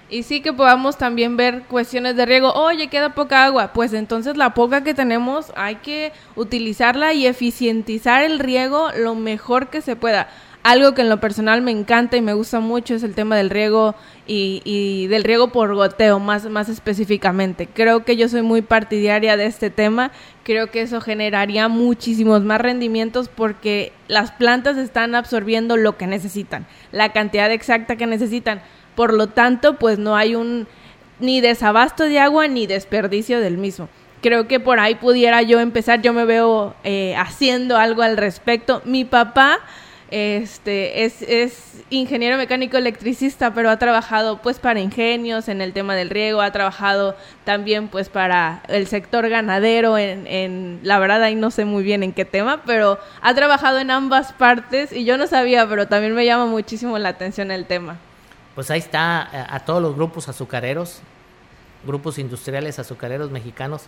Y 0.09 0.25
sí 0.25 0.41
que 0.41 0.53
podamos 0.53 0.99
también 0.99 1.37
ver 1.37 1.63
cuestiones 1.69 2.17
de 2.17 2.27
riego. 2.27 2.53
Oye, 2.53 2.89
queda 2.89 3.15
poca 3.15 3.45
agua. 3.45 3.73
Pues 3.73 3.93
entonces 3.93 4.37
la 4.37 4.55
poca 4.55 4.83
que 4.83 4.93
tenemos 4.93 5.53
hay 5.55 5.77
que 5.77 6.13
utilizarla 6.35 7.15
y 7.15 7.27
eficientizar 7.27 8.25
el 8.25 8.41
riego 8.41 8.91
lo 8.97 9.15
mejor 9.15 9.69
que 9.69 9.81
se 9.81 9.95
pueda. 9.95 10.29
Algo 10.63 10.93
que 10.93 11.01
en 11.01 11.09
lo 11.09 11.21
personal 11.21 11.63
me 11.63 11.71
encanta 11.71 12.19
y 12.19 12.21
me 12.21 12.35
gusta 12.35 12.61
mucho 12.61 12.95
es 12.95 13.03
el 13.03 13.15
tema 13.15 13.35
del 13.35 13.49
riego 13.49 13.95
y, 14.27 14.61
y, 14.65 15.07
del 15.07 15.25
riego 15.25 15.53
por 15.53 15.75
goteo, 15.75 16.19
más, 16.19 16.51
más 16.51 16.69
específicamente. 16.69 17.67
Creo 17.67 18.05
que 18.05 18.17
yo 18.17 18.29
soy 18.29 18.43
muy 18.43 18.61
partidaria 18.61 19.39
de 19.39 19.47
este 19.47 19.71
tema. 19.71 20.13
Creo 20.45 20.71
que 20.71 20.83
eso 20.83 21.01
generaría 21.01 21.69
muchísimos 21.69 22.43
más 22.43 22.61
rendimientos 22.61 23.29
porque 23.29 23.93
las 24.07 24.33
plantas 24.33 24.77
están 24.77 25.15
absorbiendo 25.15 25.79
lo 25.79 25.97
que 25.97 26.07
necesitan, 26.07 26.67
la 26.93 27.13
cantidad 27.13 27.51
exacta 27.51 27.97
que 27.97 28.07
necesitan. 28.07 28.61
Por 28.95 29.15
lo 29.15 29.29
tanto, 29.29 29.79
pues 29.79 29.99
no 29.99 30.15
hay 30.15 30.35
un 30.35 30.69
ni 31.21 31.41
desabasto 31.41 32.05
de 32.05 32.19
agua 32.19 32.49
ni 32.49 32.67
desperdicio 32.67 33.41
del 33.41 33.57
mismo 33.57 33.89
creo 34.21 34.47
que 34.47 34.61
por 34.61 34.81
ahí 34.81 34.97
pudiera 34.97 35.43
yo 35.43 35.61
empezar, 35.61 36.03
yo 36.03 36.13
me 36.13 36.25
veo 36.25 36.75
eh, 36.85 37.15
haciendo 37.17 37.77
algo 37.77 38.03
al 38.03 38.17
respecto. 38.17 38.83
Mi 38.85 39.05
papá 39.05 39.61
este, 40.11 41.05
es, 41.05 41.23
es, 41.23 41.83
ingeniero 41.91 42.37
mecánico 42.37 42.77
electricista, 42.77 43.55
pero 43.55 43.71
ha 43.71 43.79
trabajado 43.79 44.43
pues 44.43 44.59
para 44.59 44.81
ingenios 44.81 45.49
en 45.49 45.61
el 45.61 45.73
tema 45.73 45.95
del 45.95 46.11
riego, 46.11 46.41
ha 46.41 46.53
trabajado 46.53 47.17
también 47.45 47.89
pues 47.89 48.09
para 48.09 48.63
el 48.69 48.87
sector 48.87 49.29
ganadero 49.29 49.99
en, 49.99 50.27
en, 50.27 50.81
la 50.83 50.99
verdad 50.99 51.23
ahí 51.23 51.35
no 51.35 51.51
sé 51.51 51.65
muy 51.65 51.83
bien 51.83 52.03
en 52.03 52.13
qué 52.13 52.25
tema, 52.25 52.63
pero 52.65 52.99
ha 53.23 53.35
trabajado 53.35 53.79
en 53.79 53.91
ambas 53.91 54.33
partes 54.33 54.93
y 54.93 55.05
yo 55.05 55.17
no 55.19 55.27
sabía, 55.27 55.69
pero 55.69 55.89
también 55.89 56.15
me 56.15 56.25
llama 56.25 56.47
muchísimo 56.47 56.99
la 56.99 57.11
atención 57.11 57.51
el 57.51 57.67
tema. 57.67 57.99
Pues 58.55 58.71
ahí 58.71 58.81
está 58.81 59.23
a, 59.23 59.55
a 59.57 59.61
todos 59.65 59.81
los 59.81 59.95
grupos 59.95 60.29
azucareros, 60.29 61.01
grupos 61.87 62.19
industriales 62.19 62.79
azucareros 62.79 63.31
mexicanos 63.31 63.87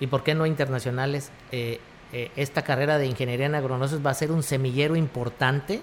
y 0.00 0.06
por 0.06 0.22
qué 0.22 0.34
no 0.34 0.46
internacionales. 0.46 1.30
Eh, 1.52 1.80
eh, 2.10 2.30
esta 2.36 2.62
carrera 2.62 2.96
de 2.96 3.06
ingeniería 3.06 3.46
en 3.46 3.54
agronegocios 3.54 4.04
va 4.04 4.10
a 4.10 4.14
ser 4.14 4.32
un 4.32 4.42
semillero 4.42 4.96
importante 4.96 5.82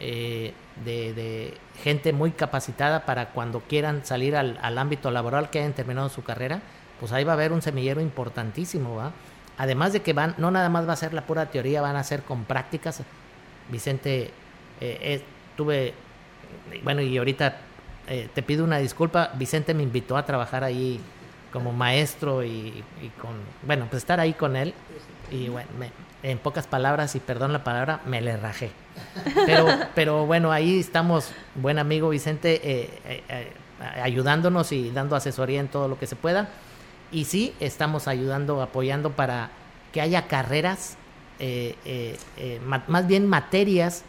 eh, 0.00 0.52
de, 0.84 1.54
gente 1.82 2.12
muy 2.12 2.32
capacitada 2.32 3.06
para 3.06 3.30
cuando 3.30 3.60
quieran 3.60 4.04
salir 4.04 4.34
al, 4.34 4.58
al, 4.62 4.78
ámbito 4.78 5.12
laboral 5.12 5.50
que 5.50 5.60
hayan 5.60 5.72
terminado 5.72 6.08
su 6.08 6.24
carrera, 6.24 6.60
pues 6.98 7.12
ahí 7.12 7.22
va 7.22 7.32
a 7.32 7.34
haber 7.34 7.52
un 7.52 7.62
semillero 7.62 8.00
importantísimo, 8.00 8.96
¿va? 8.96 9.12
Además 9.56 9.92
de 9.92 10.02
que 10.02 10.12
van, 10.12 10.34
no 10.38 10.50
nada 10.50 10.68
más 10.68 10.88
va 10.88 10.94
a 10.94 10.96
ser 10.96 11.14
la 11.14 11.24
pura 11.24 11.46
teoría, 11.46 11.80
van 11.80 11.94
a 11.94 12.02
ser 12.02 12.22
con 12.22 12.44
prácticas. 12.44 13.02
Vicente, 13.70 14.32
eh, 14.80 15.22
tuve, 15.56 15.94
bueno, 16.82 17.00
y 17.00 17.16
ahorita 17.16 17.58
te 18.34 18.42
pido 18.42 18.64
una 18.64 18.78
disculpa, 18.78 19.30
Vicente 19.34 19.72
me 19.72 19.82
invitó 19.84 20.16
a 20.16 20.26
trabajar 20.26 20.64
ahí 20.64 21.00
como 21.52 21.72
maestro 21.72 22.42
y, 22.42 22.84
y 23.00 23.08
con, 23.20 23.32
bueno, 23.64 23.86
pues 23.88 24.02
estar 24.02 24.18
ahí 24.18 24.32
con 24.32 24.56
él 24.56 24.74
y 25.30 25.48
bueno, 25.48 25.68
me, 25.78 25.90
en 26.24 26.38
pocas 26.38 26.66
palabras, 26.66 27.14
y 27.14 27.20
perdón 27.20 27.52
la 27.52 27.62
palabra, 27.62 28.00
me 28.06 28.22
le 28.22 28.36
rajé. 28.38 28.70
Pero, 29.46 29.66
pero 29.94 30.26
bueno, 30.26 30.50
ahí 30.50 30.80
estamos, 30.80 31.32
buen 31.54 31.78
amigo 31.78 32.08
Vicente, 32.08 32.60
eh, 32.64 32.90
eh, 33.04 33.22
eh, 33.28 33.52
ayudándonos 34.02 34.72
y 34.72 34.90
dando 34.90 35.16
asesoría 35.16 35.60
en 35.60 35.68
todo 35.68 35.86
lo 35.86 35.98
que 35.98 36.06
se 36.06 36.16
pueda. 36.16 36.48
Y 37.12 37.26
sí, 37.26 37.54
estamos 37.60 38.08
ayudando, 38.08 38.62
apoyando 38.62 39.10
para 39.10 39.50
que 39.92 40.00
haya 40.00 40.26
carreras, 40.26 40.96
más 42.88 43.06
bien 43.06 43.26
materias 43.26 44.02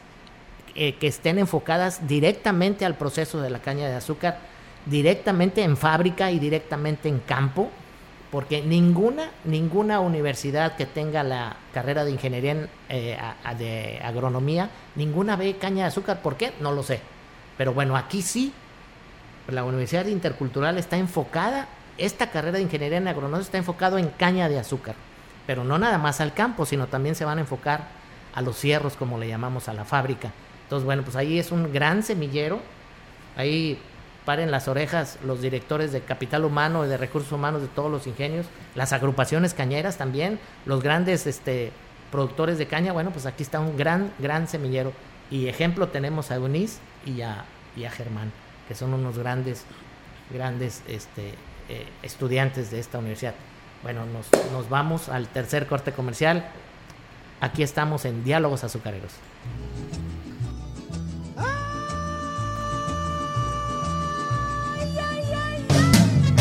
que 0.74 0.96
estén 1.02 1.38
enfocadas 1.38 2.08
directamente 2.08 2.86
al 2.86 2.96
proceso 2.96 3.42
de 3.42 3.50
la 3.50 3.60
caña 3.60 3.88
de 3.88 3.96
azúcar, 3.96 4.40
directamente 4.86 5.64
en 5.64 5.76
fábrica 5.76 6.32
y 6.32 6.40
directamente 6.40 7.10
en 7.10 7.20
campo, 7.20 7.70
porque 8.36 8.62
ninguna, 8.62 9.32
ninguna 9.46 10.02
universidad 10.02 10.76
que 10.76 10.86
tenga 10.86 11.24
la 11.24 11.56
carrera 11.74 12.04
de 12.04 12.12
ingeniería 12.12 12.52
en, 12.52 12.70
eh, 12.90 13.18
de 13.58 14.02
agronomía, 14.04 14.70
ninguna 14.96 15.38
ve 15.38 15.56
caña 15.56 15.84
de 15.84 15.88
azúcar. 15.88 16.22
¿Por 16.22 16.36
qué? 16.36 16.52
No 16.60 16.74
lo 16.74 16.84
sé. 16.84 17.00
Pero 17.58 17.74
bueno, 17.74 17.96
aquí 17.96 18.22
sí, 18.22 18.52
la 19.48 19.64
Universidad 19.64 20.08
Intercultural 20.08 20.78
está 20.78 20.98
enfocada, 20.98 21.70
esta 21.98 22.30
carrera 22.30 22.58
de 22.58 22.64
ingeniería 22.64 22.98
en 22.98 23.08
agronomía 23.08 23.40
está 23.40 23.58
enfocado 23.58 23.98
en 23.98 24.10
caña 24.10 24.50
de 24.50 24.60
azúcar. 24.60 24.96
Pero 25.48 25.64
no 25.64 25.80
nada 25.80 25.98
más 25.98 26.20
al 26.20 26.34
campo, 26.34 26.66
sino 26.66 26.88
también 26.88 27.16
se 27.16 27.24
van 27.24 27.38
a 27.38 27.42
enfocar 27.42 27.88
a 28.34 28.42
los 28.42 28.58
cierros, 28.58 28.98
como 28.98 29.18
le 29.18 29.30
llamamos 29.30 29.70
a 29.70 29.74
la 29.74 29.86
fábrica. 29.86 30.34
Entonces, 30.64 30.84
bueno, 30.86 31.04
pues 31.04 31.16
ahí 31.16 31.40
es 31.40 31.54
un 31.54 31.72
gran 31.72 32.04
semillero. 32.04 32.60
Ahí 33.38 33.80
paren 34.26 34.52
las 34.52 34.68
orejas 34.68 35.20
los 35.24 35.42
directores 35.42 35.92
de 35.92 36.02
capital 36.02 36.46
humano 36.46 36.86
y 36.86 36.88
de 36.88 36.98
recursos 36.98 37.32
humanos 37.32 37.62
de 37.62 37.68
todos 37.68 37.92
los 37.92 38.08
ingenios, 38.08 38.48
las 38.74 38.92
agrupaciones 38.92 39.54
cañeras 39.54 39.98
también, 39.98 40.40
los 40.66 40.82
grandes 40.82 41.28
este, 41.28 41.72
productores 42.12 42.58
de 42.58 42.68
caña, 42.68 42.92
bueno, 42.92 43.12
pues 43.12 43.26
aquí 43.26 43.44
está 43.44 43.60
un 43.60 43.78
gran, 43.78 44.12
gran 44.20 44.48
semillero. 44.48 44.94
Y 45.32 45.48
ejemplo 45.48 45.88
tenemos 45.90 46.32
a 46.32 46.36
Eunice 46.36 46.80
y 47.06 47.22
a, 47.22 47.46
y 47.76 47.86
a 47.86 47.92
Germán, 47.92 48.32
que 48.68 48.76
son 48.76 48.94
unos 48.94 49.18
grandes, 49.18 49.64
grandes 50.32 50.82
este, 50.88 51.34
eh, 51.70 51.88
estudiantes 52.04 52.72
de 52.72 52.80
esta 52.80 53.00
universidad. 53.00 53.34
Bueno, 53.84 54.06
nos, 54.06 54.30
nos 54.52 54.70
vamos 54.70 55.10
al 55.10 55.28
tercer 55.28 55.68
corte 55.68 55.92
comercial. 55.92 56.46
Aquí 57.42 57.64
estamos 57.64 58.06
en 58.06 58.24
Diálogos 58.24 58.64
Azucareros. 58.64 59.12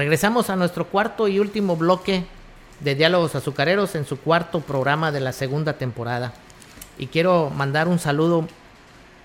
Regresamos 0.00 0.48
a 0.48 0.56
nuestro 0.56 0.86
cuarto 0.86 1.28
y 1.28 1.40
último 1.40 1.76
bloque 1.76 2.24
de 2.80 2.94
Diálogos 2.94 3.34
Azucareros 3.34 3.94
en 3.94 4.06
su 4.06 4.18
cuarto 4.18 4.60
programa 4.60 5.12
de 5.12 5.20
la 5.20 5.32
segunda 5.32 5.74
temporada. 5.74 6.32
Y 6.96 7.08
quiero 7.08 7.50
mandar 7.50 7.86
un 7.86 7.98
saludo 7.98 8.48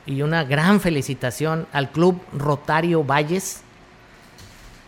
y 0.06 0.22
una 0.22 0.44
gran 0.44 0.82
felicitación 0.82 1.66
al 1.72 1.92
Club 1.92 2.20
Rotario 2.34 3.06
Valles, 3.06 3.62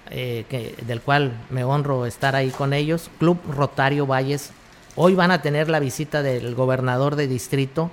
eh, 0.10 0.76
del 0.86 1.00
cual 1.00 1.32
me 1.50 1.64
honro 1.64 2.06
estar 2.06 2.36
ahí 2.36 2.50
con 2.50 2.74
ellos. 2.74 3.10
Club 3.18 3.40
Rotario 3.50 4.06
Valles. 4.06 4.52
Hoy 4.98 5.16
van 5.16 5.32
a 5.32 5.42
tener 5.42 5.70
la 5.70 5.80
visita 5.80 6.22
del 6.22 6.54
gobernador 6.54 7.16
de 7.16 7.30
distrito 7.30 7.92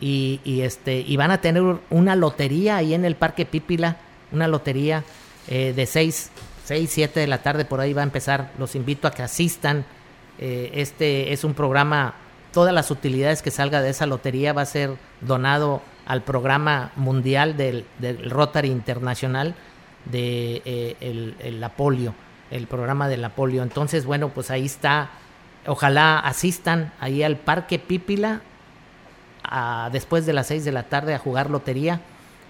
y, 0.00 0.40
este, 0.44 1.06
van 1.16 1.30
a 1.30 1.40
tener 1.40 1.62
una 1.88 2.16
lotería 2.16 2.78
ahí 2.78 2.94
en 2.94 3.04
el 3.04 3.14
Parque 3.14 3.46
Pípila, 3.46 3.96
una 4.32 4.48
lotería 4.48 5.04
eh, 5.46 5.72
de 5.72 5.86
6, 5.86 6.32
6, 6.68 6.90
7 6.92 7.20
de 7.20 7.26
la 7.26 7.38
tarde, 7.42 7.64
por 7.64 7.80
ahí 7.80 7.94
va 7.94 8.02
a 8.02 8.04
empezar. 8.04 8.50
Los 8.58 8.74
invito 8.74 9.08
a 9.08 9.10
que 9.10 9.22
asistan. 9.22 9.86
Eh, 10.38 10.70
este 10.74 11.32
es 11.32 11.42
un 11.42 11.54
programa, 11.54 12.12
todas 12.52 12.74
las 12.74 12.90
utilidades 12.90 13.40
que 13.40 13.50
salga 13.50 13.80
de 13.80 13.88
esa 13.88 14.04
lotería 14.04 14.52
va 14.52 14.60
a 14.62 14.66
ser 14.66 14.90
donado 15.22 15.80
al 16.04 16.22
programa 16.22 16.92
mundial 16.96 17.56
del, 17.56 17.86
del 17.98 18.28
Rotary 18.30 18.68
Internacional 18.68 19.54
de 20.04 20.60
eh, 20.66 20.96
el, 21.00 21.36
el 21.40 21.58
la 21.60 21.70
polio, 21.70 22.14
el 22.50 22.66
programa 22.66 23.08
de 23.08 23.16
la 23.16 23.30
polio. 23.30 23.62
Entonces, 23.62 24.04
bueno, 24.04 24.28
pues 24.28 24.50
ahí 24.50 24.66
está. 24.66 25.08
Ojalá 25.66 26.18
asistan 26.18 26.92
ahí 27.00 27.22
al 27.22 27.36
Parque 27.36 27.78
Pípila 27.78 28.42
a- 29.42 29.88
después 29.90 30.26
de 30.26 30.34
las 30.34 30.48
6 30.48 30.66
de 30.66 30.72
la 30.72 30.82
tarde 30.82 31.14
a 31.14 31.18
jugar 31.18 31.48
lotería. 31.48 32.02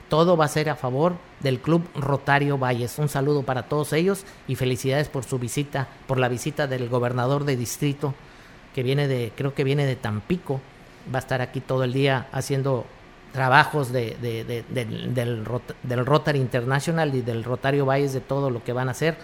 Todo 0.09 0.37
va 0.37 0.47
a 0.47 0.49
ser 0.49 0.71
a 0.71 0.77
favor 0.77 1.15
del 1.41 1.61
Club 1.61 1.87
Rotario 1.95 2.59
Valles. 2.59 2.99
Un 2.99 3.09
saludo 3.09 3.43
para 3.43 3.65
todos 3.65 3.93
ellos 3.93 4.25
y 4.47 4.55
felicidades 4.55 5.09
por 5.09 5.25
su 5.25 5.39
visita, 5.39 5.89
por 6.07 6.19
la 6.19 6.29
visita 6.29 6.67
del 6.67 6.89
gobernador 6.89 7.45
de 7.45 7.57
distrito 7.57 8.15
que 8.75 8.83
viene 8.83 9.09
de, 9.09 9.33
creo 9.37 9.55
que 9.55 9.65
viene 9.65 9.87
de 9.87 9.97
Tampico. 9.97 10.61
Va 11.13 11.19
a 11.19 11.21
estar 11.21 11.41
aquí 11.41 11.61
todo 11.61 11.85
el 11.85 11.93
día 11.93 12.27
haciendo 12.33 12.87
trabajos 13.33 13.93
de, 13.93 14.17
del 14.73 16.07
Rotary 16.07 16.39
International 16.39 17.15
y 17.15 17.21
del 17.21 17.45
Rotario 17.45 17.87
Valles 17.87 18.13
de 18.13 18.21
todo 18.21 18.51
lo 18.51 18.65
que 18.65 18.73
van 18.73 18.89
a 18.89 18.93
hacer. 18.93 19.17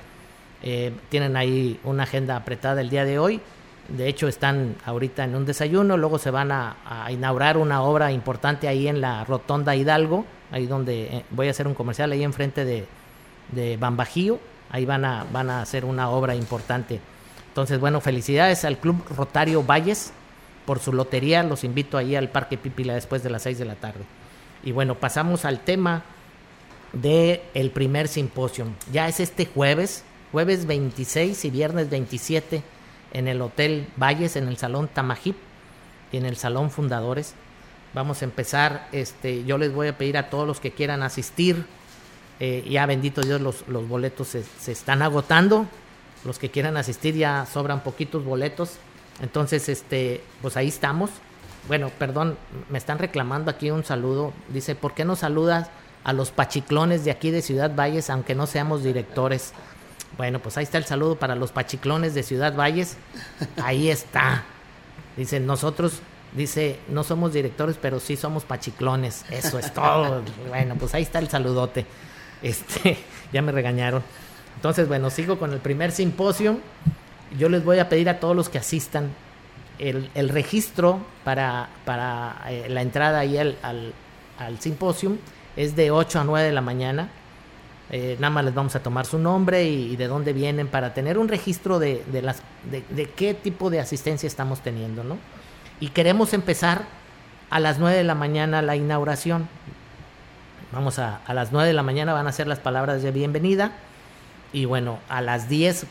Eh, 0.63 0.93
tienen 1.09 1.37
ahí 1.37 1.79
una 1.85 2.05
agenda 2.05 2.37
apretada 2.37 2.81
el 2.81 2.91
día 2.91 3.05
de 3.05 3.19
hoy. 3.19 3.41
De 3.89 4.09
hecho, 4.09 4.29
están 4.29 4.77
ahorita 4.87 5.25
en 5.25 5.37
un 5.37 5.45
desayuno, 5.45 5.97
luego 5.97 6.19
se 6.19 6.31
van 6.31 6.51
a, 6.53 6.77
inaugurar 7.11 7.59
una 7.59 7.83
obra 7.83 8.13
importante 8.13 8.67
ahí 8.67 8.89
en 8.89 9.01
la 9.01 9.25
Rotonda 9.25 9.77
Hidalgo, 9.77 10.25
ahí 10.51 10.67
donde 10.67 11.05
eh, 11.05 11.25
voy 11.31 11.49
a 11.49 11.51
hacer 11.51 11.67
un 11.67 11.75
comercial 11.75 12.11
ahí 12.13 12.23
enfrente 12.25 12.65
de, 12.65 12.87
de 13.53 13.77
Bambajío, 13.77 14.39
ahí 14.71 14.87
van 14.87 15.05
a, 15.05 15.27
van 15.33 15.51
a 15.51 15.61
hacer 15.61 15.85
una 15.85 16.09
obra 16.09 16.35
importante. 16.35 17.01
Entonces, 17.49 17.79
bueno, 17.79 18.01
felicidades 18.01 18.65
al 18.65 18.79
Club 18.79 19.05
Rotario 19.15 19.63
Valles 19.63 20.13
por 20.65 20.79
su 20.79 20.93
lotería, 20.93 21.43
los 21.43 21.63
invito 21.63 21.99
ahí 21.99 22.17
al 22.17 22.31
Parque 22.31 22.57
Pípila 22.57 22.95
después 22.95 23.23
de 23.23 23.31
las 23.31 23.43
6 23.43 23.59
de 23.59 23.65
la 23.67 23.75
tarde. 23.75 24.01
Y 24.63 24.73
bueno, 24.73 24.95
pasamos 24.95 25.45
al 25.45 25.61
tema 25.61 26.03
de 26.95 27.43
el 27.53 27.71
primer 27.71 28.09
simposio. 28.09 28.67
Ya 28.93 29.09
es 29.09 29.21
este 29.21 29.45
jueves, 29.45 30.05
jueves 30.33 30.67
26 30.67 31.45
y 31.45 31.51
viernes 31.51 31.91
27 31.91 32.63
en 33.15 33.27
el 33.27 33.41
Hotel 33.41 33.87
Valles, 33.97 34.37
en 34.37 34.49
el 34.49 34.59
Salón 34.59 34.89
Tamajip 34.93 35.37
y 36.13 36.19
en 36.19 36.27
el 36.27 36.37
Salón 36.37 36.71
Fundadores. 36.71 37.35
Vamos 37.95 38.21
a 38.21 38.27
empezar, 38.27 38.89
este, 38.93 39.45
yo 39.45 39.57
les 39.57 39.73
voy 39.73 39.89
a 39.89 39.97
pedir 39.97 40.19
a 40.19 40.29
todos 40.29 40.47
los 40.47 40.61
que 40.61 40.73
quieran 40.73 41.03
asistir, 41.03 41.65
eh, 42.41 42.67
ya 42.69 42.85
bendito 42.85 43.23
Dios, 43.23 43.41
los, 43.41 43.67
los 43.69 43.89
boletos 43.89 44.29
se, 44.29 44.43
se 44.43 44.73
están 44.73 45.01
agotando, 45.01 45.67
los 46.27 46.39
que 46.39 46.51
quieran 46.51 46.77
asistir 46.77 47.15
ya 47.15 47.47
sobran 47.47 47.83
poquitos 47.83 48.25
boletos, 48.25 48.79
entonces, 49.21 49.69
este, 49.69 50.23
pues 50.43 50.57
ahí 50.57 50.69
estamos. 50.69 51.11
Bueno, 51.69 51.91
perdón, 51.99 52.37
me 52.69 52.79
están 52.79 52.99
reclamando 52.99 53.51
aquí 53.51 53.71
un 53.71 53.85
saludo. 53.85 54.33
Dice, 54.49 54.75
¿por 54.75 54.95
qué 54.95 55.05
no 55.05 55.17
saludas 55.17 55.71
a 56.03 56.13
los 56.13 56.31
pachiclones 56.31 57.05
de 57.05 57.11
aquí 57.11 57.31
de 57.31 57.43
Ciudad 57.43 57.75
Valles, 57.75 58.11
aunque 58.11 58.35
no 58.35 58.47
seamos 58.47 58.83
directores? 58.83 59.53
Bueno, 60.17 60.39
pues 60.39 60.57
ahí 60.57 60.65
está 60.65 60.79
el 60.79 60.85
saludo 60.85 61.17
para 61.17 61.35
los 61.35 61.51
pachiclones 61.53 62.15
de 62.15 62.23
Ciudad 62.23 62.55
Valles. 62.55 62.97
Ahí 63.63 63.91
está. 63.91 64.45
Dice, 65.17 65.41
nosotros, 65.41 66.01
dice, 66.37 66.79
no 66.89 67.03
somos 67.05 67.33
directores, 67.33 67.77
pero 67.81 68.01
sí 68.01 68.17
somos 68.17 68.45
pachiclones. 68.45 69.25
Eso 69.31 69.59
es 69.59 69.73
todo. 69.73 70.23
bueno, 70.49 70.77
pues 70.77 70.95
ahí 70.95 71.03
está 71.03 71.19
el 71.19 71.29
saludote. 71.29 71.87
Este, 72.43 72.99
ya 73.33 73.43
me 73.43 73.53
regañaron. 73.53 74.03
Entonces, 74.57 74.87
bueno, 74.87 75.11
sigo 75.11 75.39
con 75.39 75.53
el 75.53 75.59
primer 75.59 75.91
simposio. 75.91 76.59
Yo 77.37 77.49
les 77.49 77.65
voy 77.65 77.81
a 77.81 77.89
pedir 77.89 78.09
a 78.09 78.21
todos 78.21 78.37
los 78.37 78.49
que 78.49 78.59
asistan 78.59 79.11
el, 79.79 80.11
el 80.15 80.29
registro 80.29 81.01
para, 81.25 81.69
para 81.85 82.43
eh, 82.49 82.67
la 82.69 82.83
entrada 82.83 83.19
ahí 83.19 83.37
al, 83.39 83.57
al, 83.63 83.93
al 84.39 84.61
simposio 84.61 85.17
es 85.57 85.77
de 85.77 85.91
8 85.91 86.21
a 86.21 86.25
9 86.25 86.47
de 86.47 86.53
la 86.53 86.61
mañana. 86.61 87.09
Eh, 87.91 88.17
nada 88.19 88.31
más 88.31 88.45
les 88.47 88.55
vamos 88.55 88.75
a 88.77 88.83
tomar 88.83 89.05
su 89.07 89.19
nombre 89.19 89.65
y, 89.65 89.95
de 89.97 90.07
dónde 90.09 90.33
vienen 90.33 90.69
para 90.69 90.95
tener 90.95 91.19
un 91.19 91.29
registro 91.29 91.79
de, 91.79 92.03
de 92.11 92.23
las, 92.23 92.43
de, 92.71 93.07
qué 93.11 93.35
tipo 93.35 93.69
de 93.71 93.79
asistencia 93.81 94.27
estamos 94.27 94.61
teniendo, 94.61 95.05
¿no? 95.05 95.19
Y 95.81 95.89
queremos 95.89 96.33
empezar 96.33 96.85
A 97.51 97.61
las 97.61 97.79
9 97.79 97.97
de 97.99 98.05
la 98.05 98.15
mañana 98.15 98.63
la 98.63 98.75
inauguración. 98.75 99.49
Vamos 100.73 100.99
a, 100.99 101.21
a 101.27 101.35
las 101.35 101.53
9 101.53 101.69
de 101.69 101.75
la 101.75 101.83
mañana 101.83 102.13
van 102.15 102.27
a 102.27 102.33
ser 102.33 102.47
las 102.49 102.59
palabras 102.59 103.03
de 103.03 103.13
bienvenida. 103.13 103.73
Y 104.53 104.65
bueno, 104.65 104.99
a 105.09 105.21
las 105.21 105.49
10 105.49 105.87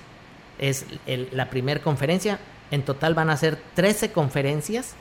es 0.60 0.86
el- 1.06 1.30
la 1.32 1.50
primera 1.50 1.80
conferencia. 1.82 2.40
En 2.72 2.82
total 2.84 3.14
van 3.14 3.30
a 3.30 3.38
ser 3.38 3.58
13 3.76 4.12
conferencias. 4.12 4.96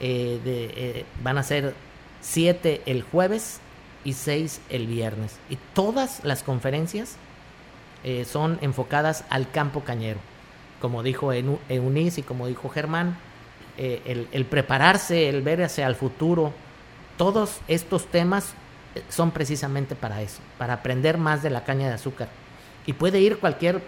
eh, 0.00 0.40
eh, 0.44 1.04
van 1.22 1.38
a 1.38 1.42
ser 1.44 1.72
7 2.20 2.82
el 2.86 3.02
jueves 3.02 3.60
y 4.04 4.12
6 4.12 4.60
el 4.68 4.86
viernes. 4.86 5.36
Y 5.50 5.58
todas 5.74 6.22
las 6.24 6.42
conferencias 6.42 7.16
eh, 8.04 8.24
son 8.24 8.58
enfocadas 8.60 9.24
al 9.30 9.50
campo 9.50 9.80
cañero. 9.80 10.20
Como 10.80 11.02
dijo 11.02 11.32
Eunice 11.32 12.20
y 12.20 12.22
como 12.22 12.46
dijo 12.46 12.68
Germán, 12.68 13.16
eh, 13.78 14.28
el, 14.30 14.44
prepararse, 14.44 15.28
el 15.28 15.42
ver 15.42 15.62
hacia 15.62 15.86
el 15.86 15.94
futuro, 15.94 16.52
todos 17.16 17.60
estos 17.66 18.06
temas 18.06 18.52
eh, 18.94 19.02
son 19.08 19.30
precisamente 19.30 19.94
para 19.94 20.20
eso, 20.20 20.40
para 20.58 20.74
aprender 20.74 21.16
más 21.16 21.42
de 21.42 21.50
la 21.50 21.64
caña 21.64 21.88
de 21.88 21.94
azúcar. 21.94 22.28
Y 22.86 22.92
puede 22.92 23.20
ir 23.20 23.38
cualquier 23.38 23.82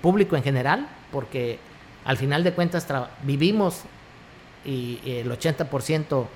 público 0.00 0.36
en 0.36 0.42
general, 0.42 0.88
porque 1.12 1.58
al 2.06 2.16
final 2.16 2.44
de 2.44 2.54
cuentas 2.54 2.86
vivimos 3.24 3.82
y, 4.64 5.00
y 5.04 5.18
el 5.18 5.30
80% 5.30 6.26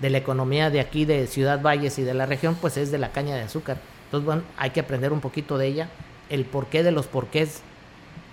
de 0.00 0.10
la 0.10 0.18
economía 0.18 0.70
de 0.70 0.80
aquí, 0.80 1.04
de 1.04 1.26
Ciudad 1.26 1.60
Valles 1.60 1.98
y 1.98 2.02
de 2.02 2.14
la 2.14 2.26
región, 2.26 2.56
pues 2.60 2.76
es 2.76 2.90
de 2.90 2.98
la 2.98 3.10
caña 3.10 3.34
de 3.34 3.42
azúcar. 3.42 3.78
Entonces, 4.04 4.26
bueno, 4.26 4.42
hay 4.56 4.70
que 4.70 4.80
aprender 4.80 5.12
un 5.12 5.20
poquito 5.20 5.58
de 5.58 5.66
ella, 5.66 5.88
el 6.30 6.44
porqué 6.44 6.82
de 6.82 6.92
los 6.92 7.06
porqués. 7.06 7.62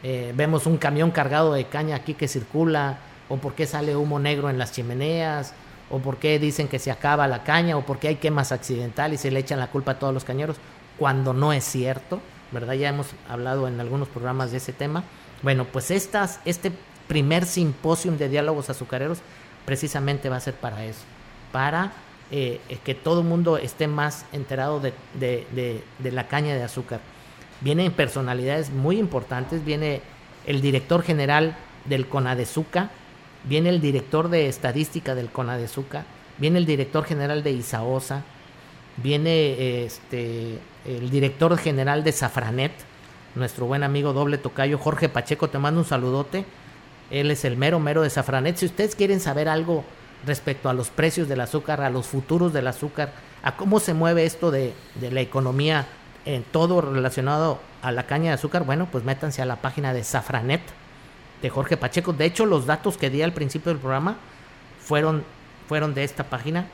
Eh, 0.03 0.34
vemos 0.36 0.68
un 0.68 0.78
camión 0.78 1.11
cargado 1.11 1.53
de 1.53 1.66
caña 1.66 1.95
aquí 1.95 2.13
que 2.13 2.28
circula, 2.28 2.99
o 3.30 3.38
por 3.38 3.55
qué 3.55 3.66
sale 3.66 3.95
humo 3.95 4.20
negro 4.20 4.49
en 4.49 4.57
las 4.57 4.72
chimeneas, 4.72 5.53
o 5.89 5.99
por 5.99 6.18
qué 6.18 6.39
dicen 6.39 6.68
que 6.68 6.80
se 6.80 6.91
acaba 6.91 7.28
la 7.28 7.43
caña, 7.43 7.78
o 7.78 7.82
por 7.82 7.99
qué 7.99 8.09
hay 8.09 8.16
quemas 8.16 8.51
accidentales 8.51 9.20
y 9.20 9.24
se 9.24 9.32
le 9.32 9.39
echan 9.39 9.59
la 9.59 9.68
culpa 9.68 9.93
a 9.93 9.99
todos 9.99 10.13
los 10.13 10.24
cañeros, 10.24 10.57
cuando 10.97 11.34
no 11.34 11.53
es 11.53 11.63
cierto, 11.63 12.22
¿verdad? 12.51 12.74
Ya 12.74 12.89
hemos 12.89 13.07
hablado 13.30 13.68
en 13.68 13.80
algunos 13.80 14.07
programas 14.07 14.51
de 14.51 14.57
ese 14.57 14.74
tema. 14.74 15.03
Bueno, 15.41 15.66
pues 15.66 15.91
estas, 15.91 16.39
este 16.45 16.72
primer 17.07 17.45
simposium 17.45 18.18
de 18.18 18.30
diálogos 18.30 18.70
azucareros 18.70 19.20
precisamente 19.66 20.30
va 20.30 20.38
a 20.38 20.41
ser 20.41 20.53
para 20.53 20.86
eso, 20.86 21.01
para 21.56 21.93
eh, 22.32 22.60
que 22.84 22.93
todo 22.93 23.22
el 23.22 23.28
mundo 23.28 23.56
esté 23.58 23.88
más 23.88 24.26
enterado 24.34 24.82
de, 24.82 24.91
de- 25.14 25.82
de- 26.03 26.12
la 26.12 26.28
caña 26.28 26.53
de 26.53 26.62
azúcar. 26.64 26.99
Vienen 27.62 27.93
personalidades 27.93 28.72
muy 28.72 28.99
importantes, 28.99 29.64
viene 29.64 30.01
el 30.45 30.60
director 30.60 31.01
general 31.01 31.56
del 31.86 32.08
CONADEZUCA, 32.08 32.89
viene 33.45 33.70
el 33.70 33.80
director 33.80 34.28
de 34.28 34.49
estadística 34.49 35.16
del 35.16 35.30
CONADEZUCA, 35.30 36.03
viene 36.38 36.60
el 36.60 36.66
director 36.66 37.06
general 37.06 37.41
de 37.41 37.51
ISAOSA, 37.51 38.24
viene 38.97 39.86
este, 39.86 40.60
el 40.86 41.10
director 41.10 41.58
general 41.58 42.03
de 42.03 42.12
Safranet, 42.12 42.74
nuestro 43.36 43.66
buen 43.66 43.84
amigo 43.84 44.12
doble 44.12 44.38
tocayo 44.38 44.78
Jorge 44.78 45.08
Pacheco, 45.08 45.47
te 45.47 45.58
mando 45.58 45.80
un 45.80 45.86
saludote. 45.88 46.43
Él 47.12 47.32
es 47.32 47.45
el 47.45 47.56
mero 47.56 47.80
mero 47.80 48.01
de 48.01 48.10
Safranet. 48.10 48.58
Si 48.58 48.66
ustedes 48.66 48.93
quieren 48.95 49.22
saber 49.22 49.47
algo 49.47 49.86
respecto 50.26 50.69
a 50.69 50.73
los 50.73 50.89
precios 50.89 51.28
del 51.28 51.41
azúcar, 51.41 51.82
a 51.82 51.89
los 51.89 52.07
futuros 52.07 52.53
del 52.53 52.67
azúcar, 52.67 53.11
a 53.43 53.55
cómo 53.55 53.80
se 53.80 53.93
mueve 53.93 54.26
esto 54.26 54.51
de, 54.51 54.73
la 54.99 55.21
economía 55.21 55.86
en 56.26 56.43
todo 56.43 56.82
relacionado 56.82 57.59
a 57.82 57.91
la 57.91 58.07
caña 58.07 58.30
de 58.30 58.36
azúcar, 58.36 58.63
bueno, 58.63 58.88
pues 58.91 59.03
métanse 59.03 59.41
a 59.41 59.45
la 59.45 59.57
página 59.57 59.93
de 59.93 60.03
Safranet 60.03 60.61
de 61.41 61.49
Jorge 61.49 61.78
Pacheco. 61.78 62.13
De 62.13 62.26
hecho, 62.26 62.45
los 62.45 62.65
datos 62.65 62.97
que 62.97 63.09
di 63.11 63.21
al 63.21 63.34
principio 63.34 63.71
del 63.71 63.80
programa 63.80 64.17
fueron, 64.84 65.23
fueron 65.67 65.93
de 65.93 66.03
esta 66.03 66.23
página 66.23 66.65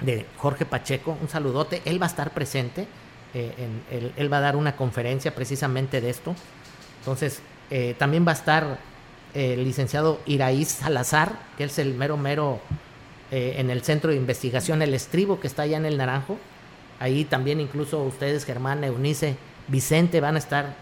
de 0.00 0.24
Jorge 0.38 0.64
Pacheco. 0.64 1.18
Un 1.20 1.28
saludote. 1.28 1.82
Él 1.84 2.00
va 2.00 2.06
a 2.06 2.08
estar 2.08 2.30
presente. 2.30 2.86
eh, 3.32 3.54
en- 3.58 3.96
él, 3.96 4.12
él 4.16 4.32
va 4.32 4.38
a 4.38 4.40
dar 4.40 4.56
una 4.56 4.74
conferencia 4.74 5.32
precisamente 5.34 6.00
de 6.00 6.10
esto. 6.10 6.34
Entonces, 7.00 7.42
eh, 7.70 7.94
también 7.96 8.26
va 8.26 8.32
a 8.32 8.34
estar 8.34 8.78
eh, 9.34 9.54
el 9.54 9.64
licenciado 9.64 10.20
Iraíz 10.26 10.68
Salazar, 10.68 11.32
que 11.56 11.64
es 11.64 11.78
el 11.78 11.94
mero 11.94 12.16
mero 12.16 12.60
eh, 13.30 13.54
en 13.58 13.70
el 13.70 13.82
centro 13.82 14.10
de 14.10 14.16
investigación 14.16 14.82
El 14.82 14.94
Estribo, 14.94 15.38
que 15.40 15.46
está 15.46 15.62
allá 15.62 15.76
en 15.76 15.86
el 15.86 15.96
Naranjo. 15.96 16.36
Ahí 16.98 17.24
también 17.24 17.60
incluso 17.60 18.02
ustedes, 18.02 18.44
Germán, 18.44 18.84
Eunice, 18.84 19.36
Vicente, 19.68 20.20
van 20.20 20.34
a 20.36 20.38
estar 20.38 20.74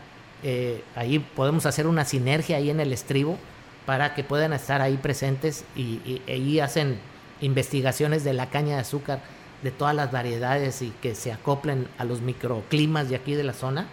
eh, 0.43 0.83
ahí. 0.97 1.19
Podemos 1.19 1.67
hacer 1.67 1.87
una 1.87 2.05
sinergia 2.05 2.57
ahí 2.57 2.71
en 2.71 2.81
El 2.81 2.93
Estribo 2.93 3.39
para 3.87 4.15
que 4.15 4.25
puedan 4.25 4.53
estar 4.53 4.81
ahí 4.83 4.97
presentes 4.97 5.65
y, 5.77 6.01
y- 6.05 6.23
y 6.27 6.31
ahí 6.33 6.61
hacen 6.61 6.99
investigaciones 7.41 8.25
de 8.25 8.33
la 8.33 8.51
caña 8.51 8.75
de 8.77 8.81
azúcar 8.83 9.21
de 9.63 9.71
todas 9.71 9.95
las 9.95 10.11
variedades 10.13 10.83
y 10.83 10.93
que 11.03 11.15
se 11.15 11.33
acoplen 11.33 11.89
a 11.99 12.05
los 12.05 12.21
microclimas 12.21 13.09
de 13.09 13.17
aquí 13.17 13.35
de 13.35 13.45
la 13.45 13.53
zona. 13.53 13.87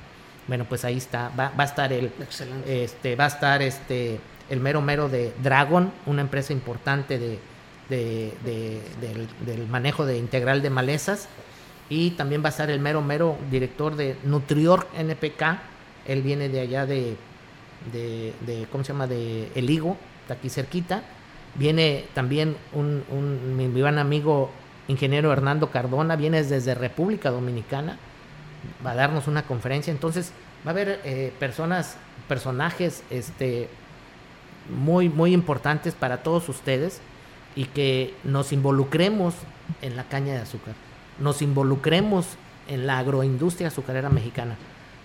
Bueno, 0.48 0.66
pues 0.66 0.86
ahí 0.86 0.98
está, 0.98 1.30
va, 1.40 1.52
va 1.58 1.64
a 1.64 1.68
estar 1.68 1.92
el, 1.94 2.06
Excelente. 2.22 2.84
este, 2.84 3.16
va 3.16 3.26
a 3.26 3.28
estar 3.28 3.62
este 3.62 4.20
el 4.50 4.60
mero 4.60 4.82
mero 4.82 5.10
de 5.10 5.34
Dragon, 5.42 5.92
una 6.06 6.22
empresa 6.22 6.54
importante 6.54 7.18
de, 7.20 7.40
de- 7.90 8.34
de- 8.44 8.82
del, 9.46 9.68
manejo 9.68 10.06
de 10.06 10.18
integral 10.18 10.62
de 10.62 10.70
malezas. 10.70 11.28
Y 11.90 12.12
también 12.12 12.42
va 12.44 12.48
a 12.48 12.50
estar 12.50 12.70
el 12.70 12.80
mero 12.80 13.02
mero 13.02 13.38
director 13.52 13.96
de 13.96 14.16
Nutrior 14.24 14.88
NPK. 14.98 15.44
Él 16.08 16.22
viene 16.24 16.50
de 16.50 16.60
allá 16.60 16.86
de, 16.86 17.16
de, 17.92 18.68
¿cómo 18.72 18.84
se 18.84 18.94
llama? 18.94 19.08
De 19.08 19.52
El 19.56 19.70
Higo, 19.70 19.98
está 20.24 20.36
aquí 20.36 20.50
cerquita. 20.50 21.04
Viene 21.56 22.06
también 22.14 22.58
un, 22.74 23.04
un 23.10 23.56
mi 23.56 23.82
amigo 23.88 24.52
ingeniero 24.88 25.32
Hernando 25.32 25.72
Cardona, 25.72 26.16
viene 26.16 26.44
desde 26.44 26.76
República 26.76 27.32
Dominicana 27.32 27.98
va 28.86 28.92
a 28.92 28.96
darnos 28.96 29.28
una 29.28 29.44
conferencia. 29.44 29.92
Entonces, 29.92 30.32
va 30.66 30.72
a 30.72 30.74
haber 30.74 31.00
eh, 31.04 31.32
personas, 31.40 31.98
personajes 32.28 33.04
este, 33.10 33.70
muy, 34.70 35.10
muy 35.10 35.34
importantes 35.34 35.94
para 35.94 36.24
todos 36.24 36.50
ustedes 36.50 37.02
y 37.56 37.66
que 37.66 38.14
nos 38.24 38.52
involucremos 38.52 39.34
en 39.82 39.96
la 39.96 40.04
caña 40.06 40.34
de 40.34 40.42
azúcar, 40.42 40.76
nos 41.20 41.42
involucremos 41.42 42.26
en 42.68 42.88
la 42.88 43.00
agroindustria 43.00 43.70
azucarera 43.70 44.10
mexicana. 44.10 44.56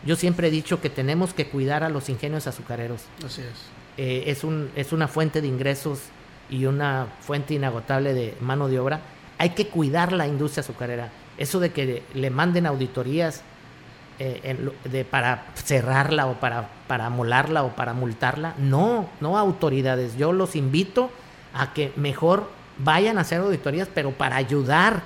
Yo 0.04 0.16
siempre 0.16 0.48
he 0.48 0.50
dicho 0.50 0.80
que 0.80 0.90
tenemos 0.90 1.34
que 1.34 1.46
cuidar 1.46 1.84
a 1.84 1.90
los 1.90 2.08
ingenios 2.08 2.46
azucareros. 2.46 3.02
Así 3.24 3.42
es. 3.42 3.48
Eh, 3.98 4.24
es, 4.26 4.44
un, 4.44 4.70
es 4.76 4.92
una 4.92 5.08
fuente 5.08 5.42
de 5.42 5.48
ingresos 5.48 6.00
y 6.48 6.64
una 6.64 7.06
fuente 7.20 7.54
inagotable 7.54 8.14
de 8.14 8.34
mano 8.40 8.68
de 8.68 8.78
obra. 8.78 9.00
Hay 9.38 9.50
que 9.50 9.68
cuidar 9.68 10.12
la 10.12 10.26
industria 10.26 10.62
azucarera. 10.62 11.10
Eso 11.36 11.60
de 11.60 11.70
que 11.70 12.02
le 12.14 12.30
manden 12.30 12.66
auditorías 12.66 13.42
eh, 14.22 14.38
en 14.44 14.70
de, 14.84 15.06
para 15.06 15.46
cerrarla 15.54 16.26
o 16.26 16.34
para, 16.34 16.68
para 16.86 17.08
molarla 17.08 17.62
o 17.62 17.70
para 17.70 17.94
multarla, 17.94 18.52
no, 18.58 19.08
no 19.18 19.38
autoridades. 19.38 20.18
Yo 20.18 20.34
los 20.34 20.56
invito 20.56 21.10
a 21.54 21.72
que 21.72 21.90
mejor 21.96 22.50
vayan 22.76 23.16
a 23.16 23.22
hacer 23.22 23.40
auditorías, 23.40 23.88
pero 23.88 24.10
para 24.10 24.36
ayudar, 24.36 25.04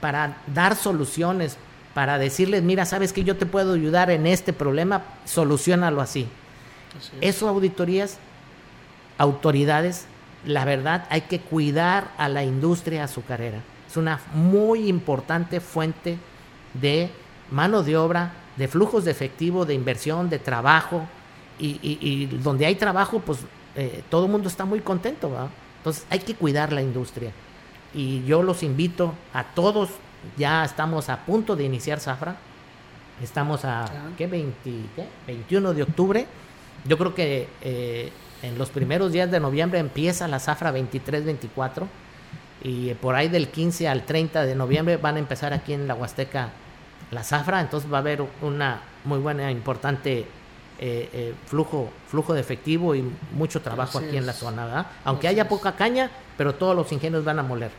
para 0.00 0.38
dar 0.46 0.74
soluciones, 0.74 1.58
para 1.92 2.16
decirles, 2.16 2.62
mira, 2.62 2.86
sabes 2.86 3.12
que 3.12 3.24
yo 3.24 3.36
te 3.36 3.44
puedo 3.44 3.74
ayudar 3.74 4.10
en 4.10 4.26
este 4.26 4.54
problema, 4.54 5.02
solucionalo 5.26 6.00
así. 6.00 6.26
Así 6.96 7.12
es. 7.20 7.36
Eso 7.36 7.50
auditorías, 7.50 8.16
autoridades, 9.18 10.06
la 10.46 10.64
verdad 10.64 11.04
hay 11.10 11.20
que 11.20 11.40
cuidar 11.40 12.10
a 12.16 12.30
la 12.30 12.42
industria 12.42 13.04
azucarera. 13.04 13.58
Es 13.86 13.98
una 13.98 14.18
muy 14.32 14.88
importante 14.88 15.60
fuente 15.60 16.16
de 16.72 17.10
mano 17.50 17.82
de 17.82 17.98
obra, 17.98 18.32
de 18.56 18.68
flujos 18.68 19.04
de 19.04 19.10
efectivo, 19.10 19.64
de 19.64 19.74
inversión, 19.74 20.28
de 20.30 20.38
trabajo. 20.38 21.06
Y, 21.58 21.78
y- 21.82 21.98
y 22.00 22.26
donde 22.26 22.66
hay 22.66 22.74
trabajo, 22.74 23.20
pues 23.20 23.40
eh, 23.74 24.02
todo 24.10 24.26
el 24.26 24.30
mundo 24.32 24.48
está 24.48 24.64
muy 24.64 24.80
contento. 24.80 25.30
¿verdad? 25.30 25.48
Entonces 25.78 26.06
hay 26.10 26.18
que 26.20 26.34
cuidar 26.34 26.72
la 26.72 26.82
industria. 26.82 27.32
Y 27.94 28.24
yo 28.24 28.42
los 28.42 28.62
invito 28.62 29.14
a 29.32 29.44
todos, 29.44 29.90
ya 30.36 30.64
estamos 30.64 31.08
a 31.08 31.24
punto 31.24 31.56
de 31.56 31.64
iniciar 31.64 32.00
Zafra. 32.00 32.36
Estamos 33.22 33.64
a 33.64 33.86
¿qué? 34.18 34.26
20, 34.26 34.70
¿qué? 34.94 35.06
21 35.26 35.72
de 35.72 35.82
octubre. 35.82 36.26
Yo 36.86 36.98
creo 36.98 37.14
que 37.14 37.48
eh, 37.62 38.12
en 38.42 38.58
los 38.58 38.68
primeros 38.68 39.12
días 39.12 39.30
de 39.30 39.40
noviembre 39.40 39.78
empieza 39.78 40.28
la 40.28 40.38
Zafra 40.38 40.72
23-24 40.74 41.84
y 42.62 42.92
por 42.94 43.14
ahí 43.14 43.28
del 43.28 43.48
15 43.48 43.88
al 43.88 44.04
30 44.04 44.42
de 44.44 44.54
noviembre 44.54 44.98
van 44.98 45.16
a 45.16 45.18
empezar 45.18 45.52
aquí 45.54 45.72
en 45.72 45.88
la 45.88 45.94
Huasteca 45.94 46.50
la 47.10 47.22
Zafra, 47.22 47.60
entonces 47.60 47.90
va 47.92 47.98
a 47.98 48.00
haber 48.00 48.24
una 48.42 48.80
muy 49.04 49.18
buena, 49.18 49.50
importante 49.50 50.26
eh, 50.78 51.08
eh, 51.12 51.34
flujo, 51.46 51.90
flujo 52.08 52.34
de 52.34 52.40
efectivo 52.40 52.94
y 52.94 53.04
mucho 53.32 53.62
trabajo 53.62 53.98
Así 53.98 54.08
aquí 54.08 54.16
en 54.16 54.26
la 54.26 54.32
zona, 54.32 54.66
¿verdad? 54.66 54.86
Aunque 55.04 55.28
Así 55.28 55.36
haya 55.36 55.44
es. 55.44 55.48
poca 55.48 55.76
caña, 55.76 56.10
pero 56.36 56.54
todos 56.54 56.76
los 56.76 56.92
ingenios 56.92 57.24
van 57.24 57.38
a 57.38 57.42
moler. 57.42 57.70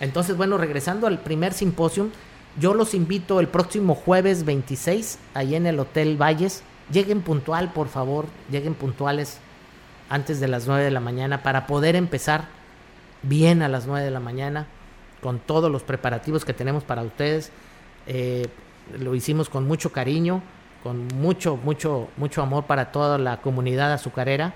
Entonces, 0.00 0.36
bueno, 0.36 0.58
regresando 0.58 1.06
al 1.06 1.20
primer 1.20 1.52
simposium, 1.52 2.10
yo 2.58 2.74
los 2.74 2.94
invito 2.94 3.38
el 3.38 3.48
próximo 3.48 3.94
jueves 3.94 4.44
26, 4.44 5.18
ahí 5.34 5.54
en 5.54 5.66
el 5.66 5.78
Hotel 5.78 6.20
Valles. 6.20 6.62
Lleguen 6.90 7.20
puntual, 7.20 7.72
por 7.72 7.88
favor, 7.88 8.26
lleguen 8.50 8.74
puntuales 8.74 9.38
antes 10.08 10.40
de 10.40 10.48
las 10.48 10.66
9 10.66 10.84
de 10.84 10.90
la 10.90 11.00
mañana 11.00 11.42
para 11.42 11.66
poder 11.66 11.96
empezar 11.96 12.46
bien 13.22 13.62
a 13.62 13.68
las 13.68 13.86
9 13.86 14.04
de 14.04 14.10
la 14.10 14.20
mañana, 14.20 14.66
con 15.20 15.38
todos 15.38 15.70
los 15.70 15.82
preparativos 15.82 16.44
que 16.44 16.52
tenemos 16.54 16.84
para 16.84 17.02
ustedes. 17.02 17.50
Eh, 18.06 18.46
lo 18.98 19.14
hicimos 19.14 19.48
con 19.48 19.66
mucho 19.66 19.90
cariño, 19.92 20.42
con 20.82 21.08
mucho, 21.08 21.56
mucho, 21.56 22.08
mucho 22.16 22.42
amor 22.42 22.64
para 22.64 22.92
toda 22.92 23.18
la 23.18 23.40
comunidad 23.40 23.92
azucarera. 23.92 24.54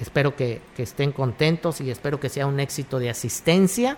Espero 0.00 0.36
que, 0.36 0.60
que 0.76 0.82
estén 0.82 1.12
contentos 1.12 1.80
y 1.80 1.90
espero 1.90 2.20
que 2.20 2.28
sea 2.28 2.46
un 2.46 2.60
éxito 2.60 2.98
de 2.98 3.10
asistencia. 3.10 3.96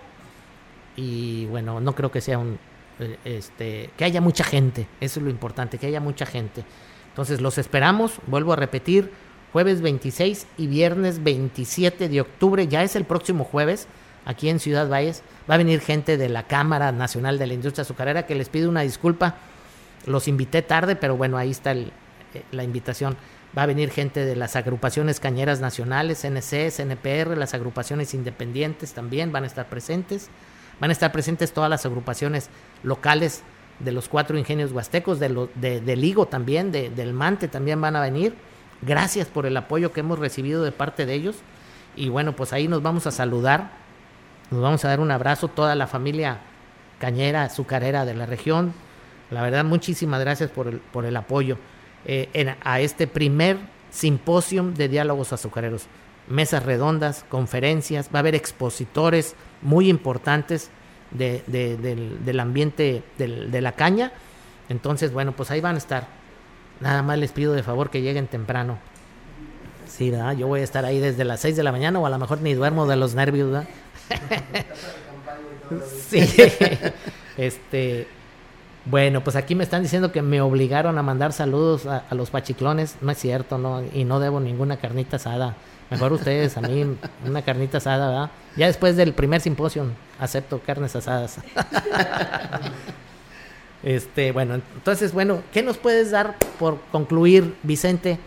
Y 0.95 1.45
bueno, 1.47 1.79
no 1.79 1.93
creo 1.93 2.11
que 2.11 2.21
sea 2.21 2.39
un, 2.39 2.57
eh, 2.97 3.17
este, 3.25 3.89
que 3.97 4.05
haya 4.05 4.21
mucha 4.21 4.45
gente, 4.45 4.87
eso 5.01 5.19
es 5.19 5.23
lo 5.25 5.29
importante, 5.29 5.77
que 5.77 5.87
haya 5.87 5.99
mucha 5.99 6.25
gente. 6.25 6.63
Entonces 7.09 7.41
los 7.41 7.57
esperamos, 7.57 8.19
vuelvo 8.27 8.53
a 8.53 8.55
repetir, 8.55 9.11
jueves 9.51 9.81
26 9.81 10.47
y 10.57 10.67
viernes 10.67 11.21
27 11.21 12.07
de 12.07 12.21
octubre, 12.21 12.67
ya 12.67 12.83
es 12.83 12.95
el 12.95 13.03
próximo 13.03 13.43
jueves, 13.43 13.87
aquí 14.25 14.49
en 14.49 14.59
Ciudad 14.59 14.89
Valles, 14.89 15.23
va 15.49 15.55
a 15.55 15.57
venir 15.57 15.79
gente 15.79 16.17
de 16.17 16.29
la 16.29 16.43
Cámara 16.43 16.91
Nacional 16.91 17.37
de 17.39 17.47
la 17.47 17.53
Industria 17.53 17.83
Azucarera, 17.83 18.25
que 18.25 18.35
les 18.35 18.49
pido 18.49 18.69
una 18.69 18.81
disculpa, 18.81 19.35
los 20.05 20.27
invité 20.27 20.61
tarde, 20.61 20.95
pero 20.95 21.15
bueno, 21.15 21.37
ahí 21.37 21.51
está 21.51 21.71
eh, 21.73 21.91
la 22.51 22.63
invitación. 22.63 23.17
Va 23.57 23.63
a 23.63 23.67
venir 23.67 23.89
gente 23.89 24.25
de 24.25 24.35
las 24.35 24.55
agrupaciones 24.55 25.19
cañeras 25.19 25.61
nacionales, 25.61 26.21
CNC, 26.21 26.71
CNPR, 26.71 27.37
las 27.37 27.53
agrupaciones 27.53 28.13
independientes 28.13 28.93
también 28.93 29.31
van 29.31 29.45
a 29.45 29.47
estar 29.47 29.69
presentes. 29.69 30.29
Van 30.81 30.89
a 30.89 30.93
estar 30.93 31.13
presentes 31.13 31.53
todas 31.53 31.69
las 31.69 31.85
agrupaciones 31.85 32.49
locales 32.83 33.43
de 33.79 33.91
los 33.93 34.09
cuatro 34.09 34.37
ingenios 34.37 34.71
huastecos, 34.71 35.19
de, 35.19 35.29
del 35.55 36.03
Higo 36.03 36.25
también, 36.25 36.71
de, 36.71 36.89
del 36.89 37.13
Mante 37.13 37.47
también 37.47 37.79
van 37.79 37.95
a 37.95 38.01
venir. 38.01 38.35
Gracias 38.81 39.27
por 39.27 39.45
el 39.45 39.55
apoyo 39.55 39.93
que 39.93 40.01
hemos 40.01 40.19
recibido 40.19 40.63
de 40.63 40.71
parte 40.71 41.05
de 41.05 41.13
ellos. 41.13 41.37
Y 41.95 42.09
bueno, 42.09 42.35
pues 42.35 42.51
ahí 42.51 42.67
nos 42.67 42.81
vamos 42.81 43.07
a 43.07 43.11
saludar, 43.11 43.71
nos 44.51 44.61
vamos 44.61 44.85
a 44.85 44.89
dar 44.89 44.99
un 44.99 45.11
abrazo, 45.11 45.47
toda 45.47 45.75
la 45.75 45.87
familia 45.87 46.39
cañera, 46.99 47.43
azucarera 47.43 48.05
de 48.05 48.13
la 48.13 48.25
región. 48.25 48.73
La 49.31 49.41
verdad, 49.41 49.63
muchísimas 49.65 50.19
gracias 50.19 50.51
por 50.51 50.67
el, 50.67 50.79
por 50.79 51.05
el 51.05 51.15
apoyo 51.17 51.57
eh, 52.05 52.29
en, 52.33 52.55
a 52.63 52.79
este 52.79 53.07
primer 53.07 53.57
simposium 53.89 54.73
de 54.73 54.87
diálogos 54.87 55.33
azucareros. 55.33 55.87
Mesas 56.27 56.63
redondas, 56.63 57.25
conferencias, 57.29 58.09
va 58.13 58.19
a 58.19 58.21
haber 58.21 58.35
expositores 58.35 59.35
muy 59.61 59.89
importantes 59.89 60.69
de, 61.11 61.43
de, 61.47 61.77
del, 61.77 62.23
del, 62.25 62.39
ambiente 62.39 63.03
de 63.17 63.61
la 63.61 63.71
caña. 63.73 64.11
Entonces, 64.69 65.11
bueno, 65.13 65.33
pues 65.33 65.51
ahí 65.51 65.61
van 65.61 65.75
a 65.75 65.77
estar. 65.77 66.07
Nada 66.79 67.03
más 67.03 67.17
les 67.19 67.31
pido 67.31 67.53
de 67.53 67.63
favor 67.63 67.89
que 67.89 68.01
lleguen 68.01 68.27
temprano. 68.27 68.77
Sí, 69.87 70.09
¿verdad? 70.09 70.35
Yo 70.35 70.47
voy 70.47 70.61
a 70.61 70.63
estar 70.63 70.83
ahí 70.83 70.99
desde 70.99 71.23
las 71.23 71.39
6 71.41 71.55
de 71.55 71.63
la 71.63 71.71
mañana 71.71 71.99
o 71.99 72.05
a 72.05 72.09
lo 72.09 72.17
mejor 72.17 72.41
ni 72.41 72.53
duermo 72.53 72.87
de 72.87 72.95
los 72.95 73.15
nervios, 73.15 73.51
¿verdad? 73.51 73.69
sí. 76.09 76.19
Este, 77.37 78.07
bueno, 78.85 79.23
pues 79.23 79.35
aquí 79.35 79.55
me 79.55 79.63
están 79.63 79.81
diciendo 79.81 80.11
que 80.11 80.21
me 80.21 80.41
obligaron 80.41 80.97
a 80.97 81.03
mandar 81.03 81.33
saludos 81.33 81.87
a, 81.87 82.03
los 82.11 82.29
pachiclones. 82.29 82.97
No 83.01 83.11
es 83.11 83.17
cierto, 83.17 83.57
no, 83.57 83.83
y 83.93 84.03
no 84.03 84.19
debo 84.19 84.39
ninguna 84.39 84.77
carnita 84.77 85.17
asada. 85.17 85.55
Mejor 85.89 86.13
ustedes, 86.13 86.55
a 86.57 86.61
mí, 86.61 86.95
una 87.25 87.41
carnita 87.41 87.79
asada, 87.79 88.09
¿verdad? 88.09 88.31
Ya 88.55 88.67
después 88.67 88.95
del 88.95 89.13
primer 89.13 89.41
simposio 89.41 89.87
acepto 90.19 90.59
carnes 90.59 90.95
asadas. 90.95 91.39
este, 93.83 94.31
bueno, 94.31 94.55
entonces, 94.55 95.13
bueno, 95.13 95.41
¿qué 95.51 95.61
nos 95.61 95.77
puedes 95.77 96.11
dar 96.11 96.35
por 96.59 96.79
concluir, 96.91 97.55
Vicente? 97.63 98.19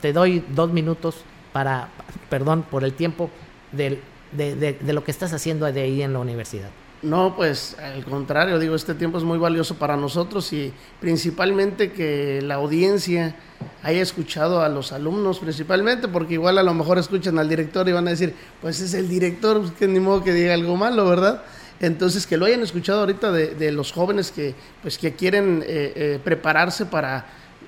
Te 0.00 0.12
doy 0.12 0.44
dos 0.50 0.72
minutos 0.72 1.24
para, 1.52 1.88
perdón 2.28 2.62
por 2.62 2.84
el 2.84 2.92
tiempo, 2.92 3.28
de, 3.72 4.00
de, 4.32 4.54
de, 4.54 4.92
lo 4.92 5.04
que 5.04 5.10
estás 5.10 5.32
haciendo 5.32 5.70
de 5.70 5.80
ahí 5.80 6.02
en 6.02 6.12
la 6.12 6.18
universidad. 6.18 6.70
No, 7.02 7.34
pues 7.34 7.76
al 7.78 8.04
contrario, 8.04 8.60
digo, 8.60 8.76
este 8.76 8.94
tiempo 8.94 9.18
es 9.18 9.24
muy 9.24 9.36
valioso 9.36 9.74
para 9.74 9.96
nosotros 9.96 10.52
y 10.52 10.72
principalmente 11.00 11.90
que 11.90 12.40
la 12.42 12.54
audiencia 12.54 13.34
haya 13.82 14.00
escuchado 14.00 14.62
a 14.62 14.68
los 14.68 14.92
alumnos 14.92 15.40
principalmente, 15.40 16.06
porque 16.06 16.34
igual 16.34 16.58
a 16.58 16.62
lo 16.62 16.74
mejor 16.74 16.98
escuchan 16.98 17.38
al 17.40 17.48
director 17.48 17.88
y 17.88 17.92
van 17.92 18.06
a 18.06 18.10
decir, 18.10 18.34
pues 18.60 18.80
es 18.80 18.94
el 18.94 19.08
director, 19.08 19.60
pues 19.60 19.72
que 19.72 19.88
ni 19.88 19.98
modo 19.98 20.22
que 20.22 20.32
diga 20.32 20.54
algo 20.54 20.76
malo, 20.76 21.08
¿verdad? 21.08 21.42
Entonces 21.80 22.24
que 22.28 22.36
lo 22.36 22.46
hayan 22.46 22.62
escuchado 22.62 23.00
ahorita 23.00 23.32
de, 23.32 23.56
de 23.56 23.72
los 23.72 23.90
jóvenes 23.90 24.30
que, 24.30 24.54
pues, 24.82 24.96
que 24.96 25.14
quieren 25.14 25.64
eh, 25.66 25.92
eh, 25.96 26.20
prepararse 26.22 26.86
para 26.86 27.26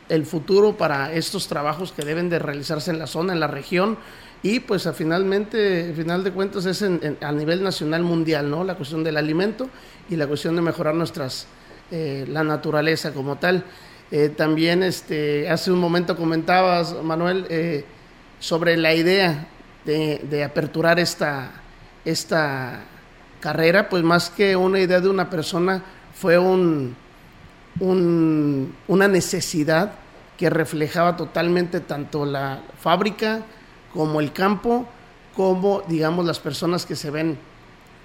el 0.08 0.24
futuro, 0.26 0.76
para 0.76 1.12
estos 1.12 1.48
trabajos 1.48 1.90
que 1.90 2.04
deben 2.04 2.28
de 2.28 2.38
realizarse 2.38 2.92
en 2.92 3.00
la 3.00 3.08
zona, 3.08 3.32
en 3.32 3.40
la 3.40 3.48
región, 3.48 3.98
y 4.44 4.60
pues 4.60 4.86
a 4.86 4.92
finalmente, 4.92 5.86
al 5.88 5.94
final 5.94 6.22
de 6.22 6.30
cuentas 6.30 6.66
es 6.66 6.82
en, 6.82 7.16
a 7.22 7.32
nivel 7.32 7.62
nacional 7.62 8.02
mundial, 8.02 8.50
¿no? 8.50 8.62
La 8.62 8.74
cuestión 8.74 9.02
del 9.02 9.16
alimento 9.16 9.70
y 10.10 10.16
la 10.16 10.26
cuestión 10.26 10.54
de 10.54 10.60
mejorar 10.60 10.94
nuestras, 10.94 11.46
eh, 11.90 12.26
la 12.28 12.44
naturaleza 12.44 13.14
como 13.14 13.36
tal. 13.36 13.64
Eh, 14.10 14.28
también 14.28 14.82
este, 14.82 15.48
hace 15.48 15.72
un 15.72 15.78
momento 15.78 16.14
comentabas, 16.14 16.94
Manuel, 17.02 17.46
eh, 17.48 17.86
sobre 18.38 18.76
la 18.76 18.92
idea 18.92 19.48
de, 19.86 20.20
de, 20.28 20.44
aperturar 20.44 21.00
esta, 21.00 21.50
esta 22.04 22.80
carrera, 23.40 23.88
pues 23.88 24.02
más 24.02 24.28
que 24.28 24.56
una 24.56 24.78
idea 24.78 25.00
de 25.00 25.08
una 25.08 25.30
persona, 25.30 25.82
fue 26.12 26.36
un, 26.36 26.94
un, 27.80 28.74
una 28.88 29.08
necesidad 29.08 29.94
que 30.36 30.50
reflejaba 30.50 31.16
totalmente 31.16 31.80
tanto 31.80 32.26
la 32.26 32.60
fábrica, 32.78 33.40
como 33.94 34.20
el 34.20 34.32
campo, 34.32 34.86
como 35.34 35.82
digamos 35.88 36.26
las 36.26 36.40
personas 36.40 36.84
que 36.84 36.96
se 36.96 37.10
ven 37.10 37.38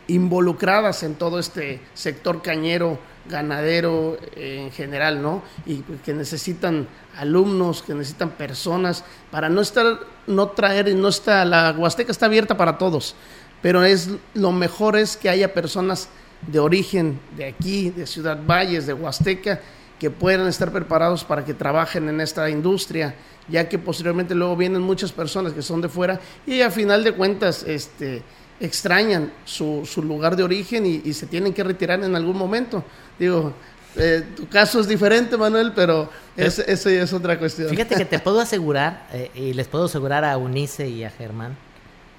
involucradas 0.07 1.03
en 1.03 1.15
todo 1.15 1.39
este 1.39 1.81
sector 1.93 2.41
cañero, 2.41 2.97
ganadero 3.29 4.17
eh, 4.35 4.63
en 4.65 4.71
general, 4.71 5.21
¿no? 5.21 5.43
Y 5.65 5.81
que 6.03 6.13
necesitan 6.13 6.87
alumnos, 7.17 7.83
que 7.83 7.93
necesitan 7.93 8.31
personas 8.31 9.03
para 9.31 9.49
no 9.49 9.61
estar, 9.61 9.99
no 10.27 10.49
traer, 10.49 10.95
no 10.95 11.09
está, 11.09 11.45
la 11.45 11.71
Huasteca 11.77 12.11
está 12.11 12.27
abierta 12.27 12.57
para 12.57 12.77
todos, 12.77 13.15
pero 13.61 13.83
es 13.83 14.09
lo 14.33 14.51
mejor 14.51 14.97
es 14.97 15.17
que 15.17 15.29
haya 15.29 15.53
personas 15.53 16.09
de 16.47 16.59
origen 16.59 17.19
de 17.35 17.45
aquí, 17.45 17.89
de 17.89 18.07
Ciudad 18.07 18.39
Valles, 18.45 18.87
de 18.87 18.93
Huasteca, 18.93 19.61
que 19.99 20.09
puedan 20.09 20.47
estar 20.47 20.71
preparados 20.71 21.23
para 21.23 21.43
que 21.43 21.53
trabajen 21.53 22.07
en 22.09 22.21
esta 22.21 22.49
industria, 22.49 23.15
ya 23.47 23.67
que 23.67 23.77
posteriormente 23.77 24.33
luego 24.33 24.55
vienen 24.55 24.81
muchas 24.81 25.11
personas 25.11 25.53
que 25.53 25.61
son 25.61 25.81
de 25.81 25.89
fuera 25.89 26.19
y 26.47 26.61
a 26.61 26.71
final 26.71 27.03
de 27.03 27.13
cuentas 27.13 27.63
este, 27.63 28.23
extrañan 28.59 29.31
su, 29.45 29.85
su 29.85 30.01
lugar 30.01 30.35
de 30.35 30.43
origen 30.43 30.85
y, 30.85 31.01
y, 31.03 31.13
se 31.13 31.27
tienen 31.27 31.53
que 31.53 31.63
retirar 31.63 32.03
en 32.03 32.15
algún 32.15 32.37
momento. 32.37 32.83
Digo, 33.17 33.53
eh, 33.95 34.23
tu 34.35 34.47
caso 34.47 34.79
es 34.79 34.87
diferente, 34.87 35.35
Manuel, 35.35 35.73
pero 35.75 36.09
es, 36.37 36.59
eso 36.59 36.89
ya 36.89 37.03
es 37.03 37.13
otra 37.13 37.37
cuestión. 37.39 37.69
Fíjate 37.69 37.95
que 37.95 38.05
te 38.05 38.19
puedo 38.19 38.39
asegurar, 38.41 39.07
eh, 39.11 39.31
y 39.33 39.53
les 39.53 39.67
puedo 39.67 39.85
asegurar 39.85 40.23
a 40.23 40.37
Unice 40.37 40.87
y 40.87 41.03
a 41.03 41.09
Germán, 41.09 41.57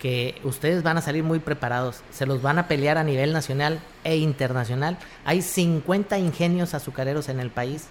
que 0.00 0.40
ustedes 0.44 0.82
van 0.82 0.96
a 0.96 1.02
salir 1.02 1.22
muy 1.22 1.38
preparados, 1.38 2.00
se 2.10 2.26
los 2.26 2.40
van 2.42 2.58
a 2.58 2.66
pelear 2.68 2.96
a 2.98 3.04
nivel 3.04 3.32
nacional 3.32 3.80
e 4.02 4.16
internacional. 4.16 4.96
Hay 5.24 5.42
50 5.42 6.18
ingenios 6.18 6.74
azucareros 6.74 7.28
en 7.28 7.38
el 7.38 7.50
país, 7.50 7.84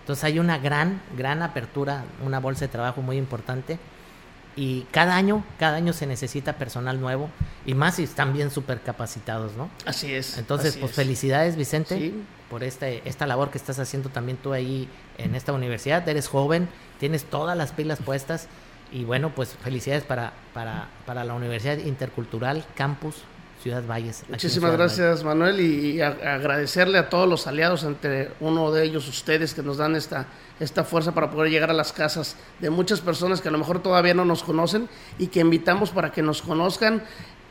entonces 0.00 0.24
hay 0.24 0.38
una 0.38 0.58
gran, 0.58 1.02
gran 1.16 1.42
apertura, 1.42 2.04
una 2.24 2.38
bolsa 2.38 2.66
de 2.66 2.68
trabajo 2.68 3.02
muy 3.02 3.16
importante 3.16 3.78
y 4.54 4.86
cada 4.92 5.16
año, 5.16 5.44
cada 5.58 5.76
año 5.76 5.92
se 5.92 6.06
necesita 6.06 6.54
personal 6.54 6.98
nuevo 7.00 7.28
y 7.66 7.74
más 7.74 7.96
si 7.96 8.04
están 8.04 8.32
bien 8.32 8.50
súper 8.50 8.80
capacitados, 8.80 9.52
¿no? 9.56 9.68
Así 9.84 10.14
es. 10.14 10.38
Entonces, 10.38 10.70
así 10.70 10.78
pues 10.78 10.92
es. 10.92 10.96
felicidades 10.96 11.56
Vicente 11.56 11.98
Sí. 11.98 12.22
por 12.48 12.62
este, 12.62 13.02
esta 13.06 13.26
labor 13.26 13.50
que 13.50 13.58
estás 13.58 13.78
haciendo 13.80 14.08
también 14.08 14.38
tú 14.38 14.52
ahí 14.54 14.88
en 15.18 15.34
esta 15.34 15.52
universidad. 15.52 16.08
Eres 16.08 16.28
joven, 16.28 16.68
tienes 17.00 17.24
todas 17.24 17.54
las 17.58 17.72
pilas 17.72 17.98
puestas 18.02 18.46
y 18.92 19.04
bueno, 19.04 19.30
pues 19.34 19.56
felicidades 19.62 20.04
para, 20.04 20.32
para, 20.54 20.88
para 21.06 21.24
la 21.24 21.34
Universidad 21.34 21.78
Intercultural 21.78 22.64
Campus 22.74 23.16
Ciudad 23.62 23.82
Valles. 23.86 24.22
Muchísimas 24.28 24.70
Ciudad 24.70 24.78
gracias, 24.78 25.08
Valles. 25.08 25.24
Manuel, 25.24 25.60
y, 25.60 25.90
y 25.96 26.00
a- 26.00 26.08
agradecerle 26.34 26.98
a 26.98 27.08
todos 27.08 27.28
los 27.28 27.46
aliados, 27.46 27.82
entre 27.84 28.30
uno 28.40 28.70
de 28.70 28.84
ellos 28.84 29.08
ustedes, 29.08 29.54
que 29.54 29.62
nos 29.62 29.78
dan 29.78 29.96
esta, 29.96 30.26
esta 30.60 30.84
fuerza 30.84 31.12
para 31.12 31.30
poder 31.30 31.50
llegar 31.50 31.70
a 31.70 31.74
las 31.74 31.92
casas 31.92 32.36
de 32.60 32.70
muchas 32.70 33.00
personas 33.00 33.40
que 33.40 33.48
a 33.48 33.50
lo 33.50 33.58
mejor 33.58 33.82
todavía 33.82 34.14
no 34.14 34.24
nos 34.24 34.42
conocen 34.44 34.88
y 35.18 35.28
que 35.28 35.40
invitamos 35.40 35.90
para 35.90 36.12
que 36.12 36.22
nos 36.22 36.42
conozcan, 36.42 37.02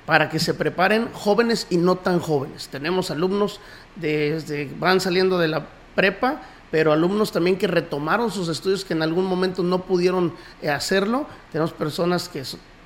para 0.05 0.29
que 0.29 0.39
se 0.39 0.53
preparen 0.53 1.09
jóvenes 1.11 1.67
y 1.69 1.77
no 1.77 1.95
tan 1.95 2.19
jóvenes. 2.19 2.69
Tenemos 2.69 3.11
alumnos 3.11 3.59
desde 3.95 4.71
van 4.79 5.01
saliendo 5.01 5.37
de 5.39 5.47
la 5.49 5.65
prepa, 5.95 6.41
pero 6.75 6.91
alumnos 6.91 7.31
también 7.31 7.57
que 7.57 7.67
retomaron 7.67 8.29
sus 8.29 8.49
estudios 8.49 8.83
que 8.83 8.91
en 8.91 9.01
algún 9.01 9.23
momento 9.23 9.63
no 9.63 9.83
pudieron 9.83 10.33
eh, 10.61 10.69
hacerlo. 10.69 11.25
Tenemos 11.49 11.71
personas 11.71 12.27
que 12.27 12.43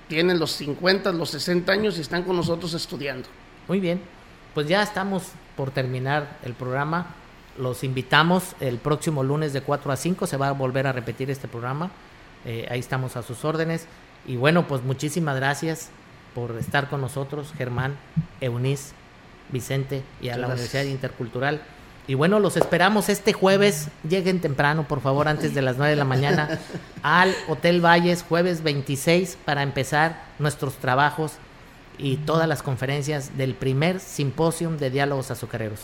tienen 0.08 0.38
los 0.38 0.52
50, 0.52 1.12
los 1.14 1.32
60 1.32 1.72
años 1.72 1.98
y 1.98 2.02
están 2.02 2.22
con 2.22 2.36
nosotros 2.36 2.76
estudiando. 2.76 3.28
Muy 3.68 3.80
bien, 3.80 4.00
pues 4.54 4.68
ya 4.68 4.84
estamos 4.84 5.30
por 5.58 5.72
terminar 5.72 6.38
el 6.44 6.54
programa. 6.54 7.16
Los 7.58 7.84
invitamos 7.84 8.56
el 8.60 8.78
próximo 8.78 9.24
lunes 9.24 9.54
de 9.54 9.62
4 9.62 9.92
a 9.92 9.96
5. 9.96 10.28
Se 10.28 10.38
va 10.38 10.50
a 10.50 10.52
volver 10.52 10.86
a 10.86 10.92
repetir 10.92 11.32
este 11.32 11.48
programa. 11.48 11.90
Eh, 12.46 12.68
ahí 12.70 12.82
estamos 12.82 13.18
a 13.18 13.24
sus 13.24 13.44
órdenes. 13.44 13.88
Y 14.28 14.36
bueno, 14.36 14.68
pues 14.68 14.84
muchísimas 14.84 15.36
gracias 15.36 15.90
por 16.36 16.56
estar 16.60 16.92
con 16.92 17.02
nosotros, 17.02 17.54
Germán, 17.58 17.98
Eunice, 18.40 18.94
Vicente 19.52 20.04
y 20.22 20.30
a 20.30 20.38
la 20.38 20.46
Universidad 20.46 20.84
Intercultural. 20.84 21.64
Y 22.10 22.16
bueno, 22.16 22.40
los 22.40 22.58
esperamos 22.58 23.08
este 23.08 23.34
jueves. 23.34 23.90
Lleguen 24.02 24.42
temprano, 24.42 24.88
por 24.88 25.00
favor, 25.00 25.28
antes 25.28 25.54
de 25.54 25.62
las 25.62 25.78
9 25.78 25.92
de 25.92 25.96
la 25.96 26.06
mañana, 26.06 26.60
al 27.04 27.36
Hotel 27.48 27.86
Valles, 27.86 28.26
jueves 28.28 28.64
26, 28.64 29.38
para 29.46 29.62
empezar 29.62 30.24
nuestros 30.40 30.78
trabajos 30.78 31.34
y 32.00 32.16
todas 32.16 32.48
las 32.48 32.64
conferencias 32.64 33.38
del 33.38 33.54
primer 33.54 34.00
simposium 34.00 34.78
de 34.78 34.90
diálogos 34.90 35.30
azucareros. 35.30 35.82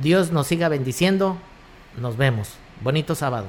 Dios 0.00 0.30
nos 0.30 0.46
siga 0.46 0.68
bendiciendo. 0.68 1.36
Nos 2.00 2.16
vemos. 2.16 2.50
Bonito 2.80 3.16
sábado. 3.16 3.48